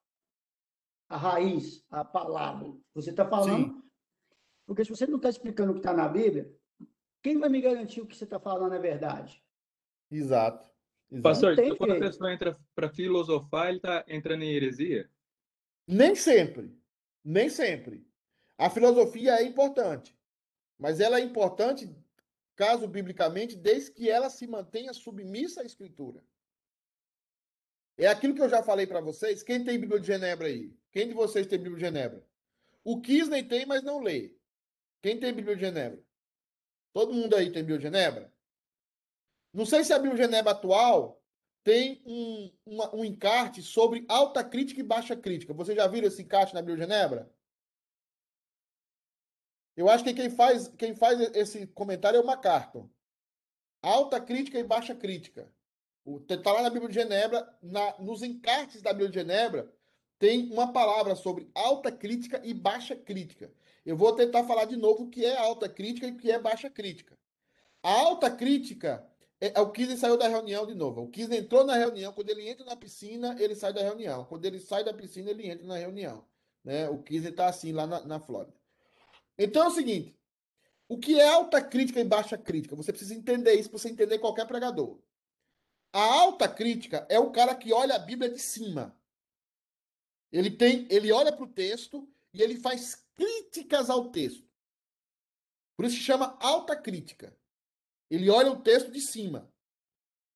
a, 1.10 1.18
raiz, 1.18 1.84
a 1.89 2.05
palavra. 2.05 2.72
Você 2.93 3.10
está 3.10 3.28
falando. 3.28 3.74
Sim. 3.74 3.84
Porque 4.66 4.86
se 4.86 4.91
você 4.91 5.07
não 5.07 5.18
está 5.18 5.30
explicando 5.30 5.72
o 5.72 5.74
que 5.74 5.80
está 5.80 5.91
na 5.91 6.07
Bíblia, 6.07 6.55
quem 7.24 7.39
vai 7.39 7.49
me 7.49 7.60
garantir 7.60 8.01
o 8.01 8.05
que 8.05 8.16
você 8.16 8.24
está 8.24 8.39
falando 8.39 8.76
é 8.76 8.80
verdade? 8.80 9.43
Exato. 10.12 10.70
Exato. 11.12 11.24
Pastor, 11.24 11.53
então, 11.53 11.76
quando 11.76 11.93
a 11.93 11.99
pessoa 11.99 12.32
entra 12.32 12.55
para 12.76 12.89
filosofar, 12.89 13.70
ele 13.70 13.78
está 13.78 14.05
entrando 14.07 14.43
em 14.43 14.53
heresia? 14.53 15.10
Nem 15.88 16.14
sempre. 16.14 16.72
Nem 17.26 17.49
sempre. 17.49 18.07
A 18.57 18.70
filosofia 18.70 19.38
é 19.38 19.43
importante. 19.43 20.16
Mas 20.78 20.99
ela 20.99 21.20
é 21.20 21.24
importante, 21.24 21.93
caso 22.55 22.88
biblicamente, 22.88 23.55
desde 23.55 23.91
que 23.91 24.10
ela 24.10 24.30
se 24.30 24.45
mantenha 24.45 24.93
submissa 24.93 25.62
à 25.62 25.66
Escritura. 25.66 26.24
É 27.99 28.07
aquilo 28.07 28.33
que 28.33 28.41
eu 28.41 28.47
já 28.47 28.63
falei 28.63 28.87
para 28.87 29.01
vocês. 29.01 29.43
Quem 29.43 29.61
tem 29.61 29.77
Bíblia 29.77 29.99
de 29.99 30.07
Genebra 30.07 30.47
aí? 30.47 30.73
Quem 30.89 31.09
de 31.09 31.13
vocês 31.13 31.45
tem 31.45 31.59
Bíblia 31.59 31.75
de 31.75 31.85
Genebra? 31.85 32.25
O 32.81 33.01
Kisney 33.01 33.43
tem, 33.43 33.65
mas 33.65 33.83
não 33.83 33.99
lê. 33.99 34.33
Quem 35.01 35.19
tem 35.19 35.33
Bíblia 35.33 35.57
de 35.57 35.61
Genebra? 35.61 36.01
Todo 36.93 37.13
mundo 37.13 37.35
aí 37.35 37.51
tem 37.51 37.61
Bíblia 37.61 37.77
de 37.77 37.83
Genebra? 37.83 38.33
Não 39.53 39.65
sei 39.65 39.83
se 39.83 39.91
a 39.91 39.99
Bíblia 39.99 40.23
Genebra 40.23 40.53
atual 40.53 41.21
tem 41.61 42.01
um, 42.05 42.57
uma, 42.65 42.95
um 42.95 43.03
encarte 43.03 43.61
sobre 43.61 44.05
alta 44.07 44.45
crítica 44.45 44.79
e 44.79 44.83
baixa 44.83 45.17
crítica. 45.17 45.53
Você 45.53 45.75
já 45.75 45.85
viram 45.85 46.07
esse 46.07 46.21
encarte 46.21 46.53
na 46.53 46.61
Bíblia 46.61 46.87
Genebra? 46.87 47.29
Eu 49.75 49.89
acho 49.89 50.05
que 50.05 50.13
quem 50.13 50.29
faz, 50.29 50.69
quem 50.69 50.95
faz 50.95 51.19
esse 51.35 51.67
comentário 51.67 52.17
é 52.17 52.21
o 52.21 52.25
MacArthur. 52.25 52.89
Alta 53.81 54.21
crítica 54.21 54.57
e 54.57 54.63
baixa 54.63 54.95
crítica. 54.95 55.51
Está 56.30 56.51
lá 56.51 56.62
na 56.62 56.70
Bíblia 56.70 56.89
de 56.89 56.95
Genebra, 56.95 57.47
na, 57.62 57.97
nos 57.99 58.24
encartes 58.24 58.82
da 58.82 58.91
Bíblia 58.91 59.10
de 59.10 59.20
Genebra, 59.20 59.72
tem 60.18 60.51
uma 60.51 60.74
palavra 60.74 61.16
sobre 61.16 61.49
alta 61.55 61.91
crítica 61.91 62.41
e 62.43 62.53
baixa 62.53 62.95
crítica. 62.95 63.51
Eu 63.86 63.95
vou 63.95 64.14
tentar 64.14 64.43
falar 64.43 64.66
de 64.66 64.76
novo 64.76 65.03
o 65.03 65.10
que 65.10 65.26
é 65.26 65.38
alta 65.38 65.70
crítica 65.70 66.07
e 66.07 66.12
o 66.12 66.18
que 66.18 66.32
é 66.32 66.38
baixa 66.38 66.70
crítica. 66.70 67.18
A 67.82 67.91
alta 67.91 68.30
crítica 68.30 69.07
é, 69.41 69.53
é, 69.55 69.62
o 69.62 69.72
Kisner 69.72 69.97
saiu 69.97 70.18
da 70.18 70.28
reunião 70.28 70.66
de 70.66 70.76
novo. 70.76 71.01
O 71.03 71.10
Kisner 71.10 71.39
entrou 71.39 71.64
na 71.64 71.76
reunião. 71.76 72.12
Quando 72.12 72.30
ele 72.30 72.47
entra 72.47 72.66
na 72.66 72.76
piscina, 72.76 73.36
ele 73.39 73.55
sai 73.55 73.72
da 73.72 73.82
reunião. 73.82 74.26
Quando 74.26 74.45
ele 74.45 74.60
sai 74.60 74.84
da 74.84 74.93
piscina, 74.93 75.30
ele 75.30 75.47
entra 75.47 75.66
na 75.66 75.78
reunião. 75.78 76.26
Né? 76.64 76.89
O 76.89 77.01
Kisner 77.01 77.32
está 77.32 77.47
assim 77.47 77.72
lá 77.72 77.88
na, 77.88 78.01
na 78.05 78.20
Flórida. 78.20 78.53
Então 79.38 79.64
é 79.64 79.68
o 79.68 79.72
seguinte: 79.72 80.14
o 80.89 80.97
que 80.97 81.20
é 81.20 81.28
alta 81.30 81.62
crítica 81.62 82.01
e 82.01 82.03
baixa 82.03 82.38
crítica? 82.38 82.76
Você 82.76 82.91
precisa 82.91 83.16
entender 83.16 83.53
isso 83.53 83.70
para 83.70 83.80
você 83.80 83.89
entender 83.89 84.20
qualquer 84.20 84.45
pregador. 84.45 84.99
A 85.91 86.01
alta 86.01 86.47
crítica 86.47 87.05
é 87.09 87.19
o 87.19 87.31
cara 87.31 87.55
que 87.55 87.73
olha 87.73 87.95
a 87.95 87.99
Bíblia 87.99 88.29
de 88.29 88.39
cima. 88.39 88.95
Ele 90.31 90.51
tem, 90.51 90.87
ele 90.91 91.11
olha 91.11 91.31
para 91.31 91.43
o 91.43 91.51
texto 91.51 92.07
e 92.33 92.41
ele 92.41 92.59
faz 92.59 92.95
críticas 93.15 93.89
ao 93.89 94.11
texto. 94.11 94.47
Por 95.75 95.85
isso 95.85 95.95
se 95.95 96.03
chama 96.03 96.37
alta 96.39 96.75
crítica. 96.75 97.35
Ele 98.09 98.29
olha 98.29 98.51
o 98.51 98.61
texto 98.61 98.91
de 98.91 99.01
cima. 99.01 99.51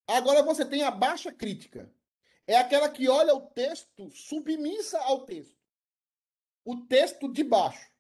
Agora 0.08 0.42
você 0.42 0.66
tem 0.66 0.84
a 0.84 0.92
baixa 0.92 1.32
crítica. 1.32 1.94
É 2.48 2.58
aquela 2.58 2.90
que 2.90 3.08
olha 3.08 3.34
o 3.34 3.48
texto 3.52 4.10
submissa 4.12 5.00
ao 5.00 5.26
texto. 5.26 5.58
O 6.66 6.86
texto 6.86 7.32
de 7.32 7.44
baixo. 7.44 7.93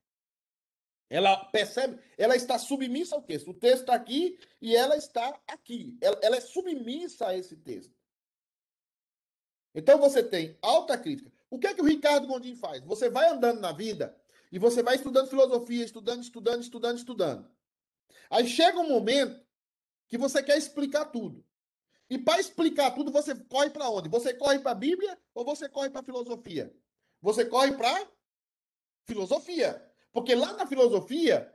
Ela 1.09 1.45
percebe, 1.45 1.99
ela 2.17 2.35
está 2.35 2.57
submissa 2.57 3.15
ao 3.15 3.21
texto. 3.21 3.51
O 3.51 3.53
texto 3.53 3.81
está 3.81 3.95
aqui 3.95 4.39
e 4.61 4.75
ela 4.75 4.97
está 4.97 5.39
aqui. 5.47 5.97
Ela, 6.01 6.19
ela 6.21 6.37
é 6.37 6.41
submissa 6.41 7.27
a 7.27 7.37
esse 7.37 7.55
texto. 7.57 7.93
Então 9.75 9.99
você 9.99 10.23
tem 10.23 10.57
alta 10.61 10.97
crítica. 10.97 11.31
O 11.49 11.59
que 11.59 11.67
é 11.67 11.73
que 11.73 11.81
o 11.81 11.85
Ricardo 11.85 12.27
Gondim 12.27 12.55
faz? 12.55 12.83
Você 12.83 13.09
vai 13.09 13.29
andando 13.29 13.59
na 13.59 13.71
vida 13.71 14.15
e 14.51 14.59
você 14.59 14.83
vai 14.83 14.95
estudando 14.95 15.29
filosofia, 15.29 15.83
estudando, 15.83 16.21
estudando, 16.21 16.61
estudando, 16.61 16.97
estudando. 16.97 17.51
Aí 18.29 18.47
chega 18.47 18.79
um 18.79 18.89
momento 18.89 19.43
que 20.07 20.17
você 20.17 20.41
quer 20.41 20.57
explicar 20.57 21.05
tudo. 21.05 21.43
E 22.09 22.17
para 22.17 22.39
explicar 22.39 22.91
tudo, 22.91 23.11
você 23.11 23.33
corre 23.35 23.69
para 23.69 23.89
onde? 23.89 24.09
Você 24.09 24.33
corre 24.33 24.59
para 24.59 24.71
a 24.71 24.75
Bíblia 24.75 25.17
ou 25.33 25.43
você 25.43 25.67
corre 25.67 25.89
para 25.89 26.01
a 26.01 26.03
filosofia? 26.03 26.71
Você 27.21 27.45
corre 27.45 27.71
para 27.73 28.07
filosofia. 29.05 29.92
Porque 30.13 30.35
lá 30.35 30.53
na 30.53 30.67
filosofia, 30.67 31.53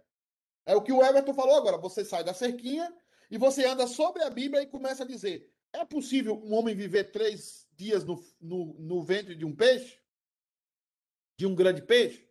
é 0.66 0.76
o 0.76 0.82
que 0.82 0.92
o 0.92 1.02
Everton 1.02 1.32
falou 1.32 1.56
agora. 1.56 1.78
Você 1.78 2.04
sai 2.04 2.22
da 2.22 2.34
cerquinha 2.34 2.92
e 3.30 3.38
você 3.38 3.64
anda 3.64 3.86
sobre 3.86 4.22
a 4.22 4.28
Bíblia 4.28 4.62
e 4.62 4.66
começa 4.66 5.04
a 5.04 5.06
dizer: 5.06 5.50
é 5.72 5.84
possível 5.84 6.34
um 6.44 6.52
homem 6.52 6.74
viver 6.74 7.04
três 7.04 7.66
dias 7.72 8.04
no, 8.04 8.22
no, 8.40 8.74
no 8.78 9.02
ventre 9.02 9.34
de 9.34 9.44
um 9.44 9.54
peixe? 9.54 9.98
De 11.36 11.46
um 11.46 11.54
grande 11.54 11.80
peixe? 11.80 12.28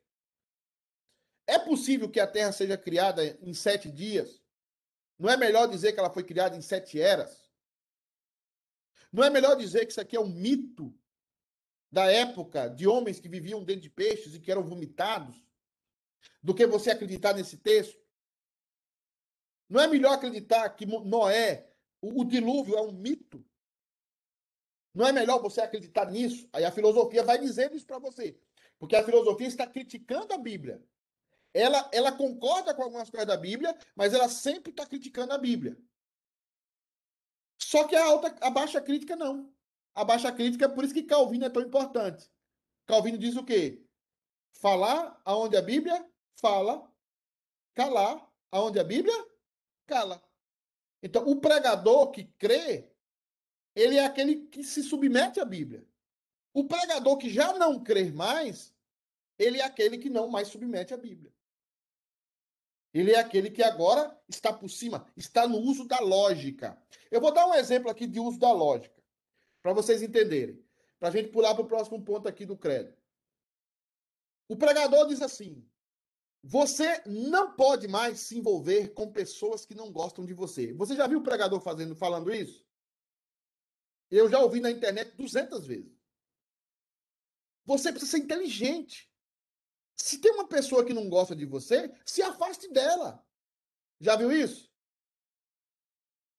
É 1.47 1.57
possível 1.57 2.11
que 2.11 2.19
a 2.19 2.27
terra 2.27 2.51
seja 2.51 2.77
criada 2.77 3.25
em 3.41 3.53
sete 3.53 3.89
dias? 3.89 4.43
Não 5.17 5.29
é 5.29 5.37
melhor 5.37 5.67
dizer 5.67 5.93
que 5.93 5.99
ela 5.99 6.09
foi 6.09 6.23
criada 6.23 6.57
em 6.57 6.61
sete 6.61 6.99
eras? 6.99 7.49
Não 9.11 9.23
é 9.23 9.29
melhor 9.29 9.55
dizer 9.55 9.85
que 9.85 9.91
isso 9.91 10.01
aqui 10.01 10.17
é 10.17 10.19
um 10.19 10.29
mito 10.29 10.93
da 11.89 12.11
época 12.11 12.69
de 12.69 12.85
homens 12.85 13.19
que 13.19 13.29
viviam 13.29 13.63
dentro 13.63 13.83
de 13.83 13.89
peixes 13.89 14.35
e 14.35 14.39
que 14.39 14.51
eram 14.51 14.63
vomitados, 14.63 15.46
do 16.41 16.53
que 16.53 16.65
você 16.65 16.91
acreditar 16.91 17.33
nesse 17.33 17.57
texto? 17.57 17.99
Não 19.69 19.81
é 19.81 19.87
melhor 19.87 20.13
acreditar 20.13 20.69
que 20.69 20.85
Noé, 20.85 21.69
o, 22.01 22.23
dilúvio 22.23 22.77
é 22.77 22.81
um 22.81 22.91
mito? 22.91 23.45
Não 24.93 25.05
é 25.05 25.11
melhor 25.11 25.41
você 25.41 25.61
acreditar 25.61 26.09
nisso? 26.09 26.47
Aí 26.53 26.63
a 26.63 26.71
filosofia 26.71 27.23
vai 27.23 27.37
dizer 27.37 27.71
isso 27.73 27.85
para 27.85 27.99
você. 27.99 28.39
Porque 28.79 28.95
a 28.95 29.03
filosofia 29.03 29.47
está 29.47 29.67
criticando 29.67 30.33
a 30.33 30.37
Bíblia. 30.37 30.83
Ela, 31.53 31.89
ela 31.91 32.11
concorda 32.11 32.73
com 32.73 32.83
algumas 32.83 33.09
coisas 33.09 33.27
da 33.27 33.37
Bíblia, 33.37 33.77
mas 33.95 34.13
ela 34.13 34.29
sempre 34.29 34.71
está 34.71 34.85
criticando 34.85 35.33
a 35.33 35.37
Bíblia. 35.37 35.77
Só 37.59 37.85
que 37.87 37.95
a, 37.95 38.05
alta, 38.05 38.35
a 38.41 38.49
baixa 38.49 38.79
crítica 38.79 39.15
não. 39.15 39.53
A 39.93 40.05
baixa 40.05 40.31
crítica 40.31 40.65
é 40.65 40.69
por 40.69 40.83
isso 40.83 40.93
que 40.93 41.03
Calvino 41.03 41.45
é 41.45 41.49
tão 41.49 41.61
importante. 41.61 42.31
Calvino 42.85 43.17
diz 43.17 43.35
o 43.35 43.43
quê? 43.43 43.83
Falar 44.53 45.19
aonde 45.25 45.57
a 45.57 45.61
Bíblia 45.61 46.07
fala, 46.39 46.91
calar 47.73 48.27
aonde 48.51 48.79
a 48.79 48.83
Bíblia 48.83 49.15
cala. 49.85 50.21
Então, 51.01 51.27
o 51.27 51.39
pregador 51.39 52.11
que 52.11 52.25
crê, 52.37 52.91
ele 53.75 53.97
é 53.97 54.05
aquele 54.05 54.47
que 54.47 54.63
se 54.63 54.81
submete 54.83 55.39
à 55.39 55.45
Bíblia. 55.45 55.87
O 56.53 56.65
pregador 56.65 57.17
que 57.17 57.29
já 57.29 57.53
não 57.53 57.83
crê 57.83 58.11
mais, 58.11 58.73
ele 59.37 59.59
é 59.59 59.63
aquele 59.63 59.97
que 59.97 60.09
não 60.09 60.27
mais 60.27 60.47
submete 60.47 60.93
à 60.93 60.97
Bíblia. 60.97 61.31
Ele 62.93 63.11
é 63.11 63.19
aquele 63.19 63.51
que 63.51 63.61
agora 63.61 64.19
está 64.27 64.51
por 64.51 64.69
cima, 64.69 65.05
está 65.15 65.47
no 65.47 65.59
uso 65.59 65.85
da 65.85 65.99
lógica. 65.99 66.81
Eu 67.11 67.21
vou 67.21 67.31
dar 67.31 67.45
um 67.45 67.53
exemplo 67.53 67.91
aqui 67.91 68.07
de 68.07 68.19
uso 68.19 68.39
da 68.39 68.51
lógica, 68.51 69.03
para 69.61 69.73
vocês 69.73 70.01
entenderem, 70.01 70.65
para 70.97 71.09
a 71.09 71.11
gente 71.11 71.29
pular 71.29 71.53
para 71.53 71.63
o 71.63 71.67
próximo 71.67 72.03
ponto 72.03 72.27
aqui 72.27 72.45
do 72.45 72.57
credo. 72.57 72.95
O 74.47 74.55
pregador 74.55 75.05
diz 75.07 75.21
assim: 75.21 75.63
você 76.43 77.01
não 77.05 77.55
pode 77.55 77.87
mais 77.87 78.19
se 78.19 78.37
envolver 78.37 78.93
com 78.93 79.11
pessoas 79.11 79.65
que 79.65 79.75
não 79.75 79.91
gostam 79.91 80.25
de 80.25 80.33
você. 80.33 80.73
Você 80.73 80.95
já 80.95 81.07
viu 81.07 81.19
o 81.19 81.23
pregador 81.23 81.59
fazendo, 81.59 81.95
falando 81.95 82.33
isso? 82.33 82.65
Eu 84.09 84.29
já 84.29 84.39
ouvi 84.39 84.61
na 84.61 84.71
internet 84.71 85.15
200 85.15 85.65
vezes. 85.65 85.97
Você 87.65 87.91
precisa 87.91 88.11
ser 88.11 88.19
inteligente. 88.19 89.11
Se 89.95 90.19
tem 90.19 90.31
uma 90.31 90.47
pessoa 90.47 90.85
que 90.85 90.93
não 90.93 91.09
gosta 91.09 91.35
de 91.35 91.45
você, 91.45 91.93
se 92.05 92.21
afaste 92.21 92.71
dela. 92.71 93.25
Já 93.99 94.15
viu 94.15 94.31
isso? 94.31 94.71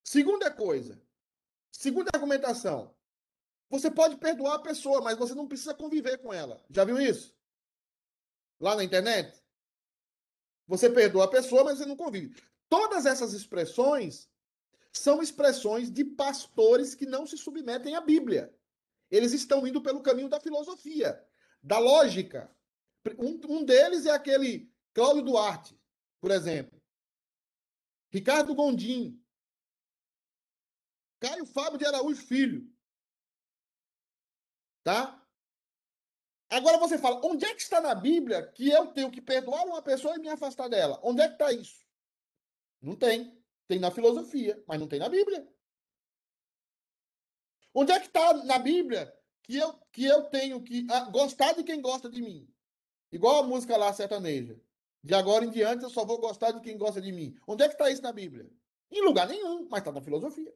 Segunda 0.03 0.51
coisa. 0.51 1.03
Segunda 1.71 2.11
argumentação. 2.15 2.97
Você 3.69 3.91
pode 3.91 4.17
perdoar 4.17 4.55
a 4.55 4.63
pessoa, 4.63 5.03
mas 5.03 5.19
você 5.19 5.35
não 5.35 5.47
precisa 5.47 5.75
conviver 5.75 6.19
com 6.19 6.33
ela. 6.33 6.65
Já 6.71 6.85
viu 6.85 6.99
isso? 6.99 7.37
Lá 8.59 8.75
na 8.75 8.83
internet? 8.83 9.39
Você 10.69 10.91
perdoa 10.91 11.25
a 11.25 11.29
pessoa, 11.29 11.64
mas 11.64 11.79
você 11.79 11.87
não 11.87 11.97
convive. 11.97 12.37
Todas 12.69 13.07
essas 13.07 13.33
expressões 13.33 14.29
são 14.93 15.23
expressões 15.23 15.91
de 15.91 16.05
pastores 16.05 16.95
que 16.95 17.07
não 17.07 17.27
se 17.27 17.39
submetem 17.39 17.97
à 17.97 18.01
Bíblia. 18.01 18.55
Eles 19.11 19.33
estão 19.33 19.66
indo 19.66 19.83
pelo 19.83 20.03
caminho 20.03 20.29
da 20.29 20.39
filosofia, 20.39 21.27
da 21.62 21.79
lógica. 21.79 22.55
Um, 23.19 23.41
um 23.49 23.64
deles 23.64 24.05
é 24.05 24.11
aquele 24.11 24.71
Cláudio 24.93 25.23
Duarte, 25.23 25.81
por 26.21 26.31
exemplo. 26.31 26.79
Ricardo 28.11 28.55
Gondim. 28.55 29.23
Caio 31.19 31.47
Fábio 31.47 31.79
de 31.79 31.87
Araújo 31.87 32.21
Filho. 32.21 32.71
Tá? 34.85 35.18
Agora 36.51 36.79
você 36.79 36.97
fala, 36.97 37.21
onde 37.25 37.45
é 37.45 37.55
que 37.55 37.61
está 37.61 37.81
na 37.81 37.95
Bíblia 37.95 38.47
que 38.53 38.69
eu 38.69 38.87
tenho 38.89 39.11
que 39.11 39.21
perdoar 39.21 39.65
uma 39.67 39.83
pessoa 39.83 40.17
e 40.17 40.19
me 40.19 40.29
afastar 40.29 40.69
dela? 40.69 40.99
Onde 41.03 41.21
é 41.21 41.29
que 41.29 41.35
está 41.35 41.53
isso? 41.53 41.85
Não 42.81 42.97
tem. 42.97 43.37
Tem 43.67 43.79
na 43.79 43.91
filosofia, 43.91 44.63
mas 44.67 44.81
não 44.81 44.89
tem 44.89 44.99
na 44.99 45.11
Bíblia. 45.11 45.47
Onde 47.75 47.93
é 47.93 48.01
que 48.01 48.07
está 48.07 48.33
na 48.45 48.59
Bíblia 48.59 49.15
que 49.43 49.57
eu, 49.57 49.75
que 49.93 50.05
eu 50.05 50.25
tenho 50.25 50.63
que 50.63 50.87
ah, 50.91 51.11
gostar 51.11 51.53
de 51.53 51.63
quem 51.63 51.83
gosta 51.83 52.09
de 52.09 52.23
mim? 52.23 52.49
Igual 53.13 53.43
a 53.43 53.47
música 53.47 53.77
lá 53.77 53.93
sertaneja. 53.93 54.59
De 55.03 55.15
agora 55.15 55.45
em 55.45 55.51
diante 55.51 55.85
eu 55.85 55.91
só 55.91 56.05
vou 56.05 56.19
gostar 56.19 56.53
de 56.53 56.61
quem 56.61 56.79
gosta 56.79 57.01
de 57.01 57.13
mim. 57.13 57.37
Onde 57.47 57.63
é 57.63 57.69
que 57.69 57.75
está 57.75 57.91
isso 57.91 58.03
na 58.03 58.13
Bíblia? 58.13 58.51
Em 58.91 59.03
lugar 59.03 59.29
nenhum, 59.29 59.69
mas 59.69 59.81
está 59.81 59.93
na 59.93 60.01
filosofia. 60.01 60.53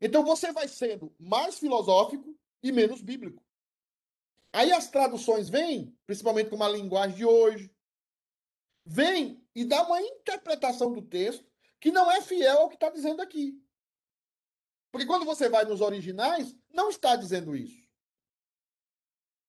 Então 0.00 0.24
você 0.24 0.52
vai 0.52 0.68
sendo 0.68 1.14
mais 1.18 1.58
filosófico 1.58 2.37
e 2.62 2.72
menos 2.72 3.00
bíblico. 3.00 3.42
Aí 4.52 4.72
as 4.72 4.90
traduções 4.90 5.48
vêm, 5.48 5.96
principalmente 6.06 6.50
com 6.50 6.62
a 6.62 6.68
linguagem 6.68 7.16
de 7.16 7.24
hoje, 7.24 7.70
vem 8.84 9.44
e 9.54 9.64
dá 9.64 9.82
uma 9.82 10.00
interpretação 10.00 10.92
do 10.92 11.02
texto 11.02 11.46
que 11.78 11.92
não 11.92 12.10
é 12.10 12.20
fiel 12.20 12.58
ao 12.58 12.68
que 12.68 12.74
está 12.74 12.90
dizendo 12.90 13.22
aqui. 13.22 13.60
Porque 14.90 15.06
quando 15.06 15.24
você 15.24 15.48
vai 15.48 15.64
nos 15.64 15.80
originais, 15.80 16.56
não 16.72 16.88
está 16.88 17.14
dizendo 17.14 17.54
isso. 17.54 17.86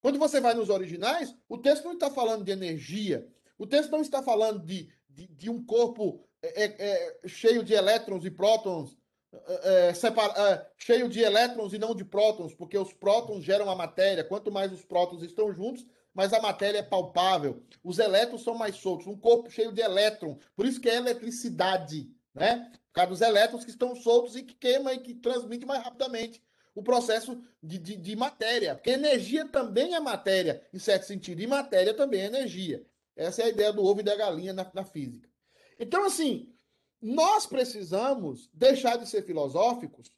Quando 0.02 0.20
você 0.20 0.40
vai 0.40 0.54
nos 0.54 0.70
originais, 0.70 1.36
o 1.48 1.58
texto 1.58 1.86
não 1.86 1.94
está 1.94 2.10
falando 2.10 2.44
de 2.44 2.52
energia, 2.52 3.28
o 3.58 3.66
texto 3.66 3.92
não 3.92 4.02
está 4.02 4.22
falando 4.22 4.66
de, 4.66 4.94
de, 5.10 5.28
de 5.28 5.50
um 5.50 5.66
corpo 5.66 6.24
é, 6.42 6.64
é, 6.64 7.18
é 7.24 7.28
cheio 7.28 7.64
de 7.64 7.74
elétrons 7.74 8.24
e 8.26 8.32
prótons, 8.32 8.98
é, 9.32 9.90
é 9.90 9.94
separa, 9.94 10.34
é, 10.38 10.68
cheio 10.78 11.08
de 11.08 11.20
elétrons 11.22 11.74
e 11.74 11.78
não 11.78 11.96
de 11.96 12.04
prótons, 12.04 12.54
porque 12.54 12.78
os 12.78 12.94
prótons 12.94 13.44
geram 13.44 13.70
a 13.70 13.76
matéria. 13.76 14.24
Quanto 14.24 14.52
mais 14.52 14.72
os 14.72 14.84
prótons 14.84 15.22
estão 15.22 15.54
juntos, 15.54 15.86
mais 16.14 16.34
a 16.34 16.42
matéria 16.42 16.80
é 16.80 16.84
palpável. 16.84 17.64
Os 17.84 18.00
elétrons 18.00 18.44
são 18.44 18.56
mais 18.56 18.76
soltos. 18.76 19.08
Um 19.08 19.18
corpo 19.18 19.50
cheio 19.50 19.72
de 19.72 19.82
elétron, 19.82 20.38
por 20.56 20.66
isso 20.66 20.82
que 20.82 20.90
é 20.90 20.96
eletricidade, 20.96 22.10
né? 22.34 22.72
Por 22.88 22.94
causa 22.94 23.10
dos 23.10 23.22
elétrons 23.22 23.64
que 23.64 23.72
estão 23.72 23.96
soltos 23.96 24.36
e 24.36 24.44
que 24.44 24.56
queimam 24.56 24.94
e 24.94 25.00
que 25.00 25.14
transmitem 25.14 25.68
mais 25.68 25.84
rapidamente 25.84 26.42
o 26.74 26.84
processo 26.84 27.42
de, 27.62 27.78
de, 27.78 27.96
de, 27.96 28.16
matéria. 28.16 28.76
Porque 28.76 28.90
energia 28.90 29.46
também 29.48 29.96
é 29.96 30.00
matéria, 30.00 30.66
em 30.74 30.80
certo 30.80 31.06
sentido, 31.06 31.42
e 31.42 31.48
matéria 31.48 31.94
também 31.94 32.22
é 32.22 32.26
energia. 32.26 32.86
Essa 33.16 33.42
é 33.42 33.46
a 33.46 33.50
ideia 33.50 33.74
do 33.74 33.84
ovo 33.84 34.00
e 34.00 34.04
da 34.04 34.16
galinha 34.16 34.54
na, 34.54 34.70
na 34.74 34.84
física. 34.84 35.30
Então, 35.78 36.06
assim, 36.06 36.54
nós 37.02 37.46
precisamos 37.46 38.50
deixar 38.54 38.98
de 38.98 39.08
ser 39.08 39.24
filosóficos 39.24 40.12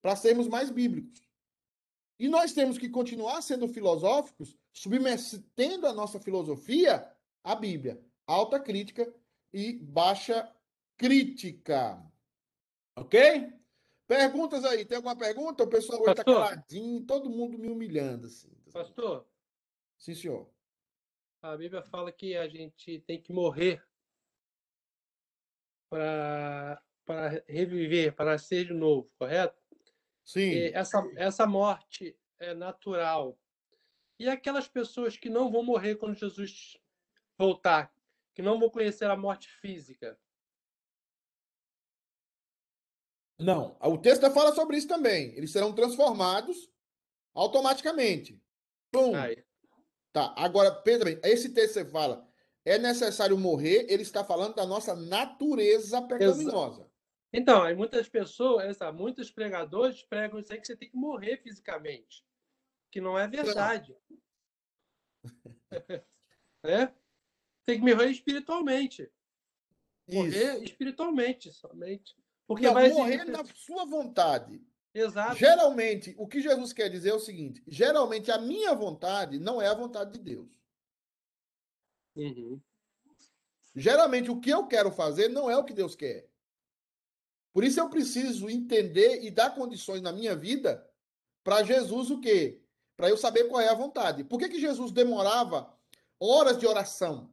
para 0.00 0.16
sermos 0.16 0.48
mais 0.48 0.70
bíblicos. 0.70 1.26
E 2.18 2.28
nós 2.28 2.52
temos 2.52 2.78
que 2.78 2.88
continuar 2.88 3.42
sendo 3.42 3.68
filosóficos, 3.68 4.56
submetendo 4.72 5.86
a 5.86 5.92
nossa 5.92 6.18
filosofia 6.18 7.06
à 7.44 7.54
Bíblia. 7.54 8.02
Alta 8.26 8.58
crítica 8.58 9.12
e 9.52 9.74
baixa 9.74 10.50
crítica. 10.96 12.02
Ok? 12.96 13.52
Perguntas 14.06 14.64
aí. 14.64 14.84
Tem 14.84 14.96
alguma 14.96 15.16
pergunta? 15.16 15.64
O 15.64 15.68
pessoal 15.68 16.00
está 16.08 16.24
caladinho, 16.24 17.04
todo 17.04 17.28
mundo 17.28 17.58
me 17.58 17.68
humilhando. 17.68 18.26
Assim. 18.26 18.48
Pastor? 18.72 19.26
Sim, 19.98 20.14
senhor. 20.14 20.50
A 21.42 21.56
Bíblia 21.56 21.82
fala 21.82 22.10
que 22.10 22.36
a 22.36 22.48
gente 22.48 23.00
tem 23.00 23.20
que 23.20 23.32
morrer 23.32 23.82
para 25.88 26.80
reviver, 27.46 28.14
para 28.14 28.38
ser 28.38 28.66
de 28.66 28.74
novo, 28.74 29.10
correto? 29.18 29.60
Sim. 30.24 30.70
essa, 30.74 31.08
essa 31.16 31.46
morte 31.46 32.18
é 32.38 32.52
natural. 32.52 33.38
E 34.18 34.28
aquelas 34.28 34.66
pessoas 34.66 35.16
que 35.16 35.28
não 35.28 35.50
vão 35.50 35.62
morrer 35.62 35.96
quando 35.96 36.18
Jesus 36.18 36.76
voltar, 37.38 37.94
que 38.34 38.42
não 38.42 38.58
vão 38.58 38.68
conhecer 38.68 39.08
a 39.08 39.16
morte 39.16 39.48
física? 39.48 40.18
Não, 43.38 43.76
o 43.80 43.98
texto 43.98 44.30
fala 44.30 44.54
sobre 44.54 44.78
isso 44.78 44.88
também. 44.88 45.36
Eles 45.36 45.52
serão 45.52 45.74
transformados 45.74 46.70
automaticamente. 47.34 48.42
Pum. 48.90 49.14
Ai. 49.14 49.44
Tá, 50.12 50.34
agora, 50.38 50.72
Pedro, 50.72 51.10
esse 51.22 51.52
texto 51.52 51.74
você 51.74 51.84
fala, 51.84 52.25
é 52.66 52.78
necessário 52.78 53.38
morrer, 53.38 53.86
ele 53.88 54.02
está 54.02 54.24
falando 54.24 54.56
da 54.56 54.66
nossa 54.66 54.94
natureza 54.96 56.02
pecaminosa. 56.02 56.90
Então, 57.32 57.62
aí 57.62 57.76
muitas 57.76 58.08
pessoas, 58.08 58.76
muitos 58.92 59.30
pregadores 59.30 60.02
pregam 60.02 60.40
isso 60.40 60.52
aí 60.52 60.60
que 60.60 60.66
você 60.66 60.76
tem 60.76 60.90
que 60.90 60.96
morrer 60.96 61.36
fisicamente, 61.36 62.24
que 62.90 63.00
não 63.00 63.16
é 63.16 63.28
verdade. 63.28 63.96
é? 66.64 66.92
Tem 67.64 67.78
que 67.78 67.94
morrer 67.94 68.10
espiritualmente. 68.10 69.08
Morrer 70.08 70.54
isso. 70.54 70.64
espiritualmente 70.64 71.52
somente. 71.52 72.16
Porque 72.48 72.66
não, 72.66 72.74
vai 72.74 72.88
morrer 72.88 73.24
na 73.26 73.44
sua 73.44 73.84
vontade. 73.84 74.60
Exato. 74.92 75.36
Geralmente, 75.36 76.14
o 76.18 76.26
que 76.26 76.40
Jesus 76.40 76.72
quer 76.72 76.88
dizer 76.88 77.10
é 77.10 77.14
o 77.14 77.20
seguinte: 77.20 77.62
geralmente 77.66 78.30
a 78.30 78.38
minha 78.38 78.74
vontade 78.74 79.38
não 79.38 79.62
é 79.62 79.68
a 79.68 79.74
vontade 79.74 80.12
de 80.12 80.18
Deus. 80.18 80.48
Uhum. 82.16 82.60
Geralmente 83.74 84.30
o 84.30 84.40
que 84.40 84.50
eu 84.50 84.66
quero 84.66 84.90
fazer 84.90 85.28
não 85.28 85.50
é 85.50 85.56
o 85.56 85.64
que 85.64 85.74
Deus 85.74 85.94
quer. 85.94 86.28
Por 87.52 87.62
isso 87.62 87.78
eu 87.78 87.88
preciso 87.88 88.50
entender 88.50 89.22
e 89.22 89.30
dar 89.30 89.54
condições 89.54 90.00
na 90.00 90.12
minha 90.12 90.34
vida 90.34 90.88
para 91.44 91.62
Jesus 91.62 92.10
o 92.10 92.20
quê? 92.20 92.62
Para 92.96 93.10
eu 93.10 93.16
saber 93.16 93.44
qual 93.44 93.60
é 93.60 93.68
a 93.68 93.74
vontade. 93.74 94.24
Por 94.24 94.38
que, 94.38 94.48
que 94.48 94.60
Jesus 94.60 94.90
demorava 94.90 95.72
horas 96.18 96.58
de 96.58 96.66
oração? 96.66 97.32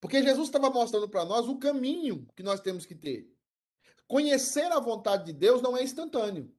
Porque 0.00 0.22
Jesus 0.22 0.48
estava 0.48 0.70
mostrando 0.70 1.08
para 1.08 1.24
nós 1.26 1.46
o 1.46 1.58
caminho 1.58 2.26
que 2.34 2.42
nós 2.42 2.60
temos 2.60 2.86
que 2.86 2.94
ter. 2.94 3.30
Conhecer 4.08 4.72
a 4.72 4.80
vontade 4.80 5.26
de 5.26 5.32
Deus 5.32 5.60
não 5.60 5.76
é 5.76 5.82
instantâneo. 5.82 6.52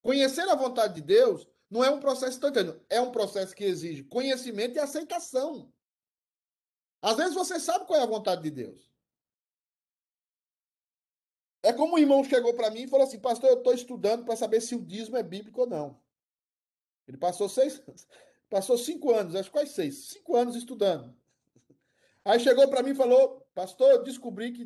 Conhecer 0.00 0.48
a 0.48 0.54
vontade 0.54 0.94
de 0.94 1.02
Deus 1.02 1.46
não 1.70 1.84
é 1.84 1.90
um 1.90 2.00
processo 2.00 2.32
instantâneo, 2.32 2.80
é 2.88 3.00
um 3.00 3.12
processo 3.12 3.54
que 3.54 3.64
exige 3.64 4.04
conhecimento 4.04 4.76
e 4.76 4.78
aceitação. 4.78 5.72
Às 7.02 7.16
vezes 7.16 7.34
você 7.34 7.60
sabe 7.60 7.86
qual 7.86 8.00
é 8.00 8.02
a 8.02 8.06
vontade 8.06 8.42
de 8.42 8.50
Deus. 8.50 8.88
É 11.62 11.72
como 11.72 11.94
um 11.94 11.98
irmão 11.98 12.24
chegou 12.24 12.54
para 12.54 12.70
mim 12.70 12.82
e 12.82 12.88
falou 12.88 13.06
assim: 13.06 13.18
Pastor, 13.18 13.50
eu 13.50 13.58
estou 13.58 13.74
estudando 13.74 14.24
para 14.24 14.36
saber 14.36 14.60
se 14.60 14.74
o 14.74 14.84
dízimo 14.84 15.16
é 15.16 15.22
bíblico 15.22 15.60
ou 15.60 15.66
não. 15.66 16.00
Ele 17.06 17.16
passou 17.16 17.48
seis, 17.48 17.82
passou 18.48 18.78
cinco 18.78 19.12
anos, 19.12 19.34
acho 19.34 19.50
quase 19.50 19.72
seis, 19.72 20.08
cinco 20.08 20.36
anos 20.36 20.56
estudando. 20.56 21.14
Aí 22.24 22.40
chegou 22.40 22.66
para 22.68 22.82
mim 22.82 22.90
e 22.90 22.94
falou: 22.94 23.46
Pastor, 23.54 23.90
eu 23.90 24.02
descobri 24.02 24.52
que 24.52 24.62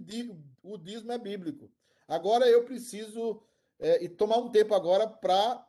o 0.62 0.78
dízimo 0.78 1.12
é 1.12 1.18
bíblico. 1.18 1.70
Agora 2.06 2.48
eu 2.48 2.64
preciso 2.64 3.42
é, 3.78 4.06
tomar 4.08 4.38
um 4.38 4.50
tempo 4.50 4.74
agora 4.74 5.06
para 5.06 5.66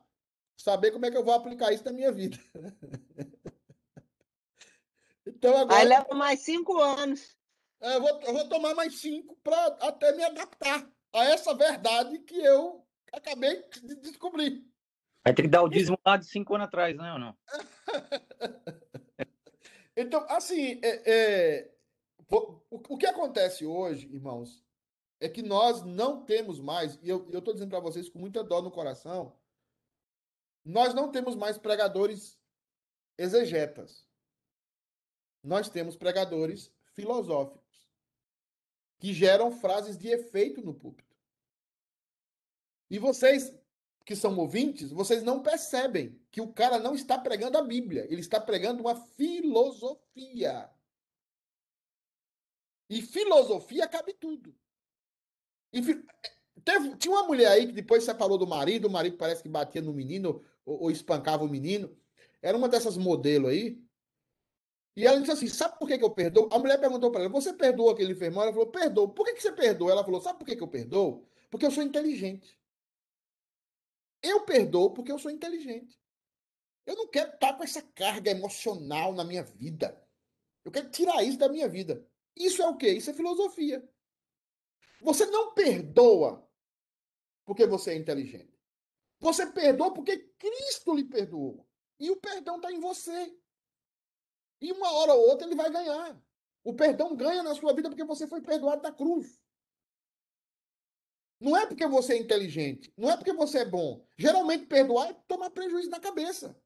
saber 0.58 0.92
como 0.92 1.06
é 1.06 1.12
que 1.12 1.18
eu 1.18 1.24
vou 1.24 1.34
aplicar 1.34 1.72
isso 1.72 1.86
na 1.86 1.92
minha 1.92 2.12
vida. 2.12 2.38
então 5.26 5.58
agora. 5.58 5.80
Aí 5.80 5.88
leva 5.88 6.14
mais 6.14 6.42
cinco 6.42 6.78
anos. 6.78 7.38
É, 7.82 7.96
eu, 7.96 8.02
vou, 8.02 8.22
eu 8.22 8.34
vou 8.34 8.50
tomar 8.50 8.74
mais 8.74 9.00
cinco 9.00 9.38
para 9.44 9.66
até 9.82 10.14
me 10.14 10.24
adaptar 10.24 10.90
a 11.14 11.26
essa 11.26 11.54
verdade 11.54 12.20
que 12.20 12.38
eu 12.38 12.86
acabei 13.12 13.64
de 13.84 13.96
descobrir. 13.98 14.66
Vai 15.24 15.34
ter 15.34 15.44
que 15.44 15.48
dar 15.48 15.64
o 15.64 15.70
dízimo 15.70 15.98
lá 16.06 16.18
de 16.18 16.26
cinco 16.26 16.56
anos 16.56 16.68
atrás, 16.68 16.98
né, 16.98 17.14
ou 17.14 17.20
não? 17.20 17.38
então, 19.96 20.26
assim, 20.30 20.82
é, 20.84 21.02
é, 21.06 21.72
o, 22.30 22.60
o 22.90 22.98
que 22.98 23.06
acontece 23.06 23.66
hoje, 23.66 24.14
irmãos, 24.14 24.66
é 25.22 25.30
que 25.30 25.42
nós 25.42 25.84
não 25.84 26.26
temos 26.26 26.60
mais, 26.60 27.00
e 27.02 27.10
eu 27.10 27.26
estou 27.32 27.54
dizendo 27.54 27.70
para 27.70 27.80
vocês 27.80 28.10
com 28.10 28.20
muita 28.20 28.44
dó 28.44 28.62
no 28.62 28.72
coração, 28.72 29.34
nós 30.66 30.94
não 30.94 31.12
temos 31.12 31.36
mais 31.36 31.58
pregadores 31.58 32.40
exegetas. 33.18 34.08
Nós 35.44 35.70
temos 35.70 35.96
pregadores 35.96 36.72
filosóficos 36.94 37.64
que 39.00 39.14
geram 39.14 39.52
frases 39.52 39.98
de 39.98 40.08
efeito 40.08 40.62
no 40.62 40.74
púlpito. 40.74 41.14
E 42.90 42.98
vocês 42.98 43.54
que 44.06 44.16
são 44.16 44.38
ouvintes, 44.38 44.92
vocês 44.92 45.24
não 45.24 45.42
percebem 45.42 46.20
que 46.30 46.42
o 46.42 46.52
cara 46.52 46.78
não 46.78 46.94
está 46.94 47.18
pregando 47.18 47.58
a 47.58 47.62
Bíblia, 47.62 48.06
ele 48.10 48.22
está 48.22 48.40
pregando 48.40 48.82
uma 48.82 48.96
filosofia. 48.96 50.70
E 52.90 53.02
filosofia 53.02 53.88
cabe 53.88 54.14
tudo. 54.14 54.56
E 55.72 55.82
teve, 56.64 56.96
tinha 56.98 57.14
uma 57.14 57.28
mulher 57.28 57.52
aí 57.52 57.66
que 57.66 57.74
depois 57.74 58.04
separou 58.04 58.38
do 58.38 58.46
marido, 58.46 58.88
o 58.88 58.92
marido 58.92 59.18
parece 59.18 59.42
que 59.42 59.50
batia 59.50 59.82
no 59.82 59.94
menino 59.94 60.44
ou, 60.66 60.84
ou 60.84 60.92
espancava 60.92 61.44
o 61.44 61.50
menino. 61.50 61.96
Era 62.42 62.58
uma 62.58 62.70
dessas 62.70 62.98
modelos 62.98 63.52
aí. 63.52 63.82
E 64.96 65.06
ela 65.06 65.20
disse 65.20 65.32
assim: 65.32 65.48
Sabe 65.48 65.78
por 65.80 65.88
que, 65.88 65.98
que 65.98 66.04
eu 66.04 66.12
perdoo? 66.12 66.50
A 66.52 66.60
mulher 66.60 66.80
perguntou 66.80 67.12
para 67.12 67.22
ela: 67.22 67.30
Você 67.30 67.54
perdoa 67.54 67.94
aquele 67.94 68.14
enfermo? 68.14 68.42
Ela 68.42 68.54
falou: 68.54 68.68
Perdoo. 68.68 69.10
Por 69.10 69.26
que, 69.26 69.34
que 69.34 69.42
você 69.42 69.52
perdoa? 69.52 69.92
Ela 69.92 70.04
falou: 70.04 70.22
Sabe 70.22 70.40
por 70.40 70.46
que, 70.46 70.56
que 70.56 70.64
eu 70.64 70.68
perdoo? 70.68 71.26
Porque 71.50 71.66
eu 71.66 71.72
sou 71.72 71.84
inteligente. 71.84 72.60
Eu 74.22 74.46
perdoo 74.46 74.92
porque 74.92 75.12
eu 75.12 75.20
sou 75.20 75.32
inteligente. 75.32 76.00
Eu 76.86 76.96
não 76.96 77.08
quero 77.08 77.34
estar 77.34 77.54
com 77.54 77.64
essa 77.64 77.82
carga 77.82 78.32
emocional 78.32 79.14
na 79.14 79.24
minha 79.24 79.44
vida. 79.44 80.02
Eu 80.64 80.72
quero 80.72 80.90
tirar 80.90 81.24
isso 81.24 81.38
da 81.38 81.50
minha 81.50 81.68
vida. 81.68 82.06
Isso 82.36 82.62
é 82.62 82.68
o 82.68 82.78
quê? 82.78 82.90
Isso 82.90 83.10
é 83.10 83.14
filosofia. 83.14 83.88
Você 85.02 85.26
não 85.26 85.54
perdoa 85.54 86.48
porque 87.46 87.66
você 87.66 87.92
é 87.92 87.96
inteligente. 87.96 88.53
Você 89.24 89.50
perdoa 89.50 89.94
porque 89.94 90.18
Cristo 90.38 90.94
lhe 90.94 91.06
perdoou. 91.06 91.66
E 91.98 92.12
o 92.12 92.18
perdão 92.18 92.58
está 92.58 92.70
em 92.74 92.80
você. 92.82 93.34
E 94.60 94.70
uma 94.74 94.92
hora 94.92 95.14
ou 95.14 95.30
outra 95.30 95.48
ele 95.48 95.56
vai 95.56 95.72
ganhar. 95.72 96.22
O 96.62 96.74
perdão 96.74 97.16
ganha 97.16 97.42
na 97.42 97.56
sua 97.56 97.74
vida 97.74 97.90
porque 97.90 98.04
você 98.04 98.28
foi 98.28 98.42
perdoado 98.42 98.82
da 98.82 98.92
cruz. 98.92 99.42
Não 101.40 101.56
é 101.56 101.66
porque 101.66 101.88
você 101.88 102.16
é 102.16 102.18
inteligente, 102.18 102.94
não 102.98 103.10
é 103.10 103.16
porque 103.16 103.32
você 103.32 103.60
é 103.60 103.66
bom. 103.66 104.06
Geralmente 104.18 104.66
perdoar 104.66 105.10
é 105.10 105.14
tomar 105.26 105.50
prejuízo 105.52 105.90
na 105.90 106.02
cabeça. 106.02 106.62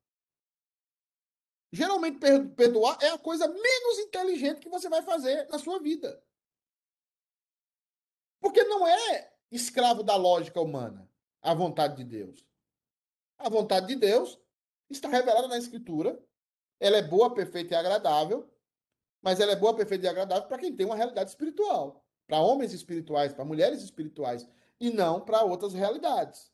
Geralmente 1.72 2.20
perdoar 2.56 2.98
é 3.04 3.10
a 3.10 3.20
coisa 3.20 3.48
menos 3.48 4.00
inteligente 4.00 4.62
que 4.62 4.70
você 4.70 4.90
vai 4.90 5.04
fazer 5.04 5.48
na 5.50 5.60
sua 5.60 5.80
vida. 5.80 6.24
Porque 8.40 8.64
não 8.64 8.88
é 8.88 9.32
escravo 9.52 10.02
da 10.02 10.16
lógica 10.16 10.60
humana 10.60 11.08
a 11.42 11.54
vontade 11.54 11.98
de 11.98 12.04
Deus. 12.04 12.47
A 13.38 13.50
vontade 13.50 13.88
de 13.88 13.96
Deus 13.96 14.40
está 14.90 15.08
revelada 15.08 15.48
na 15.48 15.58
Escritura. 15.58 16.20
Ela 16.80 16.98
é 16.98 17.02
boa, 17.02 17.34
perfeita 17.34 17.74
e 17.74 17.78
agradável, 17.78 18.50
mas 19.22 19.40
ela 19.40 19.52
é 19.52 19.56
boa, 19.56 19.76
perfeita 19.76 20.06
e 20.06 20.10
agradável 20.10 20.48
para 20.48 20.60
quem 20.60 20.76
tem 20.76 20.86
uma 20.86 20.96
realidade 20.96 21.30
espiritual. 21.30 22.04
Para 22.28 22.40
homens 22.40 22.74
espirituais, 22.74 23.34
para 23.34 23.46
mulheres 23.46 23.82
espirituais, 23.82 24.48
e 24.80 24.90
não 24.92 25.22
para 25.22 25.44
outras 25.44 25.74
realidades. 25.74 26.52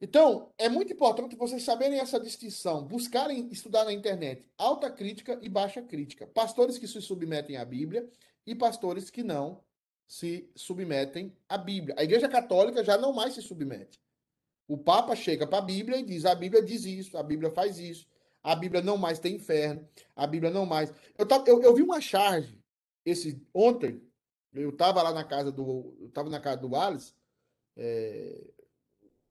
Então, 0.00 0.52
é 0.56 0.68
muito 0.68 0.92
importante 0.92 1.34
vocês 1.34 1.62
saberem 1.64 1.98
essa 1.98 2.20
distinção, 2.20 2.84
buscarem 2.84 3.48
estudar 3.50 3.84
na 3.84 3.92
internet 3.92 4.48
alta 4.56 4.90
crítica 4.90 5.38
e 5.42 5.48
baixa 5.48 5.82
crítica. 5.82 6.26
Pastores 6.26 6.78
que 6.78 6.86
se 6.86 7.02
submetem 7.02 7.56
à 7.56 7.64
Bíblia 7.64 8.08
e 8.46 8.54
pastores 8.54 9.10
que 9.10 9.24
não 9.24 9.60
se 10.06 10.48
submetem 10.54 11.36
à 11.48 11.58
Bíblia. 11.58 11.96
A 11.98 12.04
Igreja 12.04 12.28
Católica 12.28 12.84
já 12.84 12.96
não 12.96 13.12
mais 13.12 13.34
se 13.34 13.42
submete. 13.42 14.00
O 14.68 14.76
Papa 14.76 15.16
chega 15.16 15.46
para 15.46 15.58
a 15.58 15.62
Bíblia 15.62 15.98
e 15.98 16.02
diz: 16.04 16.26
a 16.26 16.34
Bíblia 16.34 16.62
diz 16.62 16.84
isso, 16.84 17.16
a 17.16 17.22
Bíblia 17.22 17.50
faz 17.50 17.78
isso, 17.78 18.06
a 18.42 18.54
Bíblia 18.54 18.82
não 18.82 18.98
mais 18.98 19.18
tem 19.18 19.36
inferno, 19.36 19.88
a 20.14 20.26
Bíblia 20.26 20.52
não 20.52 20.66
mais. 20.66 20.92
Eu, 21.16 21.26
tava, 21.26 21.48
eu, 21.48 21.62
eu 21.62 21.74
vi 21.74 21.82
uma 21.82 22.00
charge 22.00 22.58
esse 23.04 23.42
ontem, 23.54 24.02
eu 24.52 24.70
estava 24.70 25.02
lá 25.02 25.12
na 25.12 25.24
casa 25.24 25.50
do. 25.50 25.96
Eu 25.98 26.08
estava 26.08 26.28
na 26.28 26.38
casa 26.38 26.58
do 26.58 26.68
Wallace, 26.68 27.14
é, 27.76 28.38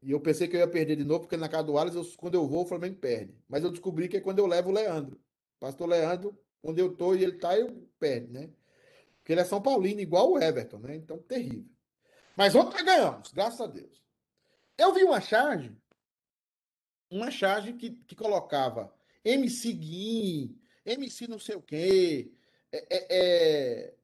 e 0.01 0.11
eu 0.11 0.19
pensei 0.19 0.47
que 0.47 0.55
eu 0.55 0.59
ia 0.59 0.67
perder 0.67 0.95
de 0.95 1.03
novo, 1.03 1.21
porque 1.21 1.37
na 1.37 1.49
casa 1.49 1.63
do 1.63 1.73
Wallace, 1.73 1.97
eu, 1.97 2.05
quando 2.17 2.35
eu 2.35 2.47
vou, 2.47 2.63
o 2.63 2.67
Flamengo 2.67 2.95
perde. 2.95 3.35
Mas 3.47 3.63
eu 3.63 3.71
descobri 3.71 4.07
que 4.07 4.17
é 4.17 4.21
quando 4.21 4.39
eu 4.39 4.47
levo 4.47 4.69
o 4.69 4.73
Leandro. 4.73 5.19
Pastor 5.59 5.87
Leandro, 5.87 6.37
onde 6.63 6.81
eu 6.81 6.91
estou 6.91 7.15
e 7.15 7.23
ele 7.23 7.35
está, 7.35 7.57
eu 7.57 7.87
perde, 7.99 8.31
né? 8.31 8.49
Porque 9.19 9.33
ele 9.33 9.41
é 9.41 9.45
São 9.45 9.61
Paulino, 9.61 9.99
igual 9.99 10.31
o 10.31 10.39
Everton, 10.39 10.79
né? 10.79 10.95
Então, 10.95 11.17
terrível. 11.19 11.65
Mas 12.35 12.55
ontem 12.55 12.83
ganhamos, 12.83 13.31
graças 13.31 13.59
a 13.59 13.67
Deus. 13.67 14.06
Eu 14.77 14.93
vi 14.93 15.03
uma 15.03 15.19
charge, 15.19 15.75
uma 17.09 17.31
charge 17.31 17.73
que, 17.73 17.91
que 17.91 18.15
colocava 18.15 18.93
MC 19.23 19.73
Guim, 19.73 20.61
MC 20.85 21.27
não 21.27 21.39
sei 21.39 21.55
o 21.55 21.61
quê, 21.61 22.31
é, 22.71 22.77
é, 22.89 23.07
é, 23.09 23.95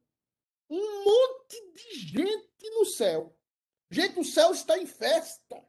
um 0.69 1.03
monte 1.03 1.73
de 1.73 1.99
gente 1.99 2.69
no 2.71 2.85
céu. 2.85 3.37
Gente, 3.89 4.19
o 4.19 4.23
céu 4.23 4.51
está 4.51 4.77
em 4.77 4.87
festa. 4.87 5.63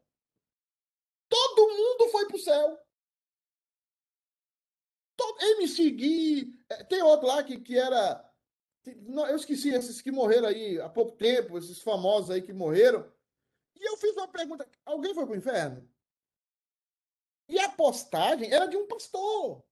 Todo 1.28 1.76
mundo 1.76 2.10
foi 2.10 2.26
para 2.26 2.36
o 2.36 2.40
céu. 2.40 2.78
Todo, 5.16 5.42
MC 5.42 5.90
Gui, 5.90 6.58
é, 6.68 6.82
tem 6.84 7.02
outro 7.02 7.28
lá 7.28 7.42
que, 7.44 7.60
que 7.60 7.78
era 7.78 8.24
eu 8.86 9.36
esqueci 9.36 9.70
esses 9.70 10.02
que 10.02 10.10
morreram 10.10 10.48
aí 10.48 10.78
há 10.78 10.88
pouco 10.88 11.12
tempo, 11.12 11.56
esses 11.56 11.80
famosos 11.80 12.30
aí 12.30 12.42
que 12.42 12.52
morreram. 12.52 13.10
E 13.76 13.88
eu 13.88 13.96
fiz 13.96 14.12
uma 14.16 14.28
pergunta: 14.28 14.68
alguém 14.84 15.14
foi 15.14 15.24
para 15.24 15.34
o 15.34 15.36
inferno? 15.36 15.90
E 17.48 17.58
a 17.58 17.70
postagem 17.70 18.52
era 18.52 18.66
de 18.66 18.76
um 18.76 18.86
pastor. 18.86 19.62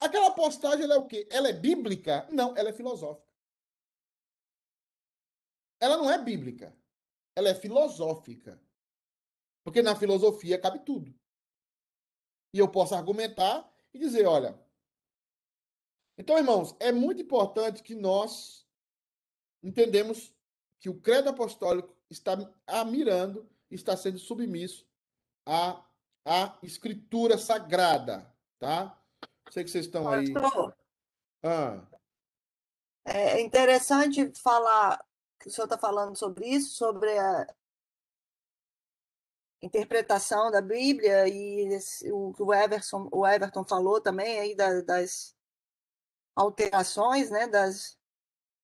Aquela 0.00 0.34
postagem 0.34 0.90
é 0.90 0.96
o 0.96 1.06
quê? 1.06 1.28
Ela 1.30 1.48
é 1.48 1.52
bíblica? 1.52 2.26
Não, 2.30 2.56
ela 2.56 2.70
é 2.70 2.72
filosófica. 2.72 3.26
Ela 5.80 5.96
não 5.96 6.10
é 6.10 6.18
bíblica. 6.22 6.76
Ela 7.36 7.50
é 7.50 7.54
filosófica. 7.54 8.60
Porque 9.62 9.82
na 9.82 9.96
filosofia 9.96 10.60
cabe 10.60 10.80
tudo. 10.80 11.14
E 12.52 12.58
eu 12.58 12.70
posso 12.70 12.94
argumentar 12.94 13.70
e 13.92 13.98
dizer, 13.98 14.26
olha, 14.26 14.58
então, 16.16 16.38
irmãos, 16.38 16.76
é 16.78 16.92
muito 16.92 17.22
importante 17.22 17.82
que 17.82 17.94
nós 17.94 18.66
entendemos 19.62 20.33
que 20.84 20.90
o 20.90 21.00
credo 21.00 21.30
apostólico 21.30 21.96
está 22.10 22.36
mirando, 22.84 23.48
está 23.70 23.96
sendo 23.96 24.18
submisso 24.18 24.86
à, 25.46 25.82
à 26.26 26.58
escritura 26.62 27.38
sagrada, 27.38 28.30
tá? 28.58 28.94
Sei 29.50 29.64
que 29.64 29.70
vocês 29.70 29.86
estão 29.86 30.06
aí. 30.06 30.26
Ah. 31.42 31.82
É 33.02 33.40
interessante 33.40 34.30
falar, 34.42 35.02
que 35.40 35.48
o 35.48 35.50
senhor 35.50 35.64
está 35.64 35.78
falando 35.78 36.18
sobre 36.18 36.48
isso, 36.48 36.74
sobre 36.74 37.16
a 37.16 37.46
interpretação 39.62 40.50
da 40.50 40.60
Bíblia 40.60 41.26
e 41.26 41.66
o 42.12 42.34
que 42.34 42.42
o 42.42 42.52
Everton, 42.52 43.08
o 43.10 43.26
Everton 43.26 43.64
falou 43.64 44.02
também 44.02 44.38
aí 44.38 44.54
da, 44.54 44.82
das 44.82 45.34
alterações, 46.36 47.30
né, 47.30 47.46
das 47.46 47.98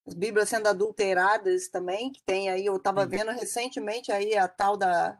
as 0.06 0.14
Bíblias 0.14 0.48
sendo 0.48 0.66
adulteradas 0.68 1.68
também, 1.68 2.10
que 2.10 2.22
tem 2.22 2.48
aí, 2.48 2.66
eu 2.66 2.76
estava 2.76 3.06
vendo 3.06 3.30
recentemente 3.30 4.10
aí 4.10 4.36
a 4.36 4.48
tal 4.48 4.76
da, 4.76 5.18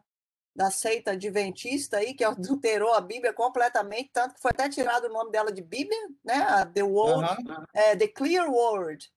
da 0.55 0.70
seita 0.70 1.12
adventista 1.12 1.99
aí, 1.99 2.14
que 2.14 2.24
adulterou 2.24 2.93
a 2.95 3.01
Bíblia 3.01 3.33
completamente, 3.33 4.11
tanto 4.12 4.35
que 4.35 4.41
foi 4.41 4.51
até 4.51 4.68
tirado 4.68 5.05
o 5.05 5.12
nome 5.12 5.31
dela 5.31 5.53
de 5.53 5.62
Bíblia, 5.62 5.99
né? 6.24 6.64
The 6.74 6.83
Word, 6.83 7.24
Aham. 7.24 7.66
é, 7.74 7.97
The 7.97 8.09
Clear 8.09 8.51
Word. 8.51 9.11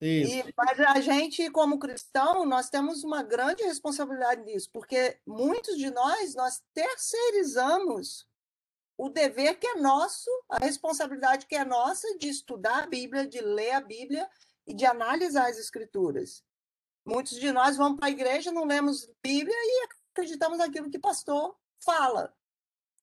Isso. 0.00 0.48
E, 0.48 0.54
mas 0.56 0.78
a 0.78 1.00
gente, 1.00 1.50
como 1.50 1.78
cristão, 1.78 2.46
nós 2.46 2.70
temos 2.70 3.02
uma 3.02 3.22
grande 3.22 3.64
responsabilidade 3.64 4.42
nisso, 4.42 4.70
porque 4.72 5.18
muitos 5.26 5.76
de 5.76 5.90
nós, 5.90 6.36
nós 6.36 6.62
terceirizamos 6.72 8.27
o 8.98 9.08
dever 9.08 9.58
que 9.60 9.66
é 9.66 9.74
nosso, 9.76 10.28
a 10.48 10.58
responsabilidade 10.58 11.46
que 11.46 11.54
é 11.54 11.64
nossa 11.64 12.18
de 12.18 12.28
estudar 12.28 12.82
a 12.82 12.86
Bíblia, 12.86 13.28
de 13.28 13.40
ler 13.40 13.70
a 13.70 13.80
Bíblia 13.80 14.28
e 14.66 14.74
de 14.74 14.84
analisar 14.84 15.48
as 15.48 15.56
Escrituras. 15.56 16.44
Muitos 17.06 17.38
de 17.38 17.52
nós 17.52 17.76
vamos 17.76 17.98
para 17.98 18.08
a 18.08 18.10
igreja, 18.10 18.50
não 18.50 18.64
lemos 18.64 19.08
Bíblia 19.22 19.56
e 19.56 19.88
acreditamos 20.10 20.58
naquilo 20.58 20.90
que 20.90 20.98
o 20.98 21.00
pastor 21.00 21.56
fala. 21.78 22.34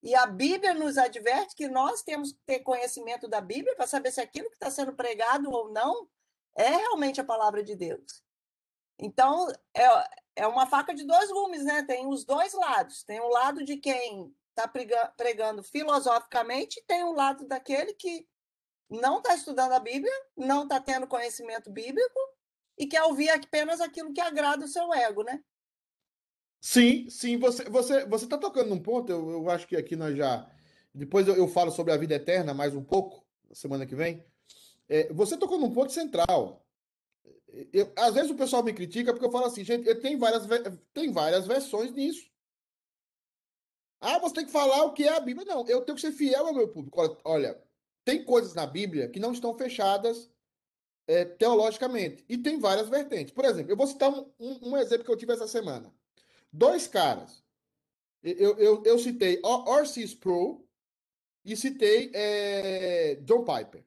E 0.03 0.13
a 0.13 0.27
Bíblia 0.27 0.73
nos 0.73 0.97
adverte 0.97 1.55
que 1.55 1.69
nós 1.69 2.03
temos 2.03 2.33
que 2.33 2.39
ter 2.45 2.59
conhecimento 2.59 3.27
da 3.27 3.39
Bíblia 3.39 3.73
para 3.75 3.87
saber 3.87 4.11
se 4.11 4.19
aquilo 4.19 4.49
que 4.49 4.55
está 4.55 4.69
sendo 4.69 4.93
pregado 4.93 5.49
ou 5.49 5.71
não 5.71 6.09
é 6.55 6.69
realmente 6.69 7.21
a 7.21 7.25
palavra 7.25 7.63
de 7.63 7.73
Deus. 7.73 8.21
Então, 8.99 9.47
é, 9.73 9.85
é 10.35 10.47
uma 10.47 10.67
faca 10.67 10.93
de 10.93 11.05
dois 11.05 11.31
gumes, 11.31 11.63
né? 11.63 11.83
Tem 11.83 12.05
os 12.05 12.25
dois 12.25 12.53
lados. 12.53 13.03
Tem 13.03 13.19
o 13.19 13.29
lado 13.29 13.63
de 13.63 13.77
quem 13.77 14.35
está 14.57 14.67
pregando 15.17 15.61
filosoficamente, 15.61 16.81
tem 16.87 17.03
o 17.03 17.11
lado 17.11 17.45
daquele 17.45 17.93
que 17.93 18.25
não 18.89 19.17
está 19.17 19.35
estudando 19.35 19.73
a 19.73 19.79
Bíblia, 19.79 20.13
não 20.37 20.63
está 20.63 20.79
tendo 20.79 21.07
conhecimento 21.07 21.69
bíblico 21.69 22.19
e 22.77 22.87
quer 22.87 23.03
ouvir 23.03 23.29
apenas 23.29 23.81
aquilo 23.81 24.13
que 24.13 24.21
agrada 24.21 24.63
o 24.63 24.67
seu 24.67 24.93
ego, 24.93 25.23
né? 25.23 25.43
Sim, 26.61 27.09
sim, 27.09 27.37
você 27.37 27.65
você 27.65 28.05
você 28.05 28.25
está 28.25 28.37
tocando 28.37 28.69
num 28.69 28.81
ponto, 28.81 29.11
eu, 29.11 29.29
eu 29.29 29.49
acho 29.49 29.67
que 29.67 29.75
aqui 29.75 29.95
nós 29.95 30.15
já. 30.15 30.49
Depois 30.93 31.27
eu, 31.27 31.35
eu 31.35 31.47
falo 31.47 31.69
sobre 31.69 31.91
a 31.93 31.97
vida 31.97 32.15
eterna 32.15 32.53
mais 32.53 32.73
um 32.73 32.83
pouco, 32.83 33.25
na 33.49 33.55
semana 33.55 33.85
que 33.85 33.95
vem. 33.95 34.25
É, 34.87 35.11
você 35.13 35.37
tocou 35.37 35.59
num 35.59 35.73
ponto 35.73 35.91
central. 35.91 36.65
Eu- 37.73 37.91
às 37.97 38.13
vezes 38.13 38.31
o 38.31 38.35
pessoal 38.35 38.63
me 38.63 38.73
critica 38.73 39.11
porque 39.11 39.25
eu 39.25 39.31
falo 39.31 39.45
assim, 39.45 39.63
gente, 39.63 39.93
tenho 39.95 40.17
várias, 40.17 40.43
tem 40.93 41.11
várias 41.11 41.45
versões 41.45 41.91
nisso. 41.91 42.29
Ah, 44.05 44.19
você 44.19 44.35
tem 44.35 44.45
que 44.45 44.51
falar 44.51 44.83
o 44.83 44.93
que 44.93 45.03
é 45.03 45.09
a 45.15 45.19
Bíblia. 45.19 45.45
Não, 45.45 45.67
eu 45.67 45.81
tenho 45.83 45.95
que 45.95 46.01
ser 46.01 46.11
fiel 46.11 46.45
ao 46.47 46.53
meu 46.53 46.67
público. 46.67 46.99
Olha, 47.23 47.59
tem 48.03 48.23
coisas 48.23 48.53
na 48.53 48.65
Bíblia 48.67 49.09
que 49.09 49.19
não 49.19 49.31
estão 49.31 49.57
fechadas 49.57 50.29
é, 51.07 51.25
teologicamente. 51.25 52.23
E 52.29 52.37
tem 52.37 52.59
várias 52.59 52.89
vertentes. 52.89 53.33
Por 53.33 53.45
exemplo, 53.45 53.71
eu 53.71 53.77
vou 53.77 53.87
citar 53.87 54.09
um, 54.11 54.31
um- 54.39 54.69
um 54.71 54.77
exemplo 54.77 55.05
que 55.05 55.11
eu 55.11 55.17
tive 55.17 55.33
essa 55.33 55.47
semana. 55.47 55.93
Dois 56.51 56.87
caras. 56.87 57.43
Eu, 58.23 58.57
eu, 58.57 58.83
eu 58.83 58.99
citei 58.99 59.39
O- 59.43 59.79
R.C. 59.79 60.01
Sproul 60.03 60.67
e 61.43 61.55
citei 61.55 62.11
é, 62.13 63.15
John 63.17 63.43
Piper. 63.45 63.83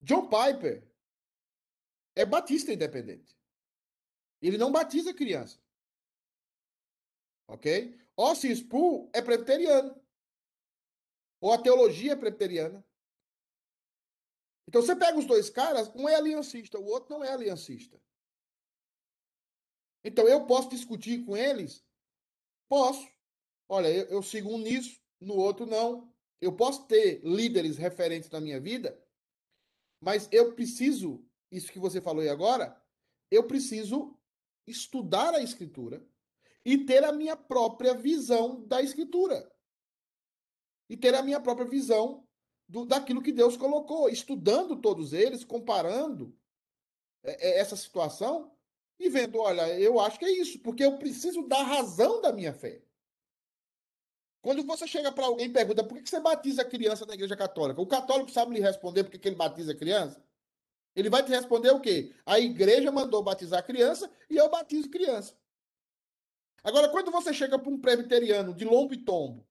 John 0.00 0.28
Piper 0.28 0.82
é 2.14 2.24
batista 2.24 2.72
independente. 2.72 3.36
Ele 4.40 4.58
não 4.58 4.72
batiza 4.72 5.12
criança. 5.14 5.58
Ok? 7.48 7.96
R.C. 8.18 8.50
Sproul 8.52 9.10
é 9.12 9.20
presbiteriano. 9.20 10.00
Ou 11.40 11.52
a 11.52 11.58
teologia 11.58 12.12
é 12.12 12.16
presbiteriana. 12.16 12.84
Então 14.68 14.82
você 14.82 14.96
pega 14.96 15.18
os 15.18 15.26
dois 15.26 15.48
caras, 15.48 15.88
um 15.94 16.08
é 16.08 16.14
aliancista, 16.14 16.78
o 16.78 16.86
outro 16.86 17.10
não 17.10 17.22
é 17.22 17.30
aliancista. 17.30 18.00
Então 20.02 20.26
eu 20.26 20.46
posso 20.46 20.70
discutir 20.70 21.24
com 21.24 21.36
eles? 21.36 21.84
Posso. 22.68 23.06
Olha, 23.68 23.88
eu, 23.88 24.06
eu 24.06 24.22
sigo 24.22 24.50
um 24.50 24.58
nisso, 24.58 25.00
no 25.20 25.34
outro 25.34 25.66
não. 25.66 26.12
Eu 26.40 26.54
posso 26.54 26.86
ter 26.86 27.20
líderes 27.22 27.76
referentes 27.76 28.30
na 28.30 28.40
minha 28.40 28.60
vida, 28.60 29.00
mas 30.00 30.28
eu 30.30 30.54
preciso, 30.54 31.24
isso 31.50 31.72
que 31.72 31.78
você 31.78 32.00
falou 32.00 32.22
aí 32.22 32.28
agora, 32.28 32.80
eu 33.30 33.46
preciso 33.46 34.18
estudar 34.66 35.34
a 35.34 35.42
escritura 35.42 36.06
e 36.66 36.76
ter 36.76 37.04
a 37.04 37.12
minha 37.12 37.36
própria 37.36 37.94
visão 37.94 38.66
da 38.66 38.82
escritura. 38.82 39.48
E 40.90 40.96
ter 40.96 41.14
a 41.14 41.22
minha 41.22 41.38
própria 41.38 41.64
visão 41.64 42.26
do, 42.68 42.84
daquilo 42.84 43.22
que 43.22 43.30
Deus 43.30 43.56
colocou, 43.56 44.08
estudando 44.08 44.74
todos 44.74 45.12
eles, 45.12 45.44
comparando 45.44 46.36
é, 47.22 47.50
é, 47.50 47.60
essa 47.60 47.76
situação 47.76 48.52
e 48.98 49.08
vendo, 49.08 49.38
olha, 49.38 49.78
eu 49.78 50.00
acho 50.00 50.18
que 50.18 50.24
é 50.24 50.30
isso, 50.32 50.58
porque 50.58 50.84
eu 50.84 50.98
preciso 50.98 51.46
da 51.46 51.62
razão 51.62 52.20
da 52.20 52.32
minha 52.32 52.52
fé. 52.52 52.82
Quando 54.42 54.64
você 54.64 54.88
chega 54.88 55.12
para 55.12 55.26
alguém 55.26 55.46
e 55.46 55.52
pergunta 55.52 55.84
por 55.84 56.02
que 56.02 56.10
você 56.10 56.18
batiza 56.18 56.62
a 56.62 56.68
criança 56.68 57.06
na 57.06 57.14
igreja 57.14 57.36
católica, 57.36 57.80
o 57.80 57.86
católico 57.86 58.30
sabe 58.32 58.54
lhe 58.54 58.60
responder 58.60 59.04
por 59.04 59.16
que 59.16 59.28
ele 59.28 59.36
batiza 59.36 59.70
a 59.70 59.76
criança? 59.76 60.20
Ele 60.96 61.10
vai 61.10 61.22
te 61.22 61.30
responder 61.30 61.70
o 61.70 61.80
quê? 61.80 62.12
A 62.24 62.40
igreja 62.40 62.90
mandou 62.90 63.22
batizar 63.22 63.60
a 63.60 63.62
criança 63.62 64.10
e 64.28 64.36
eu 64.36 64.48
batizo 64.50 64.90
criança. 64.90 65.36
Agora, 66.66 66.88
quando 66.88 67.12
você 67.12 67.32
chega 67.32 67.56
para 67.56 67.70
um 67.70 67.80
presbiteriano 67.80 68.52
de 68.52 68.64
lombo 68.64 68.92
e 68.92 69.04
tombo, 69.04 69.48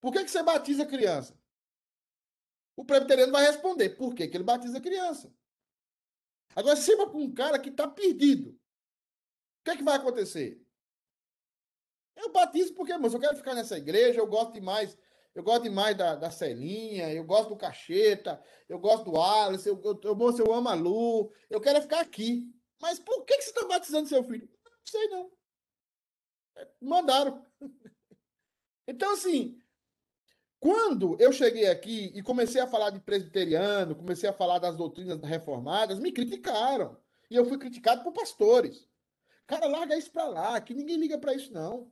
por 0.00 0.12
que, 0.12 0.22
que 0.22 0.30
você 0.30 0.40
batiza 0.40 0.86
criança? 0.86 1.36
O 2.76 2.84
presbiteriano 2.84 3.32
vai 3.32 3.44
responder 3.44 3.90
por 3.96 4.14
que, 4.14 4.28
que 4.28 4.36
ele 4.36 4.44
batiza 4.44 4.80
criança. 4.80 5.34
Agora, 6.54 6.76
se 6.76 6.96
para 6.96 7.10
um 7.16 7.34
cara 7.34 7.58
que 7.58 7.70
está 7.70 7.88
perdido, 7.88 8.50
o 8.50 9.64
que, 9.64 9.70
é 9.72 9.76
que 9.76 9.82
vai 9.82 9.96
acontecer? 9.96 10.64
Eu 12.14 12.30
batizo 12.30 12.72
porque, 12.74 12.96
moço, 12.98 13.16
eu 13.16 13.20
quero 13.20 13.36
ficar 13.36 13.56
nessa 13.56 13.76
igreja, 13.76 14.20
eu 14.20 14.26
gosto 14.28 14.52
demais, 14.52 14.96
eu 15.34 15.42
gosto 15.42 15.64
demais 15.64 15.96
da, 15.96 16.14
da 16.14 16.30
Celinha, 16.30 17.12
eu 17.12 17.24
gosto 17.24 17.48
do 17.48 17.56
Cacheta, 17.56 18.40
eu 18.68 18.78
gosto 18.78 19.10
do 19.10 19.20
Alice, 19.20 19.68
eu, 19.68 19.82
eu, 19.82 20.00
eu, 20.04 20.36
eu 20.38 20.52
amo 20.52 20.68
a 20.68 20.74
Lu, 20.74 21.32
eu 21.50 21.60
quero 21.60 21.82
ficar 21.82 21.98
aqui. 21.98 22.48
Mas 22.80 23.00
por 23.00 23.24
que, 23.24 23.38
que 23.38 23.42
você 23.42 23.50
está 23.50 23.66
batizando 23.66 24.08
seu 24.08 24.22
filho? 24.22 24.48
Não 24.64 24.72
sei 24.84 25.08
não. 25.08 25.33
Mandaram. 26.80 27.44
Então, 28.86 29.14
assim, 29.14 29.58
quando 30.60 31.16
eu 31.18 31.32
cheguei 31.32 31.66
aqui 31.68 32.12
e 32.14 32.22
comecei 32.22 32.60
a 32.60 32.66
falar 32.66 32.90
de 32.90 33.00
presbiteriano, 33.00 33.94
comecei 33.94 34.28
a 34.28 34.32
falar 34.32 34.58
das 34.58 34.76
doutrinas 34.76 35.20
reformadas, 35.22 35.98
me 35.98 36.12
criticaram. 36.12 36.96
E 37.30 37.34
eu 37.34 37.44
fui 37.46 37.56
criticado 37.56 38.02
por 38.02 38.12
pastores. 38.12 38.88
Cara, 39.46 39.66
larga 39.66 39.96
isso 39.96 40.10
pra 40.10 40.26
lá, 40.26 40.60
que 40.60 40.74
ninguém 40.74 40.96
liga 40.96 41.18
pra 41.18 41.34
isso, 41.34 41.52
não. 41.52 41.90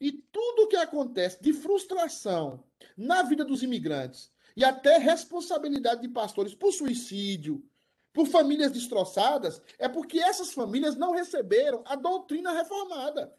E 0.00 0.12
tudo 0.12 0.68
que 0.68 0.76
acontece 0.76 1.42
de 1.42 1.52
frustração 1.52 2.64
na 2.96 3.22
vida 3.22 3.44
dos 3.44 3.62
imigrantes 3.62 4.30
e 4.56 4.64
até 4.64 4.98
responsabilidade 4.98 6.00
de 6.00 6.08
pastores 6.08 6.54
por 6.54 6.72
suicídio, 6.72 7.62
por 8.10 8.26
famílias 8.26 8.72
destroçadas, 8.72 9.60
é 9.78 9.86
porque 9.86 10.18
essas 10.18 10.54
famílias 10.54 10.96
não 10.96 11.12
receberam 11.12 11.82
a 11.84 11.94
doutrina 11.94 12.52
reformada. 12.52 13.34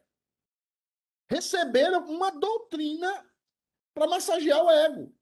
Receberam 1.30 2.06
uma 2.10 2.32
doutrina 2.32 3.30
para 3.94 4.08
massagear 4.08 4.64
o 4.64 4.70
ego. 4.70 5.14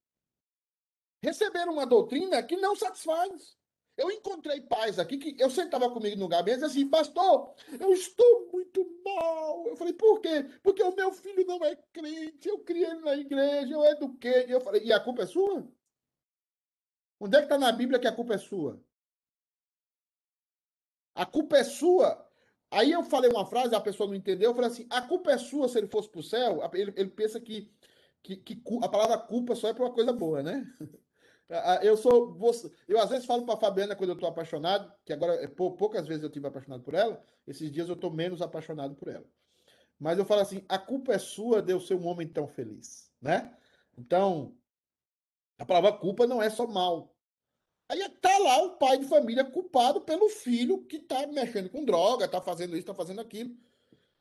Receberam 1.22 1.74
uma 1.74 1.86
doutrina 1.86 2.44
que 2.44 2.56
não 2.56 2.76
satisfaz. 2.76 3.58
Eu 3.98 4.12
encontrei 4.12 4.62
pais 4.62 5.00
aqui 5.00 5.18
que 5.18 5.42
eu 5.42 5.50
sentava 5.50 5.90
comigo 5.90 6.18
no 6.18 6.28
gabinete 6.28 6.62
e 6.62 6.66
assim, 6.66 6.90
pastor, 6.90 7.56
eu 7.80 7.94
estou 7.94 8.50
muito 8.52 8.86
mal. 9.06 9.66
Eu 9.68 9.76
falei, 9.78 9.94
por 9.94 10.20
quê? 10.20 10.44
Porque 10.62 10.84
o 10.84 10.94
meu 10.94 11.14
filho 11.14 11.46
não 11.46 11.64
é 11.64 11.76
crente, 11.94 12.50
eu 12.50 12.60
criei 12.60 12.86
ele 12.86 13.00
na 13.00 13.16
igreja, 13.16 13.74
eu 13.74 13.86
eduquei. 13.86 14.54
Eu 14.54 14.60
falei, 14.60 14.84
e 14.84 14.92
a 14.92 15.00
culpa 15.00 15.24
é 15.24 15.26
sua? 15.26 15.66
Onde 17.20 17.38
é 17.38 17.40
que 17.40 17.46
está 17.46 17.58
na 17.58 17.72
Bíblia 17.72 18.00
que 18.00 18.08
a 18.08 18.16
culpa 18.16 18.34
é 18.36 18.38
sua? 18.38 18.84
A 21.16 21.26
culpa 21.26 21.58
é 21.58 21.64
sua. 21.64 22.25
Aí 22.76 22.92
eu 22.92 23.04
falei 23.04 23.32
uma 23.32 23.46
frase, 23.46 23.74
a 23.74 23.80
pessoa 23.80 24.08
não 24.08 24.16
entendeu, 24.16 24.52
eu 24.52 24.56
falei 24.56 24.70
assim, 24.70 24.86
a 24.90 25.02
culpa 25.02 25.32
é 25.32 25.38
sua 25.38 25.70
se 25.70 25.78
ele 25.78 25.88
fosse 25.88 26.10
para 26.10 26.20
o 26.20 26.24
céu? 26.24 26.60
Ele, 26.74 26.94
ele 26.98 27.10
pensa 27.10 27.40
que, 27.40 27.72
que, 28.22 28.36
que 28.36 28.62
a 28.84 28.90
palavra 28.90 29.18
culpa 29.18 29.56
só 29.56 29.70
é 29.70 29.74
para 29.74 29.86
uma 29.86 29.94
coisa 29.94 30.12
boa, 30.12 30.44
né? 30.44 30.66
Eu 31.84 31.96
sou. 31.96 32.36
Eu 32.88 33.00
às 33.00 33.12
vezes 33.12 33.26
falo 33.28 33.46
para 33.46 33.56
Fabiana 33.56 33.96
quando 33.96 34.10
eu 34.10 34.16
estou 34.16 34.28
apaixonado, 34.28 34.92
que 35.06 35.14
agora 35.14 35.36
é 35.36 35.48
pou- 35.48 35.76
poucas 35.76 36.08
vezes 36.08 36.24
eu 36.24 36.30
tive 36.32 36.48
apaixonado 36.48 36.82
por 36.82 36.96
ela, 36.96 37.24
esses 37.46 37.72
dias 37.72 37.88
eu 37.88 37.94
estou 37.94 38.10
menos 38.12 38.42
apaixonado 38.42 38.96
por 38.96 39.10
ela. 39.10 39.26
Mas 40.00 40.18
eu 40.18 40.26
falo 40.26 40.42
assim: 40.42 40.66
a 40.68 40.80
culpa 40.80 41.14
é 41.14 41.20
sua 41.20 41.62
de 41.62 41.72
eu 41.72 41.80
ser 41.80 41.96
um 41.96 42.08
homem 42.08 42.28
tão 42.28 42.48
feliz, 42.48 43.12
né? 43.22 43.56
Então, 43.96 44.58
a 45.60 45.66
palavra 45.66 45.94
culpa 45.94 46.28
não 46.28 46.42
é 46.42 46.50
só 46.50 46.68
mal. 46.68 47.15
Aí 47.88 48.02
está 48.02 48.38
lá 48.40 48.64
o 48.64 48.78
pai 48.78 48.98
de 48.98 49.06
família 49.06 49.44
culpado 49.44 50.02
pelo 50.02 50.28
filho 50.28 50.84
que 50.86 50.98
está 50.98 51.28
mexendo 51.28 51.70
com 51.70 51.86
droga, 51.86 52.26
está 52.26 52.42
fazendo 52.42 52.72
isso, 52.72 52.80
está 52.80 52.94
fazendo 52.94 53.22
aquilo. 53.22 53.56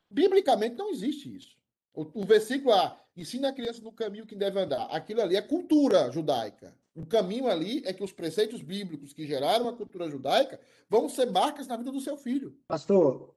Biblicamente 0.09 0.75
não 0.75 0.91
existe 0.91 1.35
isso. 1.35 1.57
O, 1.93 2.21
o 2.21 2.25
versículo 2.25 2.73
A, 2.73 2.99
ensina 3.17 3.49
a 3.49 3.53
criança 3.53 3.81
no 3.81 3.91
caminho 3.91 4.25
que 4.25 4.35
deve 4.35 4.59
andar. 4.59 4.85
Aquilo 4.85 5.21
ali 5.21 5.35
é 5.35 5.41
cultura 5.41 6.11
judaica. 6.11 6.75
O 6.95 7.05
caminho 7.05 7.47
ali 7.47 7.81
é 7.85 7.91
que 7.91 8.03
os 8.03 8.13
preceitos 8.13 8.61
bíblicos 8.61 9.11
que 9.11 9.25
geraram 9.25 9.67
a 9.67 9.75
cultura 9.75 10.09
judaica 10.09 10.59
vão 10.89 11.09
ser 11.09 11.29
marcas 11.31 11.67
na 11.67 11.75
vida 11.75 11.91
do 11.91 11.99
seu 11.99 12.15
filho. 12.15 12.57
Pastor. 12.67 13.33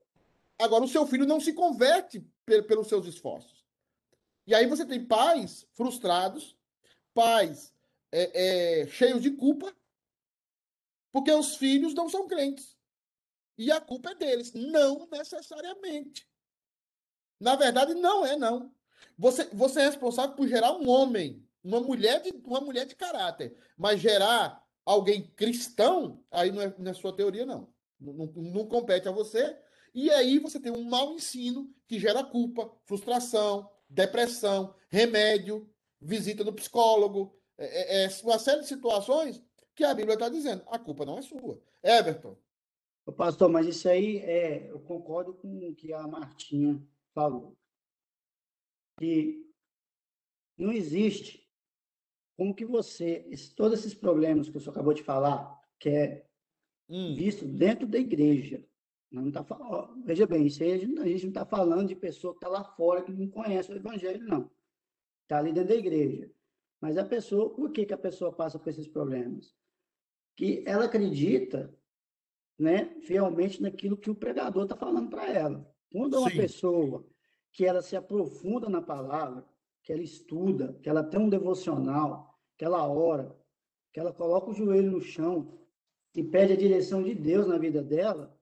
Agora, 0.59 0.83
o 0.83 0.87
seu 0.87 1.07
filho 1.07 1.25
não 1.25 1.39
se 1.39 1.53
converte 1.53 2.23
pelos 2.45 2.87
seus 2.87 3.05
esforços. 3.05 3.65
E 4.45 4.53
aí 4.53 4.65
você 4.65 4.85
tem 4.85 5.05
pais 5.05 5.65
frustrados, 5.73 6.55
pais 7.13 7.73
é, 8.11 8.81
é, 8.81 8.87
cheios 8.87 9.21
de 9.21 9.31
culpa, 9.31 9.73
porque 11.11 11.31
os 11.31 11.55
filhos 11.55 11.93
não 11.93 12.09
são 12.09 12.27
crentes. 12.27 12.75
E 13.57 13.71
a 13.71 13.81
culpa 13.81 14.11
é 14.11 14.15
deles. 14.15 14.53
Não 14.53 15.07
necessariamente. 15.11 16.27
Na 17.39 17.55
verdade, 17.55 17.93
não 17.93 18.25
é, 18.25 18.35
não. 18.35 18.73
Você, 19.17 19.45
você 19.53 19.81
é 19.81 19.85
responsável 19.87 20.35
por 20.35 20.47
gerar 20.47 20.73
um 20.73 20.87
homem, 20.89 21.45
uma 21.63 21.79
mulher 21.79 22.21
de, 22.21 22.31
uma 22.45 22.61
mulher 22.61 22.85
de 22.85 22.95
caráter. 22.95 23.57
Mas 23.77 23.99
gerar 23.99 24.65
alguém 24.85 25.27
cristão, 25.35 26.23
aí 26.31 26.51
não 26.51 26.61
é, 26.61 26.73
não 26.77 26.91
é 26.91 26.93
sua 26.93 27.15
teoria, 27.15 27.45
não. 27.45 27.73
Não, 27.99 28.13
não. 28.13 28.25
não 28.27 28.65
compete 28.67 29.07
a 29.07 29.11
você. 29.11 29.57
E 29.93 30.09
aí 30.11 30.39
você 30.39 30.59
tem 30.59 30.71
um 30.71 30.83
mau 30.83 31.13
ensino 31.13 31.73
que 31.87 31.99
gera 31.99 32.23
culpa, 32.23 32.71
frustração, 32.85 33.69
depressão, 33.89 34.75
remédio, 34.89 35.69
visita 35.99 36.43
no 36.43 36.53
psicólogo, 36.53 37.35
é, 37.57 38.03
é, 38.03 38.05
é 38.05 38.09
uma 38.23 38.39
série 38.39 38.61
de 38.61 38.67
situações 38.67 39.43
que 39.79 39.85
a 39.85 39.93
Bíblia 39.93 40.15
está 40.15 40.27
dizendo. 40.27 40.61
A 40.67 40.77
culpa 40.77 41.05
não 41.05 41.17
é 41.17 41.21
sua. 41.21 41.57
Everton. 41.81 42.37
Pastor, 43.15 43.49
mas 43.49 43.65
isso 43.65 43.87
aí 43.87 44.17
é, 44.17 44.69
eu 44.69 44.79
concordo 44.81 45.33
com 45.33 45.69
o 45.69 45.73
que 45.73 45.93
a 45.93 46.05
Martinha 46.05 46.85
falou. 47.15 47.57
Que 48.99 49.49
não 50.57 50.73
existe 50.73 51.49
como 52.35 52.53
que 52.53 52.65
você, 52.65 53.25
todos 53.55 53.79
esses 53.79 53.93
problemas 53.93 54.49
que 54.49 54.57
o 54.57 54.59
senhor 54.59 54.73
acabou 54.73 54.93
de 54.93 55.01
falar, 55.01 55.57
que 55.79 55.89
é 55.89 56.25
hum. 56.89 57.15
visto 57.15 57.45
dentro 57.45 57.87
da 57.87 57.97
igreja. 57.97 58.61
Não 59.09 59.31
tá, 59.31 59.45
veja 60.05 60.27
bem, 60.27 60.45
isso 60.45 60.61
aí 60.61 60.73
a 60.73 60.77
gente, 60.77 60.99
a 60.99 61.05
gente 61.05 61.23
não 61.23 61.29
está 61.29 61.45
falando 61.45 61.87
de 61.87 61.95
pessoa 61.95 62.33
que 62.33 62.37
está 62.39 62.49
lá 62.49 62.65
fora 62.65 63.01
que 63.01 63.13
não 63.13 63.29
conhece 63.29 63.71
o 63.71 63.75
evangelho, 63.77 64.25
não. 64.25 64.51
Está 65.23 65.39
ali 65.39 65.53
dentro 65.53 65.69
da 65.69 65.75
igreja. 65.75 66.29
Mas 66.81 66.97
a 66.97 67.05
pessoa, 67.05 67.49
por 67.55 67.71
que, 67.71 67.85
que 67.85 67.93
a 67.93 67.97
pessoa 67.97 68.31
passa 68.31 68.59
por 68.59 68.69
esses 68.69 68.87
problemas? 68.87 69.57
Que 70.39 70.63
ela 70.65 70.85
acredita 70.85 71.69
né, 72.57 72.95
fielmente 73.01 73.61
naquilo 73.61 73.97
que 73.97 74.09
o 74.09 74.15
pregador 74.15 74.63
está 74.63 74.73
falando 74.73 75.09
para 75.09 75.29
ela. 75.29 75.69
Quando 75.91 76.15
é 76.15 76.19
uma 76.19 76.29
Sim. 76.29 76.37
pessoa 76.37 77.05
que 77.51 77.65
ela 77.65 77.81
se 77.81 77.93
aprofunda 77.97 78.69
na 78.69 78.81
palavra, 78.81 79.43
que 79.83 79.91
ela 79.91 80.01
estuda, 80.01 80.79
que 80.81 80.87
ela 80.87 81.03
tem 81.03 81.19
um 81.19 81.27
devocional, 81.27 82.39
que 82.57 82.63
ela 82.63 82.87
ora, 82.87 83.37
que 83.91 83.99
ela 83.99 84.13
coloca 84.13 84.49
o 84.49 84.53
joelho 84.53 84.89
no 84.89 85.01
chão 85.01 85.59
e 86.15 86.23
pede 86.23 86.53
a 86.53 86.57
direção 86.57 87.03
de 87.03 87.13
Deus 87.13 87.45
na 87.45 87.57
vida 87.57 87.83
dela, 87.83 88.33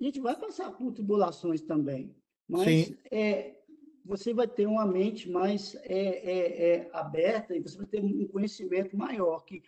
a 0.00 0.02
gente 0.02 0.20
vai 0.20 0.34
passar 0.34 0.72
por 0.72 0.92
tribulações 0.92 1.60
também. 1.60 2.16
Mas 2.48 2.94
é, 3.10 3.60
você 4.02 4.32
vai 4.32 4.48
ter 4.48 4.64
uma 4.64 4.86
mente 4.86 5.28
mais 5.28 5.74
é, 5.82 5.92
é, 5.92 6.68
é, 6.70 6.90
aberta 6.94 7.54
e 7.54 7.60
você 7.60 7.76
vai 7.76 7.86
ter 7.86 8.02
um 8.02 8.26
conhecimento 8.28 8.96
maior 8.96 9.40
que 9.40 9.62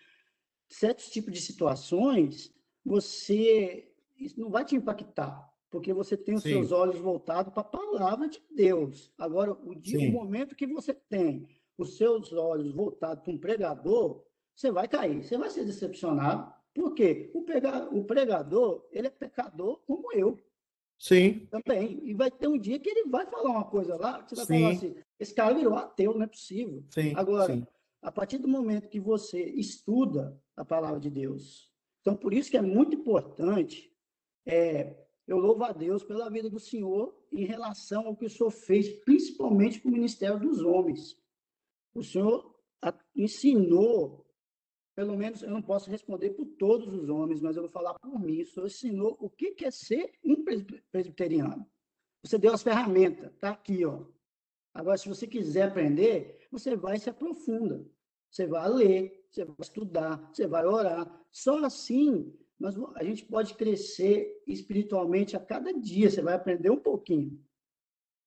certos 0.69 1.09
tipos 1.11 1.33
de 1.33 1.41
situações, 1.41 2.53
você 2.85 3.93
isso 4.19 4.41
não 4.41 4.51
vai 4.51 4.64
te 4.64 4.75
impactar, 4.75 5.53
porque 5.71 5.93
você 5.93 6.17
tem 6.17 6.35
os 6.35 6.43
Sim. 6.43 6.51
seus 6.51 6.73
olhos 6.73 6.99
voltados 6.99 7.53
para 7.53 7.61
a 7.61 7.64
palavra 7.64 8.29
de 8.29 8.41
Deus. 8.51 9.12
Agora, 9.19 9.53
o, 9.53 9.75
dia, 9.75 10.09
o 10.09 10.12
momento 10.12 10.57
que 10.57 10.67
você 10.67 10.95
tem 10.95 11.47
os 11.77 11.97
seus 11.97 12.33
olhos 12.33 12.73
voltados 12.73 13.23
para 13.23 13.33
um 13.33 13.39
pregador, 13.39 14.25
você 14.55 14.71
vai 14.71 14.89
cair, 14.89 15.23
você 15.23 15.37
vai 15.37 15.51
ser 15.51 15.64
decepcionado, 15.64 16.51
porque 16.75 17.31
o, 17.35 17.43
prega, 17.43 17.89
o 17.93 18.05
pregador, 18.05 18.87
ele 18.91 19.09
é 19.09 19.11
pecador 19.11 19.81
como 19.87 20.12
eu. 20.12 20.39
Sim. 20.99 21.47
Também. 21.51 22.01
E 22.05 22.14
vai 22.14 22.31
ter 22.31 22.49
um 22.49 22.59
dia 22.59 22.79
que 22.79 22.89
ele 22.89 23.11
vai 23.11 23.27
falar 23.27 23.51
uma 23.51 23.64
coisa 23.64 23.97
lá, 23.97 24.23
que 24.23 24.31
você 24.31 24.37
vai 24.37 24.47
Sim. 24.47 24.62
falar 24.62 24.75
assim, 24.75 24.97
esse 25.21 25.35
cara 25.35 25.55
virou 25.55 25.75
ateu, 25.75 26.14
não 26.14 26.23
é 26.23 26.27
possível. 26.27 26.83
Sim. 26.89 27.12
Agora, 27.14 27.53
Sim. 27.53 27.67
A 28.07 28.12
partir 28.12 28.38
do 28.38 28.46
momento 28.46 28.88
que 28.88 29.00
você 29.00 29.42
estuda 29.42 30.40
a 30.57 30.64
palavra 30.64 31.00
de 31.00 31.11
Deus. 31.11 31.68
Então, 32.00 32.16
por 32.16 32.32
isso 32.32 32.48
que 32.48 32.57
é 32.57 32.62
muito 32.62 32.94
importante, 32.94 33.92
é, 34.46 35.09
eu 35.26 35.38
louvo 35.38 35.64
a 35.64 35.72
Deus 35.72 36.04
pela 36.04 36.30
vida 36.30 36.48
do 36.48 36.61
Senhor 36.61 37.20
em 37.32 37.44
relação 37.44 38.07
ao 38.07 38.16
que 38.16 38.24
o 38.24 38.30
Senhor 38.30 38.52
fez, 38.52 38.88
principalmente 39.00 39.80
com 39.80 39.88
o 39.88 39.92
ministério 39.92 40.38
dos 40.38 40.61
homens. 40.61 41.20
O 41.96 42.04
Senhor 42.04 42.57
ensinou, 43.16 44.24
pelo 44.94 45.16
menos 45.16 45.42
eu 45.42 45.50
não 45.50 45.61
posso 45.61 45.90
responder 45.90 46.30
por 46.30 46.46
todos 46.46 46.86
os 46.86 47.09
homens, 47.09 47.42
mas 47.42 47.57
eu 47.57 47.62
vou 47.62 47.72
falar 47.72 47.94
por 47.94 48.20
mim. 48.20 48.40
O 48.40 48.46
Senhor 48.46 48.66
ensinou 48.66 49.16
o 49.18 49.28
que 49.28 49.64
é 49.64 49.70
ser 49.72 50.12
um 50.24 50.44
presbiteriano. 50.92 51.68
Você 52.22 52.38
deu 52.38 52.54
as 52.54 52.62
ferramentas, 52.62 53.34
tá 53.40 53.50
aqui, 53.50 53.84
ó. 53.84 54.04
Agora, 54.72 54.96
se 54.96 55.09
você 55.09 55.26
quiser 55.26 55.70
aprender, 55.70 56.46
você 56.52 56.76
vai 56.76 56.98
e 56.98 57.00
se 57.00 57.11
aprofunda. 57.11 57.84
Você 58.37 58.47
vai 58.47 58.68
ler, 58.68 59.26
você 59.30 59.45
vai 59.45 59.57
estudar, 59.61 60.30
você 60.32 60.47
vai 60.47 60.66
orar. 60.66 61.24
Só 61.30 61.64
assim 61.64 62.32
mas 62.59 62.74
a 62.95 63.05
gente 63.05 63.24
pode 63.24 63.55
crescer 63.55 64.43
espiritualmente 64.47 65.37
a 65.37 65.41
cada 65.41 65.72
dia, 65.72 66.11
você 66.11 66.22
vai 66.22 66.34
aprender 66.34 66.70
um 66.70 66.78
pouquinho. 66.78 67.39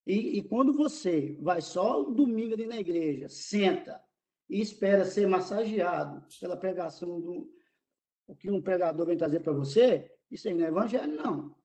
E, 0.06 0.38
e 0.38 0.44
quando 0.44 0.74
você 0.74 1.36
vai 1.42 1.62
só 1.62 2.02
o 2.02 2.12
domingo 2.12 2.54
ali 2.54 2.68
na 2.68 2.80
igreja, 2.80 3.28
senta 3.28 4.02
e 4.48 4.62
espera 4.62 5.06
ser 5.06 5.28
massageado 5.28 6.26
pela 6.40 6.58
pregação 6.58 7.20
do 7.20 7.52
o 8.28 8.36
que 8.36 8.52
um 8.52 8.62
pregador 8.62 9.08
vem 9.08 9.18
trazer 9.18 9.40
para 9.40 9.54
você, 9.54 10.12
isso 10.30 10.48
aí 10.48 10.54
não 10.54 10.66
é 10.66 10.68
evangelho, 10.68 11.16
não. 11.16 11.56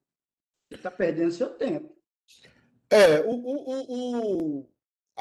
Você 0.67 0.77
está 0.77 0.91
perdendo 0.91 1.31
seu 1.31 1.51
tempo. 1.51 1.95
É, 2.89 3.21
o, 3.21 3.31
o, 3.31 3.71
o, 3.71 4.59
o, 4.61 4.69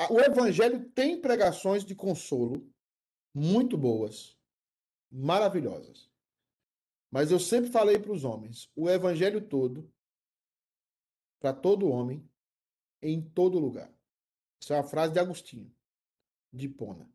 o 0.10 0.20
evangelho 0.22 0.90
tem 0.92 1.20
pregações 1.20 1.84
de 1.84 1.94
consolo, 1.94 2.66
muito 3.34 3.78
boas, 3.78 4.38
maravilhosas. 5.12 6.10
Mas 7.10 7.32
eu 7.32 7.40
sempre 7.40 7.70
falei 7.70 8.00
para 8.00 8.12
os 8.12 8.24
homens: 8.24 8.70
o 8.76 8.90
evangelho 8.90 9.42
todo, 9.42 9.92
para 11.40 11.54
todo 11.54 11.90
homem, 11.90 12.28
em 13.02 13.22
todo 13.22 13.60
lugar. 13.60 13.94
Isso 14.60 14.74
é 14.74 14.78
uma 14.78 14.84
frase 14.84 15.14
de 15.14 15.20
Agostinho, 15.20 15.72
de 16.52 16.70
Pona. 16.70 17.10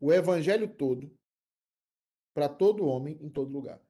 O 0.00 0.12
evangelho 0.12 0.66
todo, 0.66 1.14
para 2.34 2.48
todo 2.48 2.86
homem, 2.86 3.18
em 3.20 3.28
todo 3.28 3.52
lugar. 3.52 3.80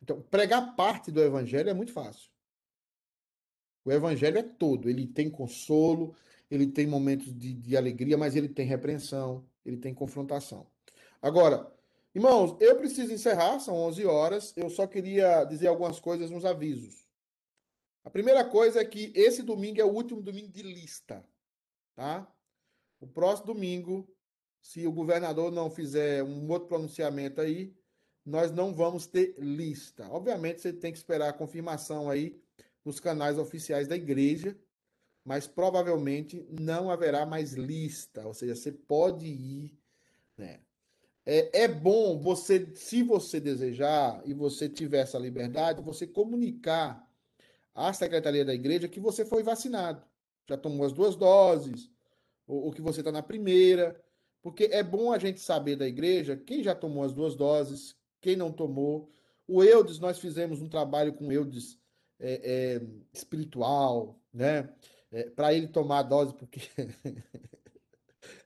Então, 0.00 0.20
pregar 0.22 0.74
parte 0.74 1.12
do 1.12 1.20
evangelho 1.20 1.70
é 1.70 1.74
muito 1.74 1.92
fácil. 1.92 2.32
O 3.84 3.92
evangelho 3.92 4.38
é 4.38 4.42
todo. 4.42 4.88
Ele 4.88 5.06
tem 5.06 5.30
consolo, 5.30 6.16
ele 6.50 6.66
tem 6.66 6.86
momentos 6.86 7.32
de, 7.32 7.52
de 7.54 7.76
alegria, 7.76 8.18
mas 8.18 8.34
ele 8.34 8.48
tem 8.48 8.66
repreensão, 8.66 9.46
ele 9.64 9.76
tem 9.76 9.94
confrontação. 9.94 10.66
Agora, 11.22 11.72
irmãos, 12.12 12.56
eu 12.60 12.76
preciso 12.76 13.12
encerrar, 13.12 13.60
são 13.60 13.76
11 13.76 14.04
horas. 14.04 14.52
Eu 14.56 14.68
só 14.68 14.86
queria 14.86 15.44
dizer 15.44 15.68
algumas 15.68 15.98
coisas 16.00 16.30
nos 16.30 16.44
avisos. 16.44 17.06
A 18.04 18.10
primeira 18.10 18.44
coisa 18.44 18.80
é 18.80 18.84
que 18.84 19.12
esse 19.14 19.42
domingo 19.42 19.80
é 19.80 19.84
o 19.84 19.92
último 19.92 20.20
domingo 20.20 20.48
de 20.48 20.62
lista, 20.62 21.24
tá? 21.94 22.28
O 23.00 23.06
próximo 23.06 23.54
domingo, 23.54 24.12
se 24.60 24.84
o 24.84 24.92
governador 24.92 25.52
não 25.52 25.70
fizer 25.70 26.24
um 26.24 26.50
outro 26.50 26.68
pronunciamento 26.68 27.40
aí, 27.40 27.72
nós 28.26 28.50
não 28.50 28.74
vamos 28.74 29.06
ter 29.06 29.36
lista. 29.38 30.08
Obviamente, 30.10 30.60
você 30.60 30.72
tem 30.72 30.90
que 30.90 30.98
esperar 30.98 31.28
a 31.28 31.32
confirmação 31.32 32.10
aí 32.10 32.40
nos 32.84 32.98
canais 32.98 33.38
oficiais 33.38 33.86
da 33.86 33.94
igreja, 33.94 34.58
mas 35.24 35.46
provavelmente 35.46 36.44
não 36.50 36.90
haverá 36.90 37.24
mais 37.24 37.52
lista, 37.52 38.26
ou 38.26 38.34
seja, 38.34 38.56
você 38.56 38.72
pode 38.72 39.26
ir 39.26 39.80
né? 40.36 40.60
É, 41.24 41.62
é 41.62 41.68
bom 41.68 42.18
você, 42.18 42.68
se 42.74 43.02
você 43.02 43.38
desejar 43.38 44.20
e 44.24 44.34
você 44.34 44.68
tiver 44.68 45.00
essa 45.00 45.18
liberdade, 45.18 45.82
você 45.82 46.06
comunicar 46.06 47.08
à 47.74 47.92
secretaria 47.92 48.44
da 48.44 48.54
igreja 48.54 48.88
que 48.88 49.00
você 49.00 49.24
foi 49.24 49.42
vacinado, 49.42 50.02
já 50.48 50.56
tomou 50.56 50.84
as 50.84 50.92
duas 50.92 51.14
doses, 51.14 51.90
ou, 52.46 52.64
ou 52.64 52.72
que 52.72 52.82
você 52.82 53.00
está 53.00 53.12
na 53.12 53.22
primeira, 53.22 54.00
porque 54.42 54.64
é 54.64 54.82
bom 54.82 55.12
a 55.12 55.18
gente 55.18 55.40
saber 55.40 55.76
da 55.76 55.86
igreja 55.86 56.36
quem 56.36 56.62
já 56.62 56.74
tomou 56.74 57.04
as 57.04 57.14
duas 57.14 57.36
doses, 57.36 57.96
quem 58.20 58.36
não 58.36 58.52
tomou. 58.52 59.08
O 59.46 59.62
Eudes, 59.62 59.98
nós 60.00 60.18
fizemos 60.18 60.60
um 60.60 60.68
trabalho 60.68 61.12
com 61.12 61.28
o 61.28 61.32
Eudes 61.32 61.78
é, 62.18 62.40
é, 62.44 62.82
espiritual, 63.12 64.18
né? 64.32 64.68
É, 65.10 65.28
para 65.30 65.52
ele 65.52 65.68
tomar 65.68 65.98
a 65.98 66.02
dose, 66.02 66.34
porque 66.34 66.60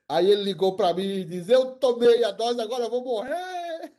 Aí 0.09 0.31
ele 0.31 0.45
ligou 0.45 0.77
para 0.77 0.95
mim 0.95 1.03
e 1.03 1.25
disse: 1.25 1.53
Eu 1.53 1.73
tomei 1.77 2.23
a 2.25 2.31
dose, 2.31 2.61
agora 2.61 2.85
eu 2.85 2.91
vou 2.91 3.05
morrer. 3.05 3.93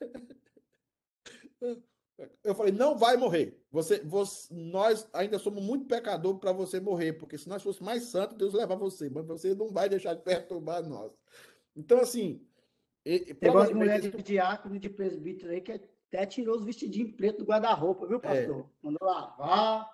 Eu 2.43 2.55
falei, 2.55 2.71
não 2.71 2.97
vai 2.97 3.15
morrer. 3.15 3.61
Você, 3.71 3.99
você, 3.99 4.51
nós 4.51 5.07
ainda 5.13 5.37
somos 5.37 5.63
muito 5.63 5.85
pecador 5.85 6.39
para 6.39 6.51
você 6.51 6.79
morrer, 6.79 7.13
porque 7.13 7.37
se 7.37 7.47
nós 7.47 7.61
fosse 7.61 7.83
mais 7.83 8.03
santo, 8.03 8.35
Deus 8.35 8.53
leva 8.53 8.75
você, 8.75 9.09
mas 9.09 9.25
você 9.25 9.53
não 9.53 9.69
vai 9.69 9.87
deixar 9.87 10.15
de 10.15 10.23
perturbar 10.23 10.87
nós. 10.87 11.11
Então, 11.75 11.99
assim. 11.99 12.43
Tem 13.03 13.51
umas 13.51 13.71
mulheres 13.71 14.11
de 14.11 14.23
diácono 14.23 14.75
e 14.75 14.79
de 14.79 14.89
presbítero 14.89 15.51
aí 15.51 15.61
que 15.61 15.71
até 15.71 16.25
tirou 16.25 16.57
os 16.57 16.65
vestidinhos 16.65 17.15
preto 17.15 17.39
do 17.39 17.45
guarda-roupa, 17.45 18.07
viu, 18.07 18.19
pastor? 18.19 18.61
É. 18.61 18.65
Mandou 18.81 19.07
lavar, 19.07 19.89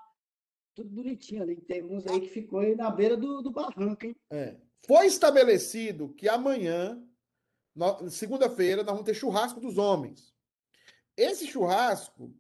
tudo 0.74 0.90
bonitinho 0.90 1.44
ali. 1.44 1.58
Tem 1.58 1.84
uns 1.84 2.08
aí 2.08 2.22
que 2.22 2.30
ficou 2.30 2.60
aí 2.60 2.76
na 2.76 2.90
beira 2.90 3.16
do, 3.16 3.42
do 3.42 3.52
barranco, 3.52 4.06
hein? 4.06 4.16
É. 4.32 4.56
Foi 4.86 5.06
estabelecido 5.06 6.14
que 6.14 6.28
amanhã, 6.28 7.02
segunda-feira, 8.10 8.84
nós 8.84 8.92
vamos 8.92 9.06
ter 9.06 9.14
churrasco 9.14 9.60
dos 9.60 9.78
homens. 9.78 10.34
Esse 11.16 11.48
churrasco 11.48 12.34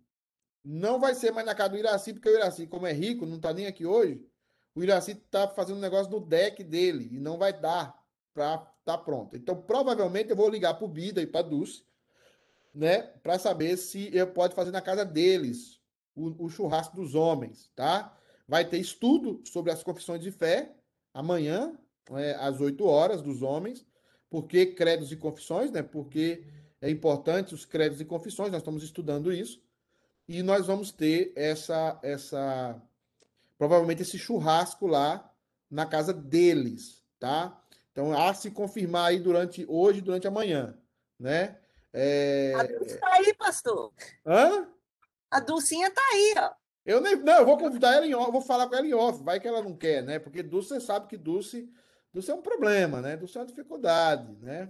não 0.63 0.99
vai 0.99 1.15
ser 1.15 1.31
mais 1.31 1.45
na 1.45 1.55
casa 1.55 1.69
do 1.69 1.77
Iraci, 1.77 2.13
porque 2.13 2.29
o 2.29 2.35
Iraci, 2.35 2.67
como 2.67 2.87
é 2.87 2.93
rico, 2.93 3.25
não 3.25 3.37
está 3.37 3.53
nem 3.53 3.67
aqui 3.67 3.85
hoje, 3.85 4.25
o 4.75 4.83
Iraci 4.83 5.11
está 5.11 5.47
fazendo 5.47 5.77
um 5.77 5.81
negócio 5.81 6.11
no 6.11 6.19
deck 6.19 6.63
dele 6.63 7.09
e 7.11 7.19
não 7.19 7.37
vai 7.37 7.53
dar 7.53 7.93
para 8.33 8.55
estar 8.55 8.73
tá 8.85 8.97
pronto. 8.97 9.37
Então, 9.37 9.61
provavelmente, 9.61 10.29
eu 10.29 10.35
vou 10.35 10.49
ligar 10.49 10.73
para 10.73 10.85
o 10.85 10.89
Bida 10.89 11.21
e 11.21 11.27
para 11.27 11.43
Dulce, 11.43 11.85
né, 12.73 13.01
para 13.01 13.37
saber 13.37 13.77
se 13.77 14.09
eu 14.15 14.27
pode 14.31 14.55
fazer 14.55 14.71
na 14.71 14.81
casa 14.81 15.05
deles 15.05 15.79
o, 16.15 16.45
o 16.45 16.49
churrasco 16.49 16.95
dos 16.95 17.13
homens, 17.13 17.71
tá? 17.75 18.17
Vai 18.47 18.67
ter 18.67 18.79
estudo 18.79 19.41
sobre 19.45 19.71
as 19.71 19.83
confissões 19.83 20.19
de 20.19 20.31
fé 20.31 20.75
amanhã, 21.13 21.77
é, 22.11 22.35
às 22.35 22.59
8 22.59 22.85
horas, 22.85 23.21
dos 23.21 23.41
homens. 23.41 23.85
Por 24.29 24.47
que 24.47 24.65
credos 24.67 25.11
e 25.11 25.15
confissões, 25.15 25.71
né? 25.71 25.83
Porque 25.83 26.43
é 26.81 26.89
importante 26.89 27.53
os 27.53 27.65
créditos 27.65 28.01
e 28.01 28.05
confissões, 28.05 28.51
nós 28.51 28.61
estamos 28.61 28.83
estudando 28.83 29.31
isso. 29.31 29.61
E 30.27 30.41
nós 30.41 30.67
vamos 30.67 30.91
ter 30.91 31.31
essa, 31.35 31.99
essa 32.01 32.81
provavelmente 33.57 34.01
esse 34.01 34.17
churrasco 34.17 34.87
lá 34.87 35.31
na 35.69 35.85
casa 35.85 36.13
deles, 36.13 37.03
tá? 37.19 37.59
Então, 37.91 38.11
há 38.11 38.33
se 38.33 38.51
confirmar 38.51 39.09
aí 39.09 39.19
durante 39.19 39.65
hoje, 39.69 40.01
durante 40.01 40.27
amanhã, 40.27 40.77
né? 41.19 41.57
É... 41.93 42.53
A 42.55 42.63
Dulce 42.63 42.97
tá 42.97 43.13
aí, 43.13 43.33
pastor. 43.35 43.93
Hã? 44.25 44.67
A 45.29 45.39
Dulcinha 45.39 45.91
tá 45.91 46.01
aí, 46.11 46.33
ó. 46.37 46.51
Eu 46.85 46.99
nem, 46.99 47.15
não, 47.15 47.39
eu 47.39 47.45
vou 47.45 47.57
convidar 47.57 47.93
ela 47.93 48.05
em 48.05 48.13
off, 48.13 48.31
vou 48.31 48.41
falar 48.41 48.67
com 48.67 48.75
ela 48.75 48.85
em 48.85 48.93
off, 48.93 49.23
vai 49.23 49.39
que 49.39 49.47
ela 49.47 49.61
não 49.61 49.75
quer, 49.75 50.03
né? 50.03 50.19
Porque 50.19 50.43
Dulce, 50.43 50.69
você 50.69 50.81
sabe 50.81 51.07
que 51.07 51.15
Dulce, 51.15 51.71
Dulce 52.13 52.29
é 52.29 52.35
um 52.35 52.41
problema, 52.41 53.01
né? 53.01 53.17
Dulce 53.17 53.37
é 53.37 53.41
uma 53.41 53.47
dificuldade, 53.47 54.31
né? 54.39 54.69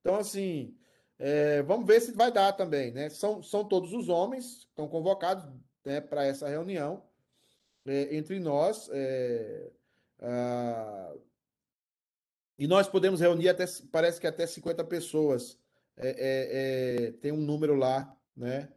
Então, 0.00 0.16
assim, 0.16 0.76
é, 1.18 1.62
vamos 1.62 1.86
ver 1.86 2.00
se 2.00 2.12
vai 2.12 2.30
dar 2.30 2.52
também, 2.52 2.92
né? 2.92 3.08
São, 3.08 3.42
são 3.42 3.64
todos 3.64 3.92
os 3.92 4.08
homens 4.08 4.64
que 4.64 4.70
estão 4.70 4.86
convocados 4.86 5.44
né, 5.84 6.00
para 6.00 6.24
essa 6.24 6.48
reunião 6.48 7.02
é, 7.84 8.16
entre 8.16 8.38
nós. 8.38 8.88
É, 8.92 9.70
ah, 10.20 11.14
e 12.58 12.66
nós 12.66 12.88
podemos 12.88 13.20
reunir 13.20 13.48
até, 13.48 13.64
parece 13.90 14.20
que 14.20 14.26
até 14.26 14.46
50 14.46 14.84
pessoas. 14.84 15.58
É, 15.96 16.08
é, 16.08 17.06
é, 17.06 17.12
tem 17.12 17.32
um 17.32 17.38
número 17.38 17.74
lá, 17.74 18.14
né? 18.36 18.68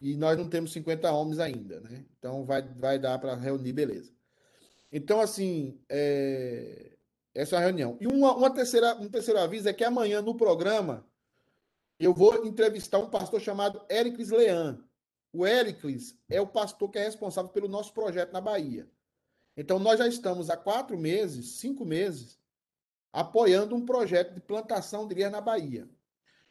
e 0.00 0.16
nós 0.16 0.38
não 0.38 0.48
temos 0.48 0.72
50 0.72 1.12
homens 1.12 1.38
ainda, 1.40 1.80
né? 1.80 2.06
Então 2.18 2.44
vai, 2.46 2.62
vai 2.62 2.98
dar 2.98 3.18
para 3.18 3.34
reunir, 3.34 3.72
beleza. 3.72 4.12
Então, 4.92 5.20
assim, 5.20 5.80
é, 5.88 6.96
essa 7.34 7.56
é 7.56 7.58
a 7.58 7.62
reunião. 7.62 7.96
E 8.00 8.06
uma, 8.06 8.34
uma 8.34 8.50
terceira, 8.50 8.94
um 8.96 9.08
terceiro 9.08 9.38
aviso 9.38 9.68
é 9.68 9.72
que 9.72 9.84
amanhã 9.84 10.20
no 10.20 10.34
programa 10.34 11.06
eu 11.98 12.14
vou 12.14 12.46
entrevistar 12.46 12.98
um 12.98 13.10
pastor 13.10 13.40
chamado 13.40 13.84
Éricles 13.88 14.30
Leão. 14.30 14.82
O 15.32 15.46
Éricles 15.46 16.18
é 16.28 16.40
o 16.40 16.46
pastor 16.46 16.90
que 16.90 16.98
é 16.98 17.04
responsável 17.04 17.50
pelo 17.50 17.68
nosso 17.68 17.92
projeto 17.92 18.32
na 18.32 18.40
Bahia. 18.40 18.88
Então, 19.56 19.78
nós 19.78 19.98
já 19.98 20.08
estamos 20.08 20.48
há 20.50 20.56
quatro 20.56 20.98
meses, 20.98 21.58
cinco 21.58 21.84
meses, 21.84 22.38
apoiando 23.12 23.74
um 23.76 23.84
projeto 23.84 24.34
de 24.34 24.40
plantação 24.40 25.06
de 25.06 25.12
igreja 25.12 25.30
na 25.30 25.40
Bahia. 25.40 25.88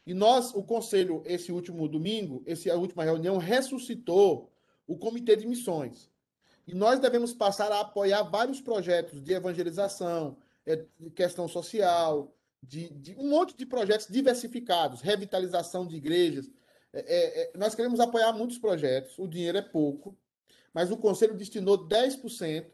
E 0.06 0.14
nós, 0.14 0.54
o 0.54 0.62
conselho, 0.62 1.22
esse 1.26 1.52
último 1.52 1.88
domingo, 1.88 2.42
essa 2.46 2.74
última 2.76 3.04
reunião, 3.04 3.38
ressuscitou 3.38 4.50
o 4.86 4.96
comitê 4.96 5.36
de 5.36 5.46
missões. 5.46 6.09
E 6.70 6.74
nós 6.74 7.00
devemos 7.00 7.32
passar 7.32 7.72
a 7.72 7.80
apoiar 7.80 8.22
vários 8.22 8.60
projetos 8.60 9.20
de 9.20 9.32
evangelização, 9.32 10.36
é, 10.64 10.86
questão 11.16 11.48
social, 11.48 12.32
de, 12.62 12.88
de, 12.90 13.16
um 13.16 13.28
monte 13.28 13.56
de 13.56 13.66
projetos 13.66 14.06
diversificados, 14.06 15.00
revitalização 15.00 15.84
de 15.84 15.96
igrejas. 15.96 16.48
É, 16.92 17.00
é, 17.00 17.42
é 17.42 17.58
nós 17.58 17.74
queremos 17.74 17.98
apoiar 17.98 18.32
muitos 18.32 18.56
projetos, 18.56 19.18
o 19.18 19.26
dinheiro 19.26 19.58
é 19.58 19.62
pouco, 19.62 20.16
mas 20.72 20.92
o 20.92 20.96
Conselho 20.96 21.36
destinou 21.36 21.88
10% 21.88 22.70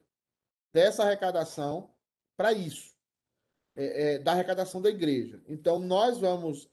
dessa 0.75 1.03
arrecadação 1.03 1.89
para 2.37 2.53
isso, 2.53 2.95
é, 3.75 4.17
é, 4.17 4.19
da 4.19 4.33
arrecadação 4.33 4.83
da 4.83 4.91
igreja. 4.91 5.43
Então, 5.49 5.79
nós 5.79 6.19
vamos 6.19 6.69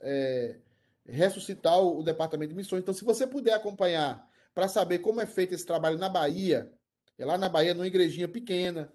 ressuscitar 1.06 1.80
o, 1.80 2.00
o 2.00 2.04
Departamento 2.04 2.50
de 2.50 2.56
Missões. 2.58 2.82
Então, 2.82 2.94
se 2.94 3.06
você 3.06 3.26
puder 3.26 3.54
acompanhar 3.54 4.30
para 4.54 4.68
saber 4.68 5.00
como 5.00 5.22
é 5.22 5.26
feito 5.26 5.54
esse 5.54 5.66
trabalho 5.66 5.98
na 5.98 6.10
Bahia, 6.10 6.70
é 7.18 7.26
lá 7.26 7.38
na 7.38 7.50
Bahia, 7.50 7.74
numa 7.74 7.88
igrejinha 7.88 8.28
pequena, 8.28 8.92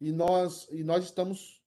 e 0.00 0.12
nós, 0.12 0.68
e 0.70 0.82
nós 0.82 1.04
estamos 1.04 1.62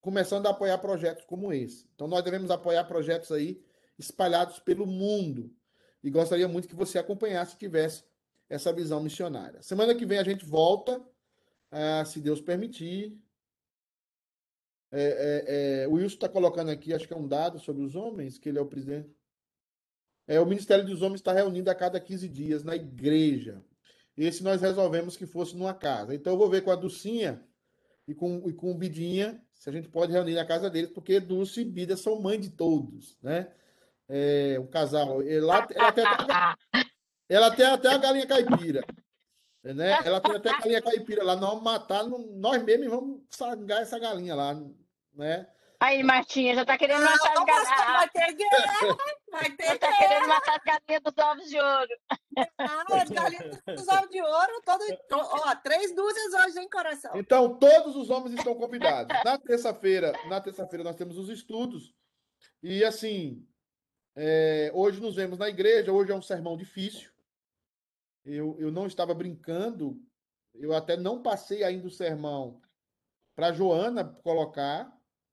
começando 0.00 0.46
a 0.46 0.50
apoiar 0.50 0.78
projetos 0.78 1.24
como 1.24 1.52
esse. 1.52 1.88
Então, 1.94 2.06
nós 2.06 2.22
devemos 2.22 2.50
apoiar 2.50 2.84
projetos 2.84 3.30
aí 3.32 3.62
espalhados 3.98 4.58
pelo 4.58 4.86
mundo. 4.86 5.50
E 6.02 6.10
gostaria 6.10 6.46
muito 6.46 6.68
que 6.68 6.74
você 6.74 6.98
acompanhasse, 6.98 7.56
tivesse 7.56 8.04
essa 8.48 8.72
visão 8.72 9.02
missionária. 9.02 9.62
Semana 9.62 9.94
que 9.94 10.04
vem 10.04 10.18
a 10.18 10.24
gente 10.24 10.44
volta, 10.44 10.98
uh, 10.98 12.06
se 12.06 12.20
Deus 12.20 12.40
permitir. 12.40 13.18
É, 14.92 15.02
é, 15.02 15.82
é, 15.82 15.88
o 15.88 15.92
Wilson 15.92 16.14
está 16.14 16.28
colocando 16.28 16.70
aqui, 16.70 16.92
acho 16.92 17.08
que 17.08 17.14
é 17.14 17.16
um 17.16 17.26
dado 17.26 17.58
sobre 17.58 17.82
os 17.82 17.96
homens, 17.96 18.38
que 18.38 18.48
ele 18.48 18.58
é 18.58 18.62
o 18.62 18.66
presidente. 18.66 19.10
É, 20.26 20.38
o 20.40 20.46
Ministério 20.46 20.84
dos 20.84 21.02
Homens 21.02 21.20
está 21.20 21.32
reunindo 21.32 21.70
a 21.70 21.74
cada 21.74 22.00
15 22.00 22.28
dias 22.28 22.62
na 22.62 22.76
igreja. 22.76 23.62
Esse 24.16 24.42
nós 24.42 24.60
resolvemos 24.60 25.16
que 25.16 25.26
fosse 25.26 25.56
numa 25.56 25.74
casa. 25.74 26.14
Então 26.14 26.32
eu 26.32 26.38
vou 26.38 26.48
ver 26.48 26.62
com 26.62 26.70
a 26.70 26.76
Ducinha 26.76 27.42
e 28.06 28.14
com, 28.14 28.48
e 28.48 28.52
com 28.52 28.70
o 28.70 28.74
Bidinha 28.74 29.40
se 29.64 29.70
a 29.70 29.72
gente 29.72 29.88
pode 29.88 30.12
reunir 30.12 30.34
na 30.34 30.44
casa 30.44 30.68
deles, 30.68 30.90
porque 30.90 31.18
Dulce 31.18 31.62
e 31.62 31.64
Bida 31.64 31.96
são 31.96 32.20
mãe 32.20 32.38
de 32.38 32.50
todos, 32.50 33.16
né? 33.22 33.50
É, 34.06 34.58
um 34.60 34.66
casal. 34.66 35.22
Ela, 35.22 35.66
ela, 35.74 35.92
tem 35.92 36.04
até, 36.04 36.54
ela 37.30 37.50
tem 37.50 37.64
até 37.64 37.88
a 37.88 37.96
galinha 37.96 38.26
caipira. 38.26 38.82
Né? 39.62 39.98
Ela 40.04 40.20
tem 40.20 40.36
até 40.36 40.50
a 40.50 40.58
galinha 40.58 40.82
caipira 40.82 41.24
lá. 41.24 41.34
Nós 41.34 41.48
vamos 41.48 41.64
matar, 41.64 42.04
nós 42.04 42.62
mesmos 42.62 42.90
vamos 42.90 43.22
sangar 43.30 43.80
essa 43.80 43.98
galinha 43.98 44.34
lá. 44.34 44.54
Né? 45.14 45.46
Aí, 45.80 46.02
Martinha, 46.02 46.54
já 46.54 46.64
tá 46.64 46.78
querendo 46.78 47.02
matar 47.02 47.32
as 47.32 47.44
galinhas. 47.44 47.68
Vai 47.92 48.08
ter 48.10 48.32
guerra, 48.34 48.96
vai 49.30 49.50
ter 49.50 49.66
já 49.66 49.78
tá 49.78 49.96
querendo 49.96 50.28
matar 50.28 50.56
as 50.56 50.64
galinhas 50.64 51.02
dos 51.02 51.24
ovos 51.24 51.50
de 51.50 51.60
ouro. 51.60 51.98
Ah, 52.58 53.02
as 53.02 53.10
galinhas 53.10 53.62
dos 53.66 53.88
ovos 53.88 54.10
de 54.10 54.22
ouro, 54.22 54.62
todo, 54.64 54.84
ó, 55.12 55.54
três 55.56 55.94
dúzias 55.94 56.34
hoje, 56.34 56.60
hein, 56.60 56.68
coração? 56.70 57.12
Então, 57.14 57.58
todos 57.58 57.96
os 57.96 58.10
homens 58.10 58.34
estão 58.34 58.54
convidados. 58.54 59.16
Na 59.24 59.38
terça-feira, 59.38 60.12
na 60.28 60.40
terça-feira 60.40 60.84
nós 60.84 60.96
temos 60.96 61.18
os 61.18 61.28
estudos. 61.28 61.94
E 62.62 62.84
assim, 62.84 63.46
é, 64.16 64.70
hoje 64.72 65.00
nos 65.00 65.16
vemos 65.16 65.38
na 65.38 65.48
igreja, 65.48 65.92
hoje 65.92 66.12
é 66.12 66.14
um 66.14 66.22
sermão 66.22 66.56
difícil. 66.56 67.10
Eu, 68.24 68.56
eu 68.58 68.70
não 68.70 68.86
estava 68.86 69.12
brincando, 69.12 70.00
eu 70.54 70.72
até 70.72 70.96
não 70.96 71.22
passei 71.22 71.62
ainda 71.62 71.86
o 71.86 71.90
sermão 71.90 72.60
para 73.34 73.52
Joana 73.52 74.04
colocar, 74.04 74.90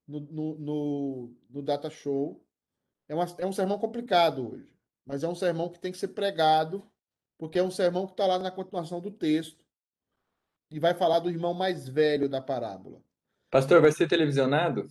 no, 0.07 0.19
no, 0.19 0.57
no, 0.57 1.37
no 1.49 1.61
Data 1.61 1.89
Show. 1.89 2.43
É, 3.07 3.15
uma, 3.15 3.25
é 3.37 3.45
um 3.45 3.53
sermão 3.53 3.77
complicado 3.77 4.53
hoje, 4.53 4.69
mas 5.05 5.23
é 5.23 5.27
um 5.27 5.35
sermão 5.35 5.69
que 5.69 5.79
tem 5.79 5.91
que 5.91 5.97
ser 5.97 6.09
pregado, 6.09 6.89
porque 7.37 7.59
é 7.59 7.63
um 7.63 7.71
sermão 7.71 8.05
que 8.05 8.13
está 8.13 8.25
lá 8.25 8.39
na 8.39 8.51
continuação 8.51 9.01
do 9.01 9.11
texto 9.11 9.65
e 10.69 10.79
vai 10.79 10.93
falar 10.93 11.19
do 11.19 11.29
irmão 11.29 11.53
mais 11.53 11.87
velho 11.87 12.29
da 12.29 12.41
parábola. 12.41 13.03
Pastor, 13.49 13.81
vai 13.81 13.91
ser 13.91 14.07
televisionado? 14.07 14.87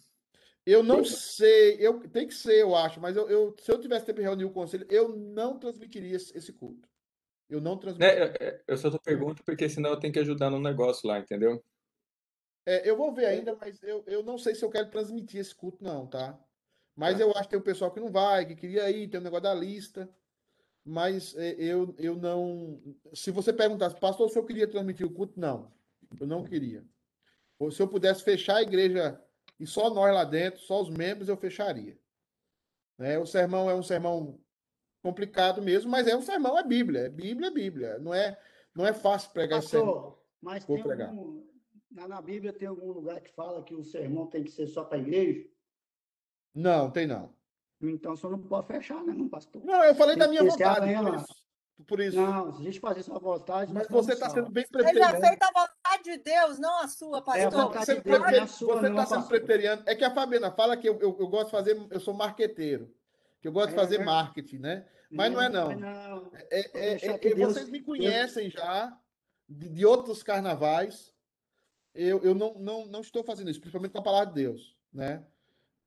Eu 0.67 0.83
não 0.83 1.05
sei, 1.05 1.77
eu 1.81 2.01
tem 2.09 2.27
que 2.27 2.35
ser, 2.35 2.61
eu 2.61 2.77
acho, 2.77 3.01
mas 3.01 3.17
eu, 3.17 3.29
eu 3.31 3.57
se 3.59 3.73
eu 3.73 3.81
tivesse 3.81 4.05
tempo 4.05 4.19
de 4.19 4.25
reunir 4.25 4.45
o 4.45 4.53
conselho, 4.53 4.87
eu 4.91 5.09
não 5.17 5.59
transmitiria 5.59 6.17
esse, 6.17 6.37
esse 6.37 6.53
culto. 6.53 6.87
Eu 7.49 7.61
não 7.61 7.79
transmitiria. 7.79 8.35
É, 8.39 8.45
é 8.45 8.63
eu 8.69 8.77
só 8.77 8.91
tô 8.91 8.99
perguntando 9.01 9.43
porque 9.43 9.69
senão 9.69 9.91
eu 9.91 9.99
tenho 9.99 10.13
que 10.13 10.19
ajudar 10.19 10.51
no 10.51 10.61
negócio 10.61 11.09
lá, 11.09 11.19
entendeu? 11.19 11.65
É, 12.67 12.89
eu 12.89 12.97
vou 12.97 13.13
ver 13.13 13.27
ainda, 13.27 13.57
mas 13.61 13.83
eu, 13.83 14.05
eu 14.07 14.23
não 14.23 14.39
sei 14.39 14.55
se 14.55 14.65
eu 14.65 14.71
quero 14.71 14.91
transmitir 14.91 15.41
esse 15.41 15.55
culto, 15.55 15.83
não, 15.83 16.07
tá? 16.07 16.39
Mas 16.95 17.17
tá. 17.17 17.25
eu 17.25 17.31
acho 17.31 17.45
que 17.45 17.51
tem 17.51 17.59
o 17.59 17.63
pessoal 17.63 17.91
que 17.91 18.01
não 18.01 18.11
vai, 18.11 18.45
que 18.45 18.55
queria 18.55 18.91
ir, 18.91 19.09
tem 19.09 19.19
o 19.19 19.21
um 19.21 19.25
negócio 19.25 19.45
da 19.45 19.55
lista. 19.55 20.09
Mas 20.85 21.37
é, 21.37 21.53
eu, 21.59 21.95
eu 21.99 22.17
não. 22.17 22.81
Se 23.15 23.31
você 23.31 23.53
perguntasse, 23.53 23.99
pastor, 23.99 24.29
se 24.31 24.39
eu 24.39 24.45
queria 24.45 24.67
transmitir 24.69 25.07
o 25.07 25.13
culto, 25.13 25.39
não. 25.39 25.73
Eu 26.19 26.27
não 26.27 26.45
queria. 26.45 26.85
Ou 27.59 27.71
se 27.71 27.81
eu 27.81 27.89
pudesse 27.89 28.23
fechar 28.23 28.57
a 28.57 28.63
igreja 28.63 29.21
e 29.59 29.67
só 29.67 29.91
nós 29.91 30.13
lá 30.13 30.25
dentro, 30.25 30.61
só 30.61 30.81
os 30.81 30.89
membros, 30.89 31.29
eu 31.29 31.37
fecharia. 31.37 31.99
Né? 32.99 33.19
O 33.19 33.27
sermão 33.27 33.71
é 33.71 33.75
um 33.75 33.83
sermão 33.83 34.39
complicado 35.03 35.63
mesmo, 35.63 35.91
mas 35.91 36.07
é 36.07 36.17
um 36.17 36.23
sermão, 36.23 36.59
é 36.59 36.63
Bíblia, 36.63 37.03
é 37.03 37.09
Bíblia, 37.09 37.49
é 37.49 37.51
Bíblia. 37.51 37.99
Não 37.99 38.13
é, 38.15 38.39
não 38.75 38.87
é 38.87 38.93
fácil 38.93 39.31
pregar 39.31 39.59
esse 39.59 39.69
sermão. 39.69 39.95
Pastor, 39.95 40.23
mas 40.41 40.65
Vou 40.65 40.77
tem 40.77 40.87
pregar. 40.87 41.09
algum, 41.11 41.43
na, 41.91 42.07
na 42.09 42.23
Bíblia 42.23 42.53
tem 42.53 42.69
algum 42.69 42.93
lugar 42.93 43.21
que 43.21 43.31
fala 43.33 43.63
que 43.63 43.75
o 43.75 43.83
sermão 43.85 44.27
tem 44.27 44.45
que 44.45 44.51
ser 44.51 44.67
só 44.67 44.85
para 44.85 44.99
a 44.99 45.01
igreja? 45.01 45.47
Não, 46.55 46.91
tem 46.91 47.07
não. 47.07 47.35
Então, 47.83 48.15
você 48.17 48.29
não 48.29 48.39
pode 48.39 48.67
fechar, 48.67 49.03
né, 49.05 49.15
não, 49.15 49.29
pastor? 49.29 49.65
Não, 49.65 49.83
eu 49.85 49.95
falei 49.95 50.15
Tem 50.17 50.25
da 50.25 50.29
minha 50.29 50.43
vontade, 50.45 50.95
por 50.95 51.15
isso. 51.15 51.41
Por 51.87 52.01
isso. 52.01 52.17
Não, 52.21 52.53
se 52.53 52.61
a 52.61 52.65
gente 52.65 52.79
fazer 52.79 53.03
sua 53.03 53.19
vontade... 53.19 53.73
Mas 53.73 53.89
você 53.89 54.13
está 54.13 54.29
sendo 54.29 54.51
bem 54.51 54.65
Ele 54.65 54.71
preteriano. 54.71 55.17
aceita 55.17 55.47
a 55.47 55.61
vontade 55.67 56.03
de 56.05 56.19
Deus, 56.19 56.59
não 56.59 56.79
a 56.83 56.89
sua, 56.89 57.17
É 57.17 57.21
a 57.21 57.23
pastor. 57.23 57.53
Não, 57.53 57.67
vontade 57.69 57.87
você 57.87 57.95
de 57.95 58.01
Deus, 58.03 58.23
é 58.25 58.31
está 58.33 58.43
a 58.43 58.47
sua, 58.47 58.75
não, 58.75 58.83
sendo 58.83 58.97
pastor. 58.97 59.27
preteriano. 59.29 59.83
É 59.87 59.95
que 59.95 60.05
a 60.05 60.15
Fabiana 60.15 60.51
fala 60.53 60.77
que 60.77 60.87
eu, 60.87 60.99
eu, 61.01 61.17
eu 61.19 61.29
gosto 61.29 61.47
de 61.47 61.51
fazer, 61.53 61.87
eu 61.91 62.01
sou 62.01 62.13
marqueteiro, 62.13 62.95
que 63.41 63.49
eu 63.49 63.53
gosto 63.53 63.69
de 63.69 63.75
É, 63.77 63.79
fazer 63.79 64.01
é. 64.01 64.05
marketing, 64.05 64.59
né? 64.59 64.87
Mas 65.11 65.33
não 65.33 65.41
é 65.41 65.49
não. 65.49 65.75
não. 65.75 66.31
É, 66.35 66.61
é- 66.75 67.07
é- 67.07 67.19
que 67.19 67.29
é- 67.29 67.35
Deus- 67.35 67.55
vocês 67.55 67.71
me 67.71 67.81
conhecem 67.81 68.51
já 68.51 68.95
de, 69.49 69.71
de 69.71 69.87
outros 69.87 70.23
carnavais. 70.23 71.11
Eu, 71.95 72.23
eu 72.23 72.35
não, 72.35 72.55
não, 72.55 72.87
não 72.87 73.01
estou 73.01 73.25
fazendo 73.25 73.51
isso, 73.51 73.61
principalmente 73.61 73.93
com 73.93 73.99
a 73.99 74.03
palavra 74.03 74.27
de 74.29 74.35
Deus, 74.35 74.77
né? 74.93 75.25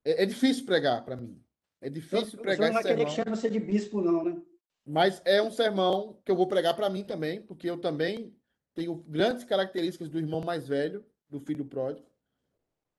É, 0.03 0.23
é 0.23 0.25
difícil 0.25 0.65
pregar 0.65 1.03
para 1.03 1.15
mim. 1.15 1.41
É 1.81 1.89
difícil 1.89 2.25
senhor 2.27 2.43
pregar 2.43 2.67
não 2.67 2.73
vai 2.73 2.83
querer 2.83 3.05
que 3.05 3.11
chame 3.11 3.29
você 3.29 3.49
de 3.49 3.59
bispo, 3.59 4.01
não, 4.01 4.23
né? 4.23 4.41
Mas 4.85 5.21
é 5.23 5.41
um 5.41 5.51
sermão 5.51 6.19
que 6.25 6.31
eu 6.31 6.35
vou 6.35 6.47
pregar 6.47 6.75
para 6.75 6.89
mim 6.89 7.03
também, 7.03 7.41
porque 7.41 7.69
eu 7.69 7.77
também 7.77 8.35
tenho 8.73 8.95
grandes 8.95 9.43
características 9.43 10.09
do 10.09 10.17
irmão 10.17 10.41
mais 10.41 10.67
velho, 10.67 11.05
do 11.29 11.39
filho 11.39 11.65
pródigo. 11.65 12.07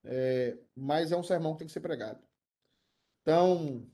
É, 0.04 0.56
mas 0.74 1.12
é 1.12 1.16
um 1.16 1.22
sermão 1.22 1.52
que 1.52 1.60
tem 1.60 1.66
que 1.66 1.72
ser 1.72 1.80
pregado. 1.80 2.20
Então, 3.22 3.86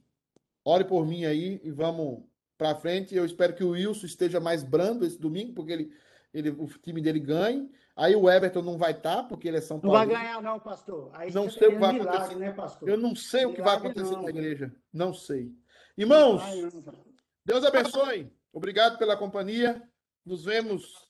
ore 0.65 0.85
por 0.85 1.07
mim 1.07 1.25
aí 1.25 1.61
e 1.63 1.71
vamos 1.71 2.25
para 2.59 2.75
frente. 2.75 3.15
Eu 3.15 3.25
espero 3.25 3.55
que 3.55 3.65
o 3.65 3.71
Wilson 3.71 4.07
esteja 4.07 4.41
mais 4.41 4.63
brando 4.63 5.07
esse 5.07 5.19
domingo, 5.19 5.55
porque 5.55 5.73
ele, 5.73 5.93
ele, 6.35 6.51
o 6.51 6.67
time 6.67 7.01
dele 7.01 7.21
ganhe. 7.21 7.71
Aí 8.01 8.17
o 8.17 8.31
Everton 8.31 8.63
não 8.63 8.79
vai 8.79 8.93
estar, 8.93 9.25
porque 9.25 9.47
ele 9.47 9.59
é 9.59 9.61
São 9.61 9.77
Não 9.77 9.83
Paulo. 9.83 9.99
vai 9.99 10.07
ganhar, 10.07 10.41
não, 10.41 10.59
pastor. 10.59 11.11
Aí 11.13 11.31
Não 11.33 11.51
você 11.51 11.59
sei 11.59 11.69
o 11.69 11.73
que 11.73 11.79
tá 11.79 11.87
vai 11.87 11.93
milagre, 11.93 12.17
acontecer. 12.19 12.39
né, 12.39 12.53
pastor? 12.53 12.89
Eu 12.89 12.97
não 12.97 13.15
sei 13.15 13.45
o 13.45 13.53
que 13.53 13.61
vai 13.61 13.77
Milagre 13.77 13.89
acontecer 13.91 14.17
não. 14.17 14.23
na 14.23 14.31
igreja. 14.31 14.75
Não 14.91 15.13
sei. 15.13 15.53
Irmãos, 15.99 16.43
não. 16.87 17.05
Deus 17.45 17.63
abençoe. 17.65 18.33
Obrigado 18.53 18.97
pela 18.97 19.19
companhia. 19.19 19.83
Nos 20.25 20.45
vemos 20.47 21.07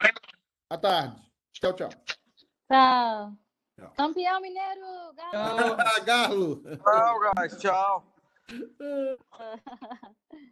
à 0.69 0.77
tarde. 0.77 1.17
Tchau, 1.53 1.73
tchau. 1.75 1.91
Tchau. 2.69 3.33
Tchau. 3.79 3.93
Campeão 3.97 4.41
mineiro, 4.41 5.15
galo. 5.15 5.77
Galo. 6.05 6.63
Tchau, 6.77 7.21
guys. 7.37 7.57
Tchau. 7.59 8.15